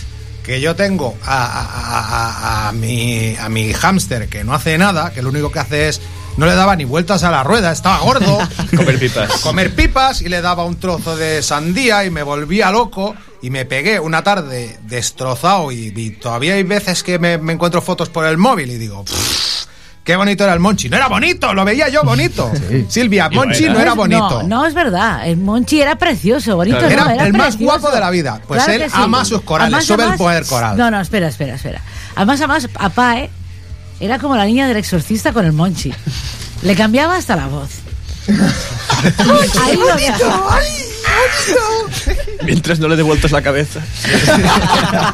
que 0.43 0.61
yo 0.61 0.75
tengo 0.77 1.17
a, 1.25 1.45
a- 1.45 1.63
a- 1.63 2.31
a- 2.67 2.69
a 2.69 2.73
mi, 2.73 3.37
a 3.39 3.49
mi 3.49 3.73
hámster 3.75 4.29
que 4.29 4.43
no 4.45 4.55
hace 4.55 4.79
nada, 4.79 5.11
que 5.13 5.21
lo 5.23 5.29
único 5.29 5.51
que 5.53 5.59
hace 5.59 5.89
es, 5.89 6.01
no 6.37 6.47
le 6.47 6.55
daba 6.55 6.77
ni 6.77 6.85
vueltas 6.85 7.23
a 7.25 7.31
la 7.31 7.43
rueda, 7.43 7.73
estaba 7.73 7.99
gordo, 7.99 8.39
Comer 8.77 8.99
pipas. 8.99 9.31
comer 9.41 9.75
pipas 9.75 10.23
y 10.23 10.29
le 10.29 10.41
daba 10.43 10.65
un 10.65 10.77
trozo 10.79 11.17
de 11.17 11.43
sandía 11.43 12.05
y 12.05 12.11
me 12.11 12.23
volvía 12.23 12.71
loco 12.71 13.15
y 13.43 13.51
me 13.51 13.65
pegué 13.65 14.01
una 14.01 14.23
tarde 14.23 14.79
destrozado 14.83 15.71
y, 15.73 15.93
y 15.95 16.11
todavía 16.11 16.55
hay 16.55 16.63
veces 16.63 17.03
que 17.03 17.19
me, 17.19 17.39
me 17.39 17.53
encuentro 17.53 17.81
fotos 17.83 18.09
por 18.09 18.25
el 18.27 18.37
móvil 18.39 18.71
y 18.71 18.79
digo, 18.79 19.05
"Pff, 19.05 19.67
qué 20.05 20.15
bonito 20.17 20.45
era 20.45 20.53
el 20.53 20.61
Monchi. 20.61 20.89
No 20.89 20.97
era 20.97 21.09
bonito, 21.09 21.53
lo 21.53 21.65
veía 21.65 21.89
yo 21.89 22.03
bonito. 22.05 22.51
Silvia, 22.89 23.29
Monchi 23.29 23.69
no 23.69 23.81
era 23.81 23.95
bonito. 23.95 24.43
No, 24.45 24.61
no 24.61 24.67
es 24.67 24.73
verdad. 24.75 25.27
El 25.27 25.37
Monchi 25.39 25.81
era 25.81 25.97
precioso, 25.97 26.55
bonito. 26.57 26.79
Claro. 26.79 27.05
no, 27.07 27.11
Era 27.11 27.27
el 27.27 27.33
más 27.33 27.57
precioso. 27.57 27.65
guapo 27.81 27.91
de 27.95 28.01
la 28.01 28.11
vida. 28.11 28.41
Pues 28.47 28.63
Claro 28.65 28.85
él 28.85 28.91
sí. 28.91 28.97
ama 29.01 29.25
sus 29.25 29.43
corales, 29.43 29.75
Además, 29.75 29.85
sube 29.87 30.05
el 30.13 30.17
poder 30.17 30.47
coral. 30.47 30.77
No, 30.77 30.91
no, 30.91 31.01
espera, 31.01 31.27
espera, 31.29 31.55
espera. 31.57 31.81
Además, 32.15 32.39
además, 32.41 32.69
a 32.79 32.89
Pae 32.91 33.31
era 34.01 34.19
como 34.19 34.37
la 34.37 34.45
niña 34.45 34.69
del 34.69 34.77
exorcista 34.77 35.33
con 35.33 35.45
el 35.45 35.53
Monchi. 35.53 35.93
Le 36.63 36.75
cambiaba 36.77 37.17
hasta 37.17 37.37
la 37.37 37.47
voz. 37.47 37.71
Ahí 39.63 39.77
lo. 39.77 39.97
Mientras 42.45 42.79
no 42.79 42.89
le 42.89 42.97
devueltas 42.97 43.31
la 43.33 43.43
cabeza. 43.43 43.81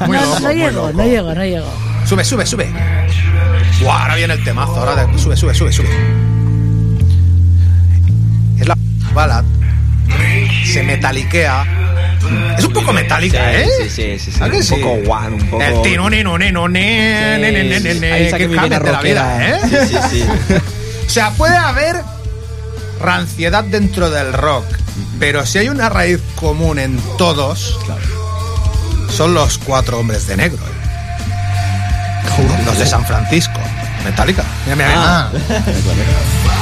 Muy 0.06 0.16
no, 0.16 0.24
loco, 0.24 0.40
no 0.40 0.46
muy 0.48 0.54
llegó, 0.56 0.86
loco. 0.86 0.92
no 0.98 1.04
llegó, 1.04 1.34
no 1.34 1.44
llegó. 1.44 1.72
Sube, 2.06 2.24
sube, 2.24 2.46
sube. 2.46 2.72
Buah, 3.80 4.02
ahora 4.02 4.14
viene 4.16 4.34
el 4.34 4.44
temazo. 4.44 4.74
Ahora 4.76 5.06
de- 5.06 5.18
sube, 5.18 5.36
sube, 5.36 5.54
sube, 5.54 5.72
sube. 5.72 5.88
Es 8.58 8.66
la 8.66 8.76
balad. 9.14 9.44
Se 10.72 10.82
metaliquea. 10.82 11.64
Es 12.58 12.64
un 12.64 12.72
poco 12.72 12.92
metálica, 12.92 13.52
¿eh? 13.52 13.68
Sí, 13.82 13.90
sí, 13.90 14.18
sí. 14.18 14.32
sí. 14.32 14.42
¿A 14.42 14.50
que 14.50 14.56
Un 14.58 14.66
poco 14.68 14.92
one, 15.12 15.36
un 15.36 15.50
poco. 15.50 15.62
El 15.62 15.82
tino, 15.82 16.10
nino, 16.10 16.36
nino, 16.38 16.64
vena 16.68 17.38
de 18.78 18.92
la 18.92 19.00
vida. 19.00 19.48
¿eh? 19.48 19.60
Sí, 19.68 19.76
sí, 19.88 19.96
sí. 20.10 20.24
O 21.06 21.10
sea, 21.14 21.30
puede 21.32 21.56
haber 21.56 22.02
ranciedad 22.98 23.64
dentro 23.64 24.08
del 24.08 24.32
rock, 24.32 24.64
pero 25.18 25.44
si 25.44 25.58
hay 25.58 25.68
una 25.68 25.90
raíz 25.90 26.20
común 26.36 26.78
en 26.78 26.98
todos, 27.18 27.78
son 29.10 29.34
los 29.34 29.58
cuatro 29.58 29.98
hombres 29.98 30.26
de 30.26 30.38
negro. 30.38 30.64
¿eh? 30.64 30.70
Los 32.64 32.78
de 32.78 32.86
San 32.86 33.04
Francisco. 33.04 33.60
Metallica. 34.04 34.42
Mira, 34.64 34.76
mira, 34.76 34.88
mira. 34.88 35.30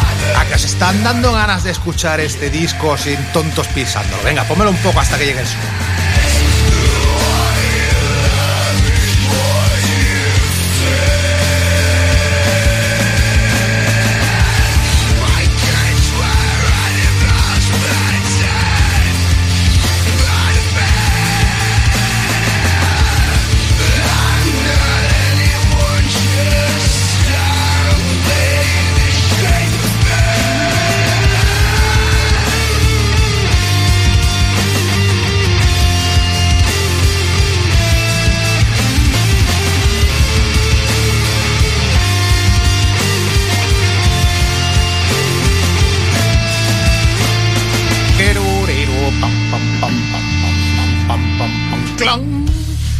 Que 0.51 0.57
están 0.57 1.05
dando 1.05 1.33
ganas 1.33 1.63
de 1.63 1.71
escuchar 1.71 2.19
este 2.19 2.51
disco 2.51 2.99
sin 2.99 3.17
tontos 3.33 3.69
pisándolo. 3.69 4.21
Venga, 4.25 4.43
pónmelo 4.43 4.71
un 4.71 4.77
poco 4.79 4.99
hasta 4.99 5.17
que 5.17 5.27
llegue 5.27 5.41
el 5.41 5.47
sol. 5.47 5.61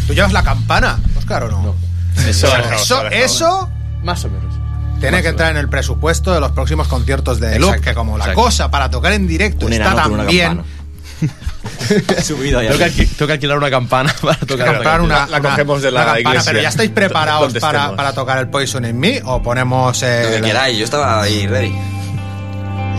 ¿Tú 0.07 0.15
llevas 0.15 0.33
la 0.33 0.43
campana, 0.43 0.99
Oscar, 1.17 1.45
o 1.45 1.49
no? 1.51 1.75
Eso, 2.27 2.49
Eso, 2.75 3.07
eso 3.09 3.71
Más 4.03 4.25
o 4.25 4.29
menos. 4.29 4.55
tiene 5.01 5.23
que 5.23 5.29
entrar 5.29 5.51
en 5.53 5.57
el 5.57 5.69
presupuesto 5.69 6.33
de 6.35 6.41
los 6.41 6.51
próximos 6.53 6.89
conciertos 6.89 7.41
de 7.41 7.59
Loop, 7.59 7.81
que 7.81 7.95
como 7.95 8.19
la 8.19 8.25
exacto. 8.25 8.43
cosa 8.43 8.71
para 8.71 8.91
tocar 8.91 9.13
en 9.13 9.27
directo 9.27 9.67
Un 9.67 9.73
está 9.73 9.95
tan 9.95 10.27
bien. 10.27 10.63
Subido 12.23 12.61
que 12.61 13.33
alquilar 13.33 13.59
una 13.59 13.71
campana 13.71 14.15
para 14.23 14.37
tocar. 14.39 15.01
una, 15.01 15.27
la 15.27 15.39
una- 15.39 15.51
cogemos 15.51 15.83
de 15.83 15.91
la 15.91 16.01
campana, 16.05 16.21
iglesia. 16.21 16.53
pero 16.53 16.63
ya 16.63 16.69
estáis 16.71 16.91
preparados 16.91 17.53
para, 17.55 17.95
para 17.97 18.13
tocar 18.13 18.39
el 18.39 18.49
Poison 18.49 18.85
in 18.85 18.99
Me 18.99 19.21
o 19.25 19.43
ponemos 19.43 20.03
eh, 20.03 20.23
Lo 20.25 20.37
que 20.37 20.43
queráis, 20.43 20.79
yo 20.79 20.85
estaba 20.85 21.21
ahí 21.23 21.47
ready. 21.47 21.75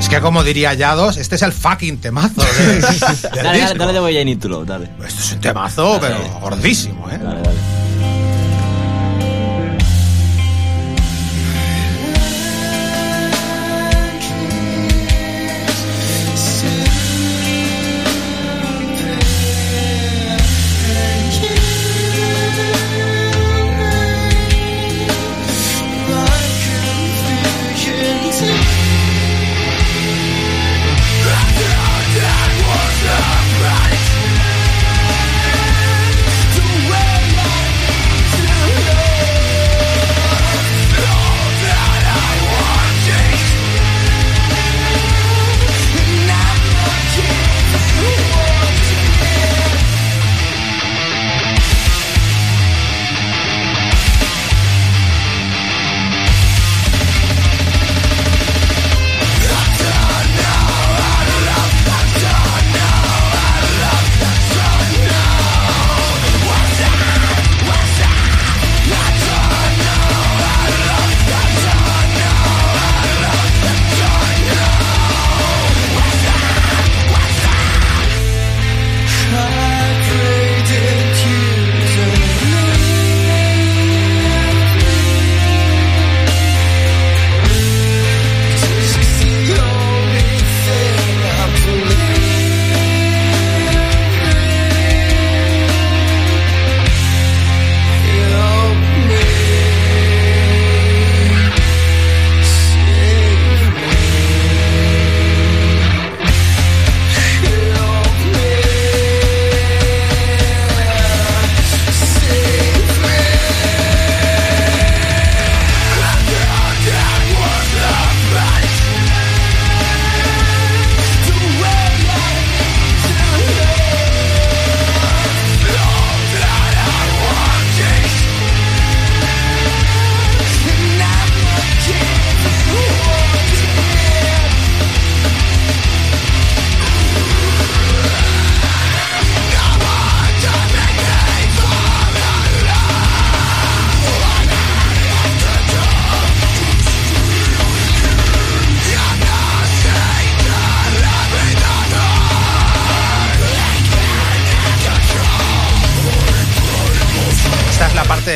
Es 0.01 0.09
que 0.09 0.19
como 0.19 0.43
diría 0.43 0.73
Yados, 0.73 1.17
este 1.17 1.35
es 1.35 1.41
el 1.43 1.53
fucking 1.53 1.99
temazo. 1.99 2.41
de- 2.41 2.73
del 2.73 2.81
Dale, 2.81 3.43
dale, 3.43 3.61
disco. 3.61 3.77
dale 3.77 4.25
Need 4.25 4.39
to 4.39 4.49
Love, 4.49 4.65
dale. 4.67 4.89
Esto 5.07 5.21
es 5.21 5.31
un 5.33 5.39
temazo, 5.41 5.97
pero 6.01 6.17
gordísimo, 6.41 7.07
¿eh? 7.09 7.19
Dale, 7.21 7.41
dale. 7.41 7.80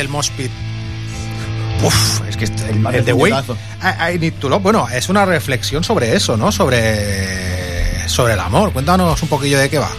Del 0.06 0.12
mosh 0.12 0.30
pit. 0.30 0.50
Uf, 1.82 2.22
es 2.28 2.36
que 2.36 2.44
este- 2.44 2.70
el, 2.70 3.04
de 3.04 3.12
Way, 3.12 3.32
puñetazo. 3.32 3.56
I, 3.82 4.14
I 4.14 4.18
Need 4.18 4.34
to 4.34 4.48
Love, 4.48 4.62
bueno, 4.62 4.88
es 4.88 5.08
una 5.08 5.24
reflexión 5.26 5.84
sobre 5.84 6.14
eso, 6.16 6.36
¿no? 6.36 6.50
Sobre, 6.52 8.08
sobre 8.08 8.32
el 8.34 8.40
amor. 8.40 8.72
Cuéntanos 8.72 9.22
un 9.22 9.28
poquillo 9.28 9.58
de 9.58 9.68
qué 9.68 9.78
va. 9.78 9.90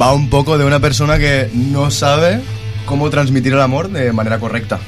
Va 0.00 0.12
un 0.12 0.30
poco 0.30 0.56
de 0.58 0.64
una 0.64 0.78
persona 0.80 1.18
que 1.18 1.50
no 1.52 1.90
sabe 1.90 2.40
cómo 2.84 3.10
transmitir 3.10 3.52
el 3.54 3.60
amor 3.60 3.90
de 3.90 4.12
manera 4.12 4.38
correcta. 4.38 4.78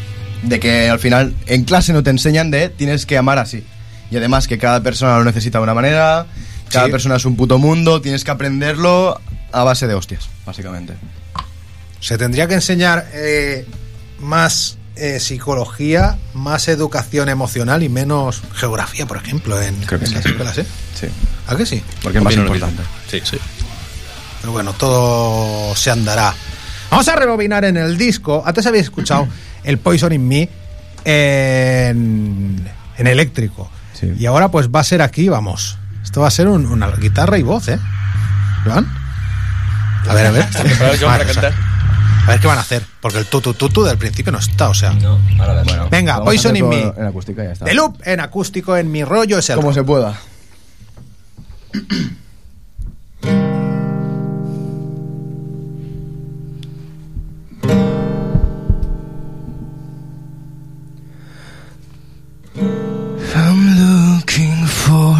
De 0.43 0.61
que 0.61 0.89
al 0.89 1.01
final 1.01 1.35
en 1.47 1.65
clase 1.65 1.93
no 1.93 2.03
te 2.03 2.11
enseñan 2.11 2.51
de 2.51 2.69
tienes 2.69 3.07
que 3.07 3.19
amar 3.19 3.39
así. 3.39 3.65
Y 4.11 4.17
además 4.17 4.47
que 4.47 4.59
cada 4.59 4.81
persona 4.83 5.19
lo 5.19 5.25
necesita 5.25 5.59
de 5.59 5.65
una 5.65 5.75
manera, 5.75 6.27
cada 6.71 6.87
Sí. 6.87 6.93
persona 6.93 7.17
es 7.17 7.25
un 7.25 7.37
puto 7.37 7.59
mundo, 7.59 8.01
tienes 8.01 8.23
que 8.25 8.31
aprenderlo 8.31 9.21
a 9.51 9.65
base 9.65 9.87
de 9.89 9.95
hostias, 9.95 10.29
básicamente. 10.47 10.95
Se 12.01 12.17
tendría 12.17 12.47
que 12.47 12.55
enseñar 12.55 13.07
eh, 13.13 13.67
más 14.21 14.79
eh, 14.97 15.21
psicología, 15.21 16.19
más 16.35 16.69
educación 16.69 17.29
emocional 17.29 17.83
y 17.83 17.89
menos 17.89 18.43
geografía, 18.55 19.07
por 19.07 19.17
ejemplo, 19.19 19.61
en, 19.61 19.75
en 19.83 20.07
sí. 20.07 20.15
las 20.15 20.27
escuelas, 20.27 20.59
¿eh? 20.59 20.67
Sí. 20.99 21.07
¿A 21.47 21.57
que 21.57 21.65
sí? 21.67 21.83
Porque 22.03 22.19
es 22.19 22.25
más 22.25 22.35
importante. 22.35 22.83
Sí, 23.11 23.21
sí. 23.25 23.39
Pero 24.41 24.53
bueno, 24.53 24.73
todo 24.73 25.75
se 25.77 25.91
andará. 25.91 26.35
Vamos 26.91 27.07
a 27.09 27.17
rebobinar 27.17 27.65
en 27.65 27.77
el 27.77 27.97
disco. 27.99 28.43
Antes 28.47 28.67
habéis 28.67 28.85
escuchado 28.85 29.29
el 29.65 29.79
Poison 29.79 30.13
in 30.13 30.27
Me 30.27 30.49
en, 31.05 32.69
en 32.97 33.07
eléctrico. 33.07 33.71
Sí. 33.95 34.13
Y 34.19 34.27
ahora 34.27 34.49
pues 34.51 34.69
va 34.69 34.81
a 34.81 34.85
ser 34.85 35.03
aquí, 35.03 35.29
vamos. 35.29 35.77
Esto 36.03 36.21
va 36.23 36.29
a 36.29 36.31
ser 36.31 36.49
un- 36.49 36.67
una 36.67 36.89
guitarra 36.93 37.39
y 37.39 37.43
voz, 37.43 37.69
¿eh? 37.69 37.79
¿Joan? 38.65 38.87
A 40.09 40.15
ver, 40.15 40.27
a 40.27 40.31
ver. 40.31 40.47
Preparados, 40.49 40.99
Joan, 41.01 41.13
Vale, 41.19 41.25
para 41.25 41.41
cantar. 41.43 41.68
A 42.29 42.33
ver 42.33 42.41
qué 42.41 42.47
van 42.47 42.59
a 42.59 42.61
hacer. 42.61 42.85
Porque 43.01 43.19
el 43.19 43.27
tutu 43.27 43.55
tutu 43.55 43.83
del 43.85 43.97
principio 43.99 44.31
no 44.33 44.39
está, 44.39 44.69
o 44.69 44.75
sea. 44.75 44.93
No, 44.93 45.19
ahora. 45.39 45.63
Bueno, 45.65 45.89
Venga, 45.91 46.23
Poison 46.23 46.55
in 46.57 46.69
Me. 46.69 46.83
En 46.97 47.07
acústica 47.07 47.43
y 47.43 47.47
ya 47.47 47.53
está. 47.53 47.65
The 47.65 47.75
Loop 47.75 48.01
en 48.05 48.21
acústico 48.21 48.77
en 48.77 48.91
mi 48.91 49.05
rollo 49.05 49.39
es 49.39 49.49
el 49.51 49.57
Como 49.57 49.69
rock. 49.69 49.75
se 49.77 49.85
pueda. 49.85 50.19
I'm 63.35 63.61
looking 63.83 64.67
for 64.67 65.15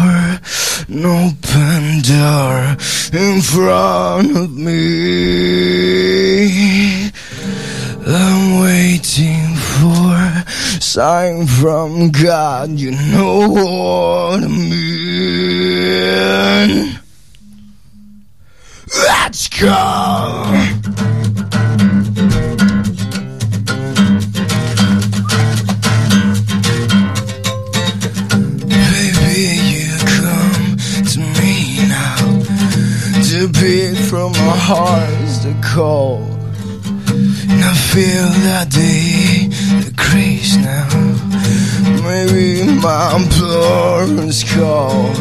an 0.87 1.05
open 1.05 2.01
door 2.01 2.75
in 3.13 3.41
front 3.41 4.35
of 4.35 4.51
me. 4.51 5.68
sign 10.89 11.45
from 11.45 12.09
God, 12.09 12.71
you 12.71 12.89
know 12.89 13.47
what 13.47 14.43
I 14.43 14.47
mean. 14.47 14.89
Let's 18.97 19.49
go! 19.49 20.55
to 33.29 33.47
beat 33.47 33.95
from 34.09 34.33
our 34.33 34.55
hearts 34.57 35.43
the 35.43 35.53
cold. 35.63 36.38
And 37.51 37.63
I 37.63 37.73
feel 37.73 38.29
that 38.47 38.69
they 38.69 39.47
the 39.83 39.91
now. 40.57 40.87
Maybe 42.03 42.63
my 42.79 43.15
imploring's 43.15 44.43
call. 44.43 45.11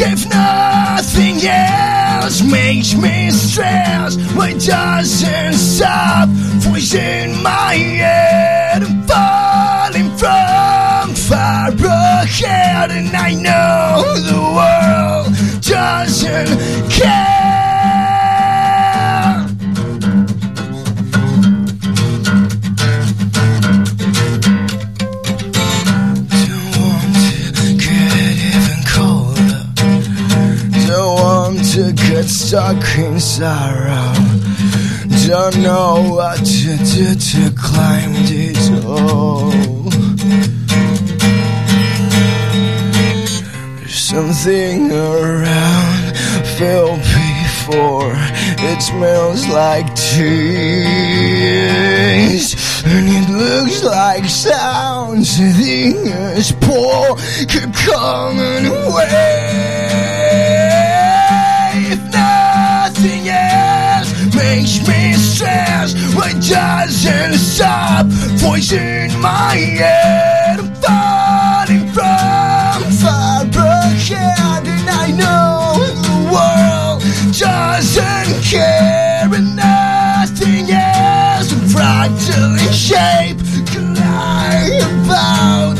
If 0.00 0.28
nothing 0.28 1.38
else 1.44 2.42
makes 2.42 2.94
me 2.94 3.30
stress, 3.30 4.16
why 4.34 4.52
doesn't 4.52 5.54
stop 5.54 6.28
voicing 6.62 7.42
my 7.42 7.74
head? 7.74 8.82
I'm 8.82 9.02
falling 9.08 10.16
from 10.16 11.14
far 11.14 11.72
ahead, 11.72 12.90
and 12.90 13.16
I 13.16 13.34
know 13.34 14.02
the 14.30 14.40
world 14.56 15.62
doesn't 15.62 16.90
care. 16.90 17.67
Stuck 32.48 32.80
in 32.96 33.20
sorrow. 33.20 34.14
Don't 35.26 35.56
know 35.60 36.02
what 36.16 36.38
to 36.38 36.76
do 36.78 37.14
to 37.14 37.50
climb 37.54 38.12
this 38.24 38.68
hole. 38.82 39.50
There's 43.76 43.98
something 43.98 44.90
around, 44.90 46.16
feel 46.56 46.96
before 46.96 48.14
it 48.16 48.80
smells 48.80 49.46
like 49.48 49.94
tears. 49.94 50.86
And 52.86 53.08
it 53.10 53.28
looks 53.28 53.82
like 53.84 54.24
sounds, 54.24 55.36
the 55.36 55.94
as 56.34 56.52
poor 56.52 57.14
could 57.46 57.74
come 57.74 58.38
and 58.38 58.68
away. 58.68 59.97
Stress, 65.88 66.14
but 66.14 66.34
doesn't 66.42 67.38
stop 67.38 68.06
voice 68.38 68.72
in 68.72 69.20
my 69.20 69.54
head. 69.56 70.60
I'm 70.60 70.74
falling 70.82 71.86
from 71.92 72.92
far 73.00 73.44
ahead, 73.44 74.66
and 74.66 74.88
I 74.90 75.10
know 75.10 75.76
the 76.08 76.18
world 76.32 77.02
doesn't 77.32 78.44
care, 78.44 79.28
and 79.32 79.56
nothing 79.56 80.70
else 80.70 81.52
fractal 81.72 82.58
in 82.58 82.72
shape 82.72 83.38
lie 84.00 84.80
about 84.82 85.77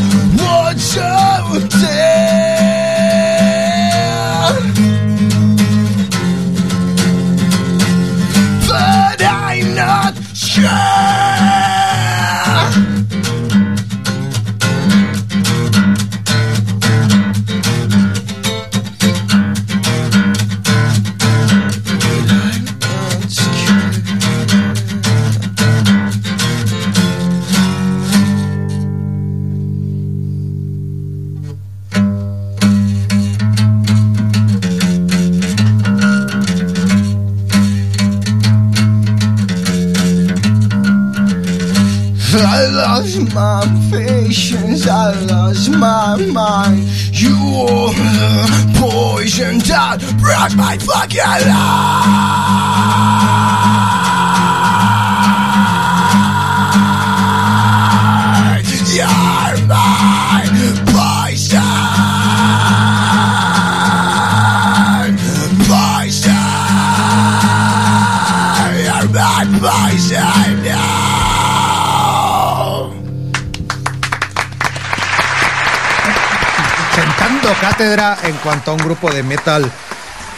cátedra 77.79 78.19
en 78.25 78.35
cuanto 78.39 78.73
a 78.73 78.75
un 78.75 78.81
grupo 78.81 79.09
de 79.09 79.23
metal, 79.23 79.71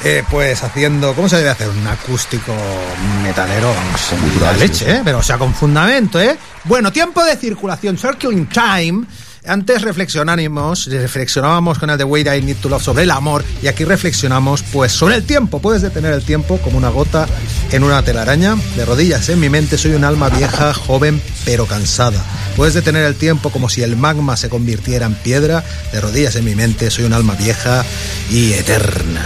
eh, 0.05 0.23
pues 0.31 0.63
haciendo. 0.63 1.15
¿Cómo 1.15 1.27
se 1.27 1.39
debe 1.39 1.49
hacer? 1.49 1.71
Un 1.71 1.87
acústico 1.87 2.55
metalero, 3.23 3.73
vamos, 3.73 4.41
la 4.43 4.53
leche, 4.53 4.97
¿eh? 4.97 5.01
Pero 5.03 5.19
o 5.19 5.23
sea, 5.23 5.39
con 5.39 5.55
fundamento, 5.55 6.21
¿eh? 6.21 6.37
Bueno, 6.65 6.93
tiempo 6.93 7.25
de 7.25 7.37
circulación, 7.37 7.97
circling 7.97 8.47
time. 8.47 9.07
Antes 9.47 9.83
reflexionamos, 9.83 10.87
reflexionábamos 10.87 11.79
con 11.79 11.89
el 11.89 11.97
The 11.97 12.05
Way 12.05 12.23
I 12.29 12.43
Need 12.43 12.57
to 12.59 12.69
Love 12.69 12.83
sobre 12.83 13.05
el 13.05 13.11
amor 13.11 13.43
y 13.63 13.69
aquí 13.69 13.85
reflexionamos 13.85 14.63
pues 14.65 14.93
sobre 14.93 15.15
el 15.17 15.25
tiempo. 15.25 15.61
Puedes 15.61 15.83
detener 15.83 16.13
el 16.13 16.23
tiempo 16.23 16.59
como 16.59 16.77
una 16.77 16.91
gota 16.91 17.27
en 17.73 17.83
una 17.83 18.03
telaraña. 18.03 18.57
De 18.77 18.85
rodillas 18.85 19.29
en 19.31 19.41
mi 19.41 19.49
mente 19.49 19.79
soy 19.79 19.93
un 19.93 20.05
alma 20.05 20.29
vieja, 20.29 20.75
joven 20.87 21.23
pero 21.45 21.67
cansada. 21.67 22.23
Puedes 22.55 22.75
detener 22.75 23.05
el 23.05 23.15
tiempo 23.15 23.51
como 23.51 23.69
si 23.69 23.83
el 23.83 23.97
magma 23.97 24.37
se 24.37 24.51
convirtiera 24.51 25.07
en 25.07 25.15
piedra. 25.15 25.65
De 25.93 26.01
rodillas 26.01 26.37
en 26.37 26.45
mi 26.45 26.55
mente 26.55 26.91
soy 26.91 27.05
un 27.05 27.15
alma 27.15 27.35
vieja 27.35 27.85
y 28.31 28.53
eterna. 28.53 29.25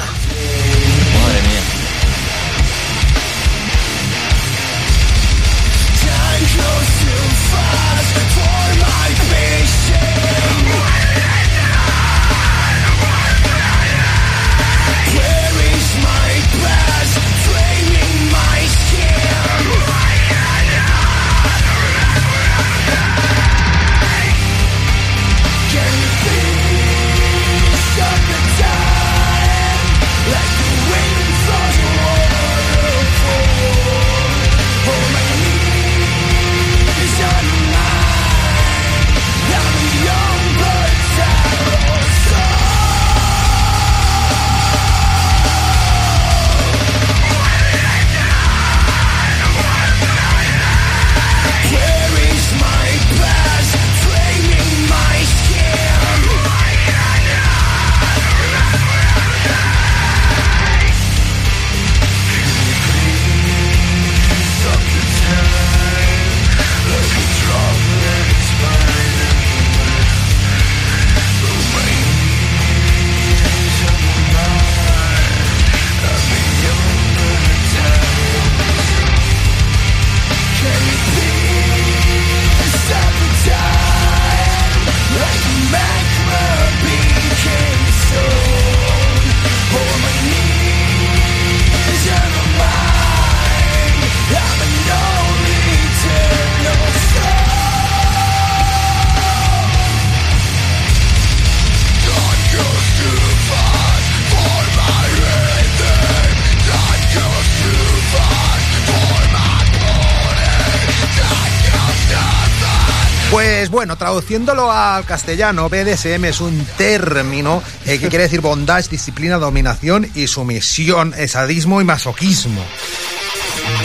Bueno, 113.94 114.12
traduciéndolo 114.12 114.72
al 114.72 115.04
castellano, 115.04 115.68
BDSM 115.68 116.24
es 116.24 116.40
un 116.40 116.66
término 116.76 117.62
eh, 117.86 117.98
que 118.00 118.08
quiere 118.08 118.24
decir 118.24 118.40
bondage, 118.40 118.88
disciplina, 118.88 119.36
dominación 119.38 120.10
y 120.16 120.26
sumisión, 120.26 121.14
sadismo 121.28 121.80
y 121.80 121.84
masoquismo. 121.84 122.60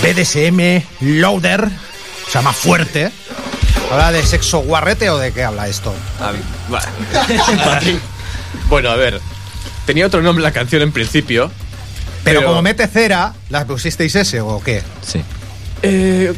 BDSM, 0.02 0.82
loader, 1.20 1.66
o 1.66 2.32
sea, 2.32 2.42
más 2.42 2.56
fuerte. 2.56 3.12
¿Habla 3.92 4.12
de 4.12 4.26
sexo 4.26 4.60
guarrete 4.60 5.10
o 5.12 5.18
de 5.20 5.32
qué 5.32 5.44
habla 5.44 5.68
esto? 5.68 5.94
A 6.20 6.32
mí- 6.32 6.40
va. 6.74 6.82
bueno, 8.70 8.90
a 8.90 8.96
ver. 8.96 9.22
Tenía 9.86 10.08
otro 10.08 10.22
nombre 10.24 10.44
la 10.44 10.52
canción 10.52 10.82
en 10.82 10.92
principio, 10.92 11.52
Pero, 12.24 12.44
como 12.46 12.62
mete 12.64 12.88
cera, 12.88 13.34
¿las 13.50 13.66
pusisteis 13.66 14.16
ese 14.16 14.42
o 14.42 14.60
qué? 14.64 14.82
Sí. 15.06 15.22
Eh, 15.82 16.34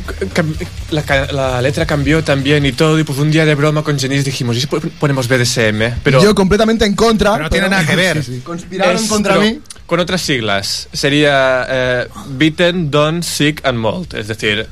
la, 0.91 1.61
letra 1.61 1.85
cambió 1.85 2.23
también 2.23 2.65
y 2.65 2.71
todo, 2.73 2.99
y 2.99 3.03
pues 3.03 3.17
un 3.19 3.31
día 3.31 3.45
de 3.45 3.55
broma 3.55 3.83
con 3.83 3.97
Janice 3.99 4.23
dijimos, 4.23 4.55
¿y 4.57 4.61
si 4.61 4.67
ponemos 4.67 5.27
BDSM? 5.27 5.99
Pero 6.03 6.21
Yo 6.21 6.35
completamente 6.35 6.85
en 6.85 6.95
contra. 6.95 7.31
Pero 7.33 7.43
no 7.45 7.49
tiene 7.49 7.69
nada 7.69 7.85
que 7.85 7.95
ver. 7.95 8.23
Sí, 8.23 8.35
sí. 8.35 8.41
Conspiraron 8.41 8.95
es- 8.97 9.09
contra 9.09 9.33
pero 9.35 9.45
mí. 9.45 9.59
Con 9.85 9.99
otras 9.99 10.21
siglas. 10.21 10.87
Sería 10.93 11.65
eh, 11.69 12.07
beaten, 12.29 12.89
done, 12.91 13.23
sick 13.23 13.65
and 13.65 13.77
mauled. 13.77 14.13
Es 14.15 14.27
decir, 14.27 14.67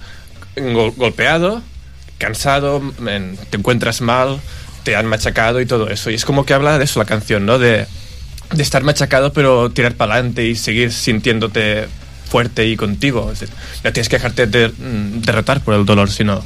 gol- 0.56 0.94
golpeado, 0.96 1.62
cansado, 2.18 2.82
en- 3.08 3.38
te 3.50 3.58
encuentras 3.58 4.02
mal, 4.02 4.40
te 4.84 4.96
han 4.96 5.08
machacado 5.08 5.60
y 5.62 5.66
todo 5.66 5.90
eso. 5.90 6.10
Y 6.10 6.16
es 6.16 6.26
como 6.26 6.46
que 6.46 6.54
habla 6.54 6.78
de 6.78 6.86
eso 6.86 7.00
la 7.00 7.06
canción, 7.06 7.46
¿no? 7.46 7.60
De, 7.60 7.86
de 8.52 8.64
estar 8.64 8.84
machacado 8.84 9.34
pero 9.34 9.70
tirar 9.72 9.96
para 9.96 10.14
adelante 10.14 10.46
y 10.46 10.56
seguir 10.56 10.92
sintiéndote 10.94 11.88
fuerte 12.30 12.66
y 12.68 12.76
contigo. 12.78 13.32
Es 13.32 13.40
decir, 13.40 13.56
no 13.84 13.92
tienes 13.94 14.08
que 14.10 14.16
dejarte 14.18 14.48
de- 14.48 14.70
mm, 14.70 15.22
derrotar 15.22 15.62
por 15.62 15.74
el 15.74 15.86
dolor, 15.86 16.10
sino 16.10 16.44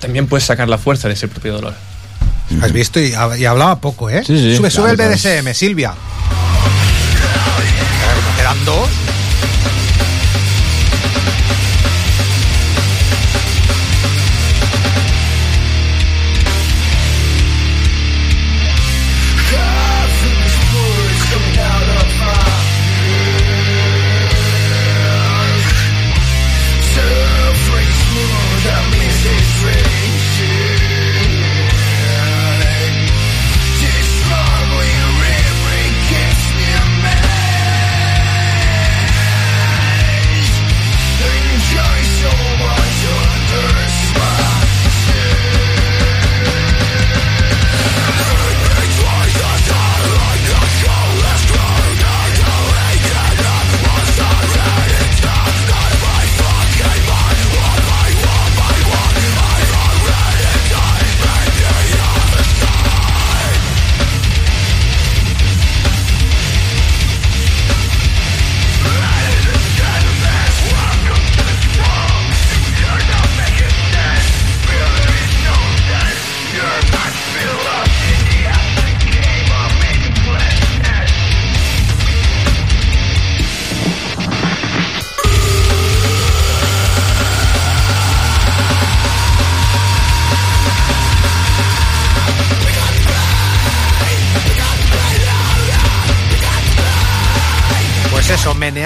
también 0.00 0.26
puedes 0.26 0.44
sacar 0.44 0.68
la 0.68 0.78
fuerza 0.78 1.08
de 1.08 1.14
ese 1.14 1.26
propio 1.28 1.54
dolor. 1.54 1.74
¿Has 2.62 2.72
visto? 2.72 3.00
Y, 3.00 3.12
y 3.38 3.44
hablaba 3.44 3.80
poco, 3.80 4.08
¿eh? 4.08 4.22
Sí, 4.24 4.38
sí, 4.38 4.56
sube, 4.56 4.70
sube 4.70 4.90
el 4.90 4.96
claro, 4.96 5.12
BDSM, 5.14 5.52
Silvia. 5.54 5.90
A 5.90 5.94
ver, 7.58 8.14
¿cómo 8.24 8.36
quedan 8.36 8.64
dos? 8.64 8.88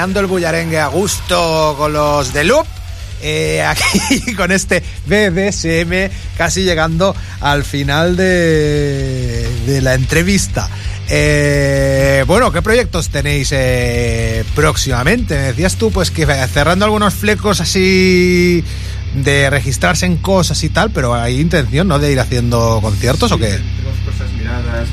Meneando 0.00 0.20
el 0.20 0.28
bullarengue 0.28 0.78
a 0.80 0.86
gusto 0.86 1.74
con 1.76 1.92
los 1.92 2.32
de 2.32 2.44
Loop. 2.44 2.66
eh, 3.20 3.62
aquí 3.62 4.32
con 4.36 4.50
este 4.50 4.82
BDSM 5.04 6.10
casi 6.38 6.62
llegando 6.62 7.14
al 7.42 7.64
final 7.64 8.16
de, 8.16 9.46
de 9.66 9.82
la 9.82 9.92
entrevista. 9.92 10.70
Eh, 11.10 12.24
bueno, 12.26 12.50
¿qué 12.50 12.62
proyectos 12.62 13.10
tenéis 13.10 13.50
eh, 13.52 14.42
próximamente? 14.54 15.34
Me 15.34 15.42
decías 15.48 15.76
tú, 15.76 15.90
pues 15.90 16.10
que 16.10 16.24
cerrando 16.24 16.86
algunos 16.86 17.12
flecos 17.12 17.60
así 17.60 18.64
de 19.16 19.50
registrarse 19.50 20.06
en 20.06 20.16
cosas 20.16 20.64
y 20.64 20.70
tal, 20.70 20.92
pero 20.92 21.14
hay 21.14 21.40
intención, 21.40 21.88
¿no? 21.88 21.98
De 21.98 22.10
ir 22.10 22.20
haciendo 22.20 22.78
conciertos 22.80 23.32
o 23.32 23.38
qué? 23.38 23.58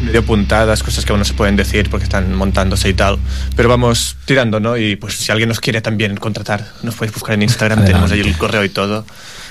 Medio 0.01 0.25
puntadas, 0.25 0.83
cosas 0.83 1.05
que 1.05 1.11
aún 1.11 1.19
no 1.19 1.25
se 1.25 1.33
pueden 1.33 1.55
decir 1.55 1.89
porque 1.89 2.03
están 2.05 2.33
montándose 2.33 2.89
y 2.89 2.93
tal. 2.93 3.17
Pero 3.55 3.69
vamos 3.69 4.15
tirando, 4.25 4.59
¿no? 4.59 4.77
Y 4.77 4.95
pues 4.95 5.15
si 5.15 5.31
alguien 5.31 5.49
nos 5.49 5.59
quiere 5.59 5.81
también 5.81 6.17
contratar, 6.17 6.65
nos 6.83 6.95
podéis 6.95 7.13
buscar 7.13 7.35
en 7.35 7.43
Instagram, 7.43 7.85
tenemos 7.85 8.11
ahí 8.11 8.19
el 8.21 8.37
correo 8.37 8.63
y 8.63 8.69
todo. 8.69 9.05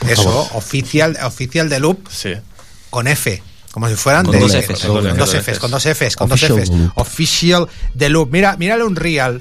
Eso, 0.09 0.49
oficial, 0.55 1.17
oficial 1.25 1.69
de 1.69 1.81
Loop 1.81 2.09
Sí. 2.11 2.35
con 2.91 3.07
F. 3.09 3.43
Como 3.73 3.89
si 3.89 3.95
fueran 3.95 4.25
Con 4.25 4.33
de- 4.35 4.41
dos 4.41 4.55
Fs. 4.55 4.85
Con 4.87 5.17
dos 5.17 5.35
Fs, 5.35 5.59
con 5.59 5.71
dos 5.71 5.85
Fs, 5.87 6.17
con 6.17 6.29
dos 6.31 6.41
Fs. 6.43 6.71
de 6.71 6.77
Loop. 6.77 6.93
Official 6.95 7.67
de 7.95 8.09
Loop. 8.09 8.31
Mira, 8.33 8.57
mírale 8.57 8.85
un 8.85 8.97
real. 8.97 9.41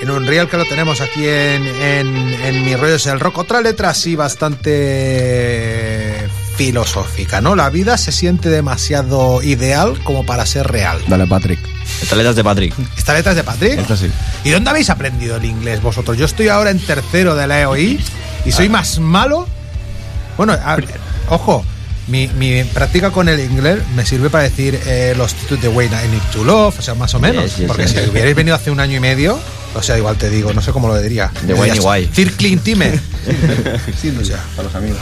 En 0.00 0.10
un 0.10 0.26
real 0.26 0.48
que 0.48 0.56
lo 0.56 0.64
tenemos 0.64 1.00
aquí 1.00 1.24
en, 1.26 1.64
en, 1.66 2.34
en 2.44 2.64
Mi 2.64 2.74
Rollo 2.76 2.94
es 2.96 3.06
el 3.06 3.18
Rock. 3.20 3.38
Otra 3.38 3.60
letra 3.60 3.90
así 3.90 4.14
bastante 4.16 4.70
filosófica, 6.66 7.40
¿no? 7.40 7.56
La 7.56 7.70
vida 7.70 7.96
se 7.98 8.12
siente 8.12 8.48
demasiado 8.48 9.42
ideal 9.42 9.98
como 10.04 10.24
para 10.24 10.46
ser 10.46 10.68
real. 10.68 11.00
Dale, 11.08 11.26
Patrick. 11.26 11.58
Esta 12.00 12.14
letra 12.14 12.30
es 12.30 12.36
de 12.36 12.44
Patrick. 12.44 12.74
¿Esta 12.96 13.14
letra 13.14 13.32
es 13.32 13.36
de 13.36 13.42
Patrick? 13.44 13.78
Esta 13.78 13.96
sí. 13.96 14.08
¿Y 14.44 14.50
dónde 14.50 14.70
habéis 14.70 14.88
aprendido 14.88 15.36
el 15.36 15.44
inglés 15.44 15.82
vosotros? 15.82 16.16
Yo 16.16 16.24
estoy 16.24 16.48
ahora 16.48 16.70
en 16.70 16.78
tercero 16.78 17.34
de 17.34 17.46
la 17.48 17.60
EOI 17.62 18.00
y 18.44 18.52
soy 18.52 18.68
más 18.68 19.00
malo. 19.00 19.48
Bueno, 20.36 20.52
a- 20.52 20.76
ojo, 21.28 21.64
mi, 22.08 22.28
mi 22.28 22.64
práctica 22.64 23.10
con 23.10 23.28
el 23.28 23.40
inglés 23.40 23.78
me 23.94 24.04
sirve 24.04 24.30
para 24.30 24.44
decir 24.44 24.78
eh, 24.86 25.14
los 25.16 25.34
títulos 25.34 25.62
de 25.62 25.68
Wayne 25.68 25.96
I 26.04 26.08
Need 26.08 26.22
to 26.32 26.44
Love, 26.44 26.78
o 26.78 26.82
sea, 26.82 26.94
más 26.94 27.14
o 27.14 27.20
menos. 27.20 27.44
Yes, 27.44 27.56
yes, 27.58 27.66
porque 27.68 27.82
yes. 27.84 27.92
si 27.92 28.10
hubierais 28.10 28.34
venido 28.34 28.56
hace 28.56 28.70
un 28.70 28.80
año 28.80 28.96
y 28.96 29.00
medio, 29.00 29.38
o 29.74 29.82
sea, 29.82 29.96
igual 29.98 30.16
te 30.16 30.30
digo, 30.30 30.52
no 30.52 30.62
sé 30.62 30.72
cómo 30.72 30.88
lo 30.88 31.00
diría. 31.00 31.30
De 31.46 31.54
Wayne 31.54 31.76
y 31.76 31.80
Guay. 31.80 32.10
Circling 32.12 32.58
Time. 32.60 32.98
Sí, 34.00 34.16
o 34.20 34.24
sea, 34.24 34.42
a 34.58 34.62
los 34.62 34.74
amigos. 34.74 34.98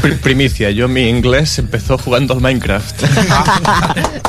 Pri- 0.00 0.14
primicia, 0.14 0.70
yo 0.70 0.88
mi 0.88 1.08
inglés 1.08 1.58
empezó 1.58 1.98
jugando 1.98 2.32
al 2.34 2.40
Minecraft. 2.40 3.02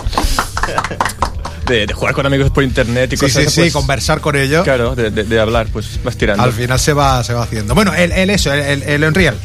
de, 1.68 1.86
de 1.88 1.94
jugar 1.94 2.14
con 2.14 2.26
amigos 2.26 2.50
por 2.52 2.64
internet 2.64 3.12
y 3.14 3.18
Sí, 3.18 3.26
cosas 3.26 3.44
sí, 3.46 3.50
sí, 3.50 3.60
pues, 3.62 3.74
conversar 3.74 4.22
con 4.22 4.36
ellos. 4.36 4.64
Claro, 4.64 4.96
de, 4.96 5.10
de- 5.12 5.24
de 5.24 5.40
hablar, 5.40 5.68
pues 5.72 6.00
vas 6.04 6.16
tirando. 6.18 6.44
Al 6.44 6.54
final 6.54 6.80
se 6.80 6.94
va, 6.94 7.24
se 7.24 7.34
va 7.34 7.44
haciendo. 7.44 7.76
Bueno, 7.76 7.94
el, 7.94 8.12
el 8.12 8.30
eso, 8.30 8.54
el, 8.54 8.60
el, 8.60 8.84
el 8.84 9.04
Unreal. 9.04 9.36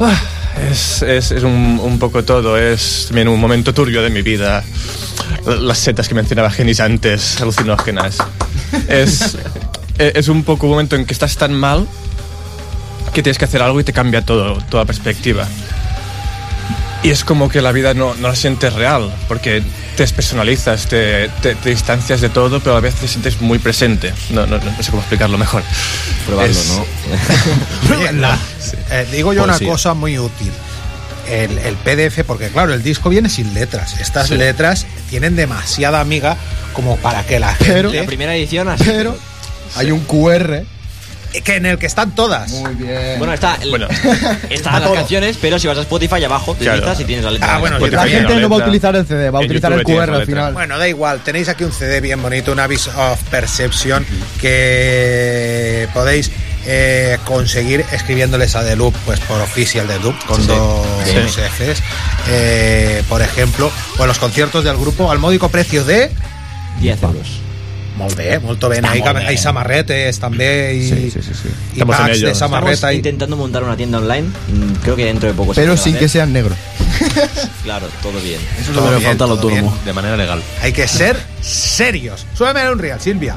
Ah, 0.00 0.14
Es, 0.70 1.02
es, 1.02 1.42
un 1.42 1.98
poco 1.98 2.24
todo, 2.24 2.56
es 2.56 3.06
también 3.08 3.28
un 3.28 3.38
momento 3.38 3.74
turbio 3.74 4.02
de 4.02 4.10
mi 4.10 4.22
vida. 4.22 4.64
Las 5.46 5.78
setas 5.78 6.08
que 6.08 6.14
mencionaba 6.14 6.50
Genis 6.50 6.80
antes, 6.80 7.40
alucinógenas. 7.40 8.18
Es, 8.88 9.36
e, 9.98 10.12
es 10.14 10.28
un 10.28 10.44
poco 10.44 10.66
un 10.66 10.72
momento 10.72 10.96
en 10.96 11.04
que 11.04 11.12
estás 11.12 11.36
tan 11.36 11.52
mal 11.52 11.86
que 13.12 13.22
tienes 13.22 13.38
que 13.38 13.44
hacer 13.44 13.62
algo 13.62 13.80
y 13.80 13.84
te 13.84 13.92
cambia 13.92 14.22
todo, 14.22 14.58
toda 14.70 14.84
perspectiva. 14.84 15.46
Y 17.02 17.10
es 17.10 17.24
como 17.24 17.48
que 17.48 17.62
la 17.62 17.72
vida 17.72 17.94
no, 17.94 18.14
no 18.14 18.28
la 18.28 18.36
sientes 18.36 18.72
real, 18.72 19.14
porque 19.28 19.62
te 19.96 20.02
despersonalizas, 20.04 20.86
te, 20.86 21.28
te, 21.42 21.54
te 21.54 21.70
distancias 21.70 22.20
de 22.20 22.28
todo, 22.28 22.60
pero 22.60 22.76
a 22.76 22.80
vez 22.80 22.94
te 22.94 23.08
sientes 23.08 23.40
muy 23.40 23.58
presente. 23.58 24.12
No, 24.30 24.46
no, 24.46 24.58
no 24.58 24.82
sé 24.82 24.90
cómo 24.90 25.02
explicarlo 25.02 25.38
mejor. 25.38 25.62
Probarlo, 26.26 26.50
Es- 26.52 26.68
¿no? 26.68 26.84
Oye, 27.96 28.12
la- 28.12 28.38
eh, 28.90 29.06
digo 29.10 29.32
yo 29.32 29.44
una 29.44 29.58
cosa 29.58 29.94
muy 29.94 30.18
útil. 30.18 30.52
El, 31.28 31.58
el 31.58 31.74
PDF, 31.76 32.22
porque 32.24 32.48
claro, 32.50 32.72
el 32.72 32.82
disco 32.84 33.08
viene 33.08 33.28
sin 33.28 33.52
letras. 33.52 33.98
Estas 34.00 34.30
letras 34.30 34.86
tienen 35.10 35.34
demasiada 35.34 36.00
amiga 36.00 36.36
como 36.72 36.96
para 36.98 37.24
que 37.26 37.40
la 37.40 37.56
Pero- 37.58 37.90
gente... 37.90 38.00
La 38.02 38.06
primera 38.06 38.36
edición 38.36 38.68
así. 38.68 38.84
Pero 38.84 39.16
hay 39.74 39.90
un 39.90 40.00
QR. 40.00 40.62
Que 41.42 41.56
en 41.56 41.66
el 41.66 41.78
que 41.78 41.86
están 41.86 42.14
todas. 42.14 42.50
Muy 42.52 42.74
bien. 42.74 43.18
Bueno, 43.18 43.32
está, 43.32 43.58
Bueno. 43.70 43.88
están 44.50 44.80
las 44.82 44.90
canciones, 44.92 45.38
pero 45.40 45.58
si 45.58 45.66
vas 45.66 45.78
a 45.78 45.82
Spotify 45.82 46.24
abajo, 46.24 46.54
te 46.54 46.64
Claro. 46.64 46.92
y 46.98 47.04
tienes 47.04 47.24
la 47.24 47.30
letra. 47.32 47.54
Ah, 47.56 47.58
bueno, 47.58 47.78
la 47.78 47.88
tiene 48.04 48.20
gente 48.20 48.34
la 48.34 48.40
no 48.40 48.48
va 48.48 48.56
a 48.56 48.60
utilizar 48.60 48.96
el 48.96 49.06
CD, 49.06 49.30
va 49.30 49.38
a 49.38 49.42
utilizar 49.42 49.70
YouTube 49.72 49.90
el 49.92 49.96
QR 50.06 50.10
la 50.12 50.16
al 50.18 50.26
final. 50.26 50.52
Bueno, 50.54 50.78
da 50.78 50.88
igual, 50.88 51.20
tenéis 51.20 51.48
aquí 51.48 51.64
un 51.64 51.72
CD 51.72 52.00
bien 52.00 52.20
bonito, 52.22 52.52
un 52.52 52.60
Abyss 52.60 52.88
of 52.88 53.22
Perception, 53.30 54.04
que 54.40 55.88
podéis 55.94 56.30
eh, 56.66 57.18
conseguir 57.24 57.84
escribiéndoles 57.92 58.56
a 58.56 58.64
The 58.64 58.76
Loop, 58.76 58.94
pues 59.04 59.20
por 59.20 59.40
Official 59.40 59.86
The 59.86 59.98
Loop, 60.00 60.16
con 60.26 60.40
sí. 60.40 60.48
dos 60.48 60.86
Sí. 61.04 61.40
Fs. 61.40 61.82
Eh, 62.28 63.02
por 63.08 63.22
ejemplo, 63.22 63.70
o 63.98 64.02
en 64.02 64.08
los 64.08 64.18
conciertos 64.18 64.64
del 64.64 64.76
grupo 64.76 65.10
al 65.10 65.18
módico 65.18 65.48
precio 65.48 65.84
de 65.84 66.10
10 66.80 67.02
euros. 67.02 67.40
Molt 67.96 68.14
bé, 68.14 68.38
molto 68.40 68.68
bé. 68.68 68.76
Està 68.82 68.90
Hay, 68.90 69.00
molt 69.00 69.16
bé. 69.16 69.26
hay 69.26 69.38
samarretes 69.38 70.18
també 70.20 70.74
y, 70.74 70.88
Sí, 70.88 71.10
sí, 71.10 71.22
sí, 71.22 71.32
sí. 71.34 71.48
y 71.76 71.84
packs 71.84 72.20
de 72.20 72.34
samarreta. 72.34 72.72
Estamos 72.74 72.94
y- 72.94 72.96
intentando 72.98 73.36
montar 73.36 73.62
una 73.64 73.76
tienda 73.76 73.98
online. 73.98 74.28
mm, 74.28 74.72
Creo 74.82 74.96
que 74.96 75.06
dentro 75.06 75.28
de 75.28 75.34
poco 75.34 75.54
se 75.54 75.60
Pero 75.62 75.76
sin 75.78 75.92
que 75.94 76.04
hacer. 76.04 76.10
sea 76.10 76.26
negro. 76.26 76.54
Claro, 77.64 77.86
todo 78.02 78.20
bien. 78.20 78.40
Eso 78.60 78.70
es 78.70 78.76
lo 78.76 78.84
que 78.84 78.90
le 78.96 79.00
falta 79.00 79.24
al 79.24 79.30
todo 79.30 79.48
bien. 79.48 79.60
autónomo. 79.64 79.84
De 79.84 79.92
manera 79.92 80.16
legal. 80.16 80.42
Hay 80.62 80.72
que 80.72 80.86
ser 80.86 81.16
serios. 81.40 82.26
Súbeme 82.34 82.62
el 82.62 82.68
Unreal, 82.72 83.00
Silvia. 83.00 83.34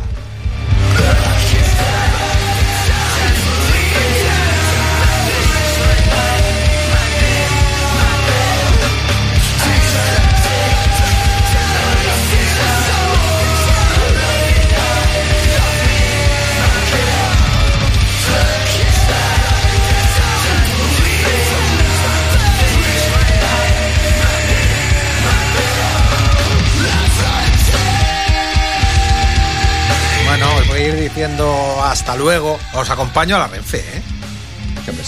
Diciendo 31.20 31.84
hasta 31.84 32.16
luego. 32.16 32.58
Os 32.74 32.90
acompaño 32.90 33.36
a 33.36 33.40
la 33.40 33.48
Renfe, 33.48 33.80
¿eh? 33.80 34.02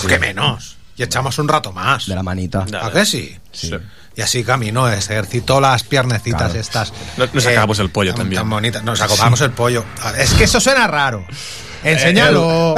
Que 0.09 0.20
menos. 0.20 0.76
Y 0.97 1.03
echamos 1.03 1.39
un 1.39 1.47
rato 1.47 1.72
más. 1.72 2.05
De 2.05 2.16
la 2.16 2.22
manita. 2.22 2.66
¿A 2.82 2.91
qué 2.91 3.05
sí? 3.05 3.34
Sí. 3.53 3.72
Y 4.18 4.22
así 4.22 4.43
camino, 4.43 4.89
ejercitó 4.89 5.62
las 5.62 5.84
piernecitas 5.84 6.41
Claro. 6.51 6.59
estas. 6.59 6.93
No- 7.16 7.28
nos 7.32 7.43
sacamos 7.43 7.80
el 7.80 7.89
pollo 7.91 8.12
tan- 8.12 8.24
también. 8.24 8.41
Tan 8.41 8.49
bonitas. 8.49 8.84
Nos 8.84 8.99
sacamos 8.99 9.39
el 9.39 9.51
pollo. 9.51 9.86
Es 10.18 10.34
que 10.34 10.43
eso 10.43 10.59
suena 10.59 10.86
raro. 10.86 11.26
Enséñalo. 11.84 12.76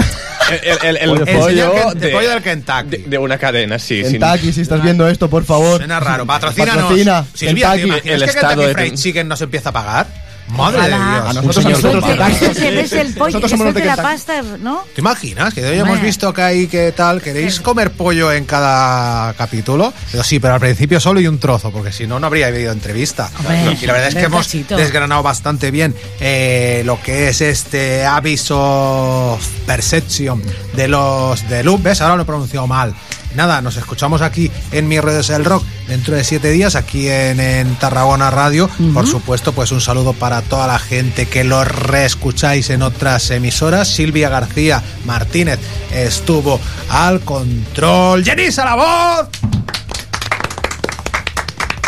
El, 0.51 0.59
el- 0.83 0.97
el- 0.97 0.97
el 1.27 1.35
pollo, 1.37 1.73
de, 1.95 2.09
pollo 2.09 2.29
del 2.29 2.43
Kentucky. 2.43 2.89
de, 2.89 2.97
de 3.07 3.17
una 3.17 3.37
cadena, 3.39 3.79
sí. 3.79 4.03
sin- 4.03 4.19
Kentucky, 4.19 4.53
si 4.53 4.61
estás 4.61 4.83
viendo 4.83 5.07
esto, 5.07 5.27
por 5.29 5.43
favor. 5.43 5.77
Suena 5.77 5.99
raro. 5.99 6.25
Patrocínanos. 6.27 6.83
Patrocina. 6.83 7.25
Silvia, 7.33 7.71
¿te 7.71 7.77
Kentucky. 7.77 7.87
imaginas 7.87 8.05
El 8.05 8.19
que 8.23 8.29
estado 8.29 8.47
Kentucky 8.49 8.67
de 8.67 8.73
Fried 8.73 8.93
Chicken 8.95 9.27
nos 9.27 9.41
empieza 9.41 9.69
a 9.69 9.71
pagar? 9.71 10.07
Madre 10.49 10.77
Ojalá. 10.79 10.97
de 10.97 11.03
Dios. 11.03 11.29
A 11.29 11.33
nosotros, 11.33 11.65
a 11.65 11.69
nosotros. 11.69 12.59
Ves 12.59 12.91
el 12.93 13.13
pollo, 13.13 13.25
Nosotros 13.27 13.51
somos 13.51 13.65
los 13.67 13.75
de 13.75 13.85
la 13.85 13.95
pasta, 13.95 14.41
¿no? 14.59 14.83
¿Te 14.93 15.01
imaginas? 15.01 15.53
Que 15.53 15.65
hoy 15.65 15.79
hemos 15.79 16.01
visto 16.01 16.33
que 16.33 16.41
hay 16.41 16.67
que 16.67 16.91
tal, 16.91 17.21
queréis 17.21 17.59
comer 17.59 17.91
pollo 17.91 18.31
en 18.31 18.45
cada 18.45 19.33
capítulo. 19.33 19.93
Pero 20.11 20.23
sí, 20.23 20.39
pero 20.39 20.55
al 20.55 20.59
principio 20.59 20.99
solo 20.99 21.19
y 21.19 21.27
un 21.27 21.39
trozo, 21.39 21.71
porque 21.71 21.91
si 21.91 22.07
no, 22.07 22.19
no 22.19 22.27
habría 22.27 22.47
habido 22.47 22.71
entrevista. 22.71 23.29
Hombre, 23.39 23.77
y 23.81 23.85
la 23.85 23.93
verdad 23.93 24.09
es 24.09 24.15
que 24.15 24.23
hemos 24.23 24.51
desgranado 24.69 25.23
bastante 25.23 25.71
bien 25.71 25.95
eh, 26.19 26.83
lo 26.85 27.01
que 27.01 27.29
es 27.29 27.41
este 27.41 28.05
aviso 28.05 29.37
perception 29.65 30.41
de 30.75 30.87
los 30.87 31.47
de 31.49 31.63
Loop. 31.63 31.83
¿Ves? 31.83 32.01
Ahora 32.01 32.15
lo 32.15 32.23
he 32.23 32.25
pronunciado 32.25 32.67
mal. 32.67 32.93
Nada, 33.35 33.61
nos 33.61 33.77
escuchamos 33.77 34.21
aquí 34.21 34.51
en 34.71 34.87
Mi 34.87 34.99
Redes 34.99 35.29
el 35.29 35.43
Rock 35.43 35.63
dentro 35.87 36.15
de 36.15 36.23
siete 36.23 36.51
días, 36.51 36.75
aquí 36.75 37.09
en, 37.09 37.39
en 37.39 37.75
Tarragona 37.75 38.29
Radio. 38.29 38.69
Por 38.93 39.07
supuesto, 39.07 39.53
pues 39.53 39.71
un 39.71 39.81
saludo 39.81 40.13
para 40.13 40.41
toda 40.41 40.67
la 40.67 40.79
gente 40.79 41.27
que 41.27 41.43
lo 41.43 41.63
reescucháis 41.63 42.69
en 42.69 42.83
otras 42.83 43.31
emisoras. 43.31 43.87
Silvia 43.87 44.29
García 44.29 44.83
Martínez 45.05 45.59
estuvo 45.91 46.59
al 46.89 47.21
control. 47.21 48.23
¡Jenisa 48.23 48.65
la 48.65 48.75
voz! 48.75 49.27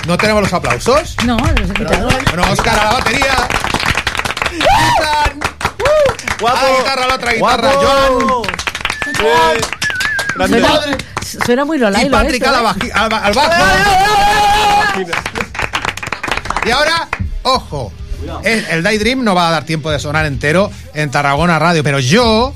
¿No 0.08 0.18
tenemos 0.18 0.43
los 0.43 0.54
aplausos? 0.54 1.16
No, 1.26 1.38
los 1.38 1.70
he 1.70 1.74
quitado. 1.74 2.08
Bueno, 2.08 2.43
Oscar 2.52 2.80
a 2.80 2.84
la 2.84 2.91
batería. 2.93 3.48
Ethan. 4.52 5.39
¡Guapo! 6.39 6.58
A 6.58 6.64
la 6.64 6.78
guitarra, 6.78 7.08
la 7.08 7.16
otra 7.16 7.32
guitarra, 7.34 7.74
¡Guapo! 7.74 8.43
Joan. 9.18 9.86
Suena, 10.48 10.80
suena 11.45 11.65
muy 11.65 11.78
Y 11.78 11.80
Lolailo 11.82 12.11
Patrick 12.17 12.43
esto, 12.43 12.55
a 12.55 12.61
la 12.61 12.69
¿eh? 12.71 12.91
al, 12.93 13.09
ba- 13.09 13.17
al 13.19 13.34
bajo. 13.34 13.51
Y 16.65 16.71
ahora, 16.71 17.07
ojo. 17.43 17.91
El, 18.43 18.65
el 18.65 18.82
Daydream 18.84 19.23
no 19.23 19.36
va 19.36 19.49
a 19.49 19.51
dar 19.51 19.65
tiempo 19.65 19.91
de 19.91 19.99
sonar 19.99 20.26
entero 20.26 20.71
en 20.95 21.11
Tarragona 21.11 21.59
Radio, 21.59 21.84
pero 21.84 21.99
yo 21.99 22.53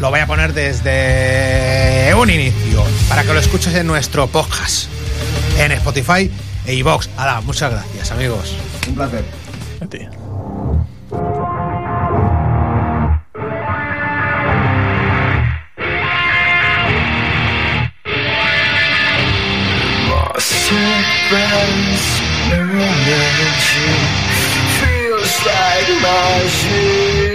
lo 0.00 0.10
voy 0.10 0.18
a 0.20 0.26
poner 0.26 0.52
desde 0.52 2.12
un 2.16 2.28
inicio 2.28 2.84
para 3.08 3.22
que 3.22 3.32
lo 3.32 3.38
escuches 3.38 3.72
en 3.76 3.86
nuestro 3.86 4.26
podcast, 4.26 4.88
en 5.60 5.70
Spotify 5.72 6.28
e 6.66 6.74
iVox. 6.74 7.08
Hala, 7.16 7.40
muchas 7.42 7.70
gracias, 7.70 8.10
amigos. 8.10 8.56
Un 8.88 8.94
placer. 8.96 9.24
A 9.80 9.86
ti. 9.86 9.98
friends 21.28 22.20
feels 24.78 25.46
like 25.46 25.88
magic. 26.02 27.33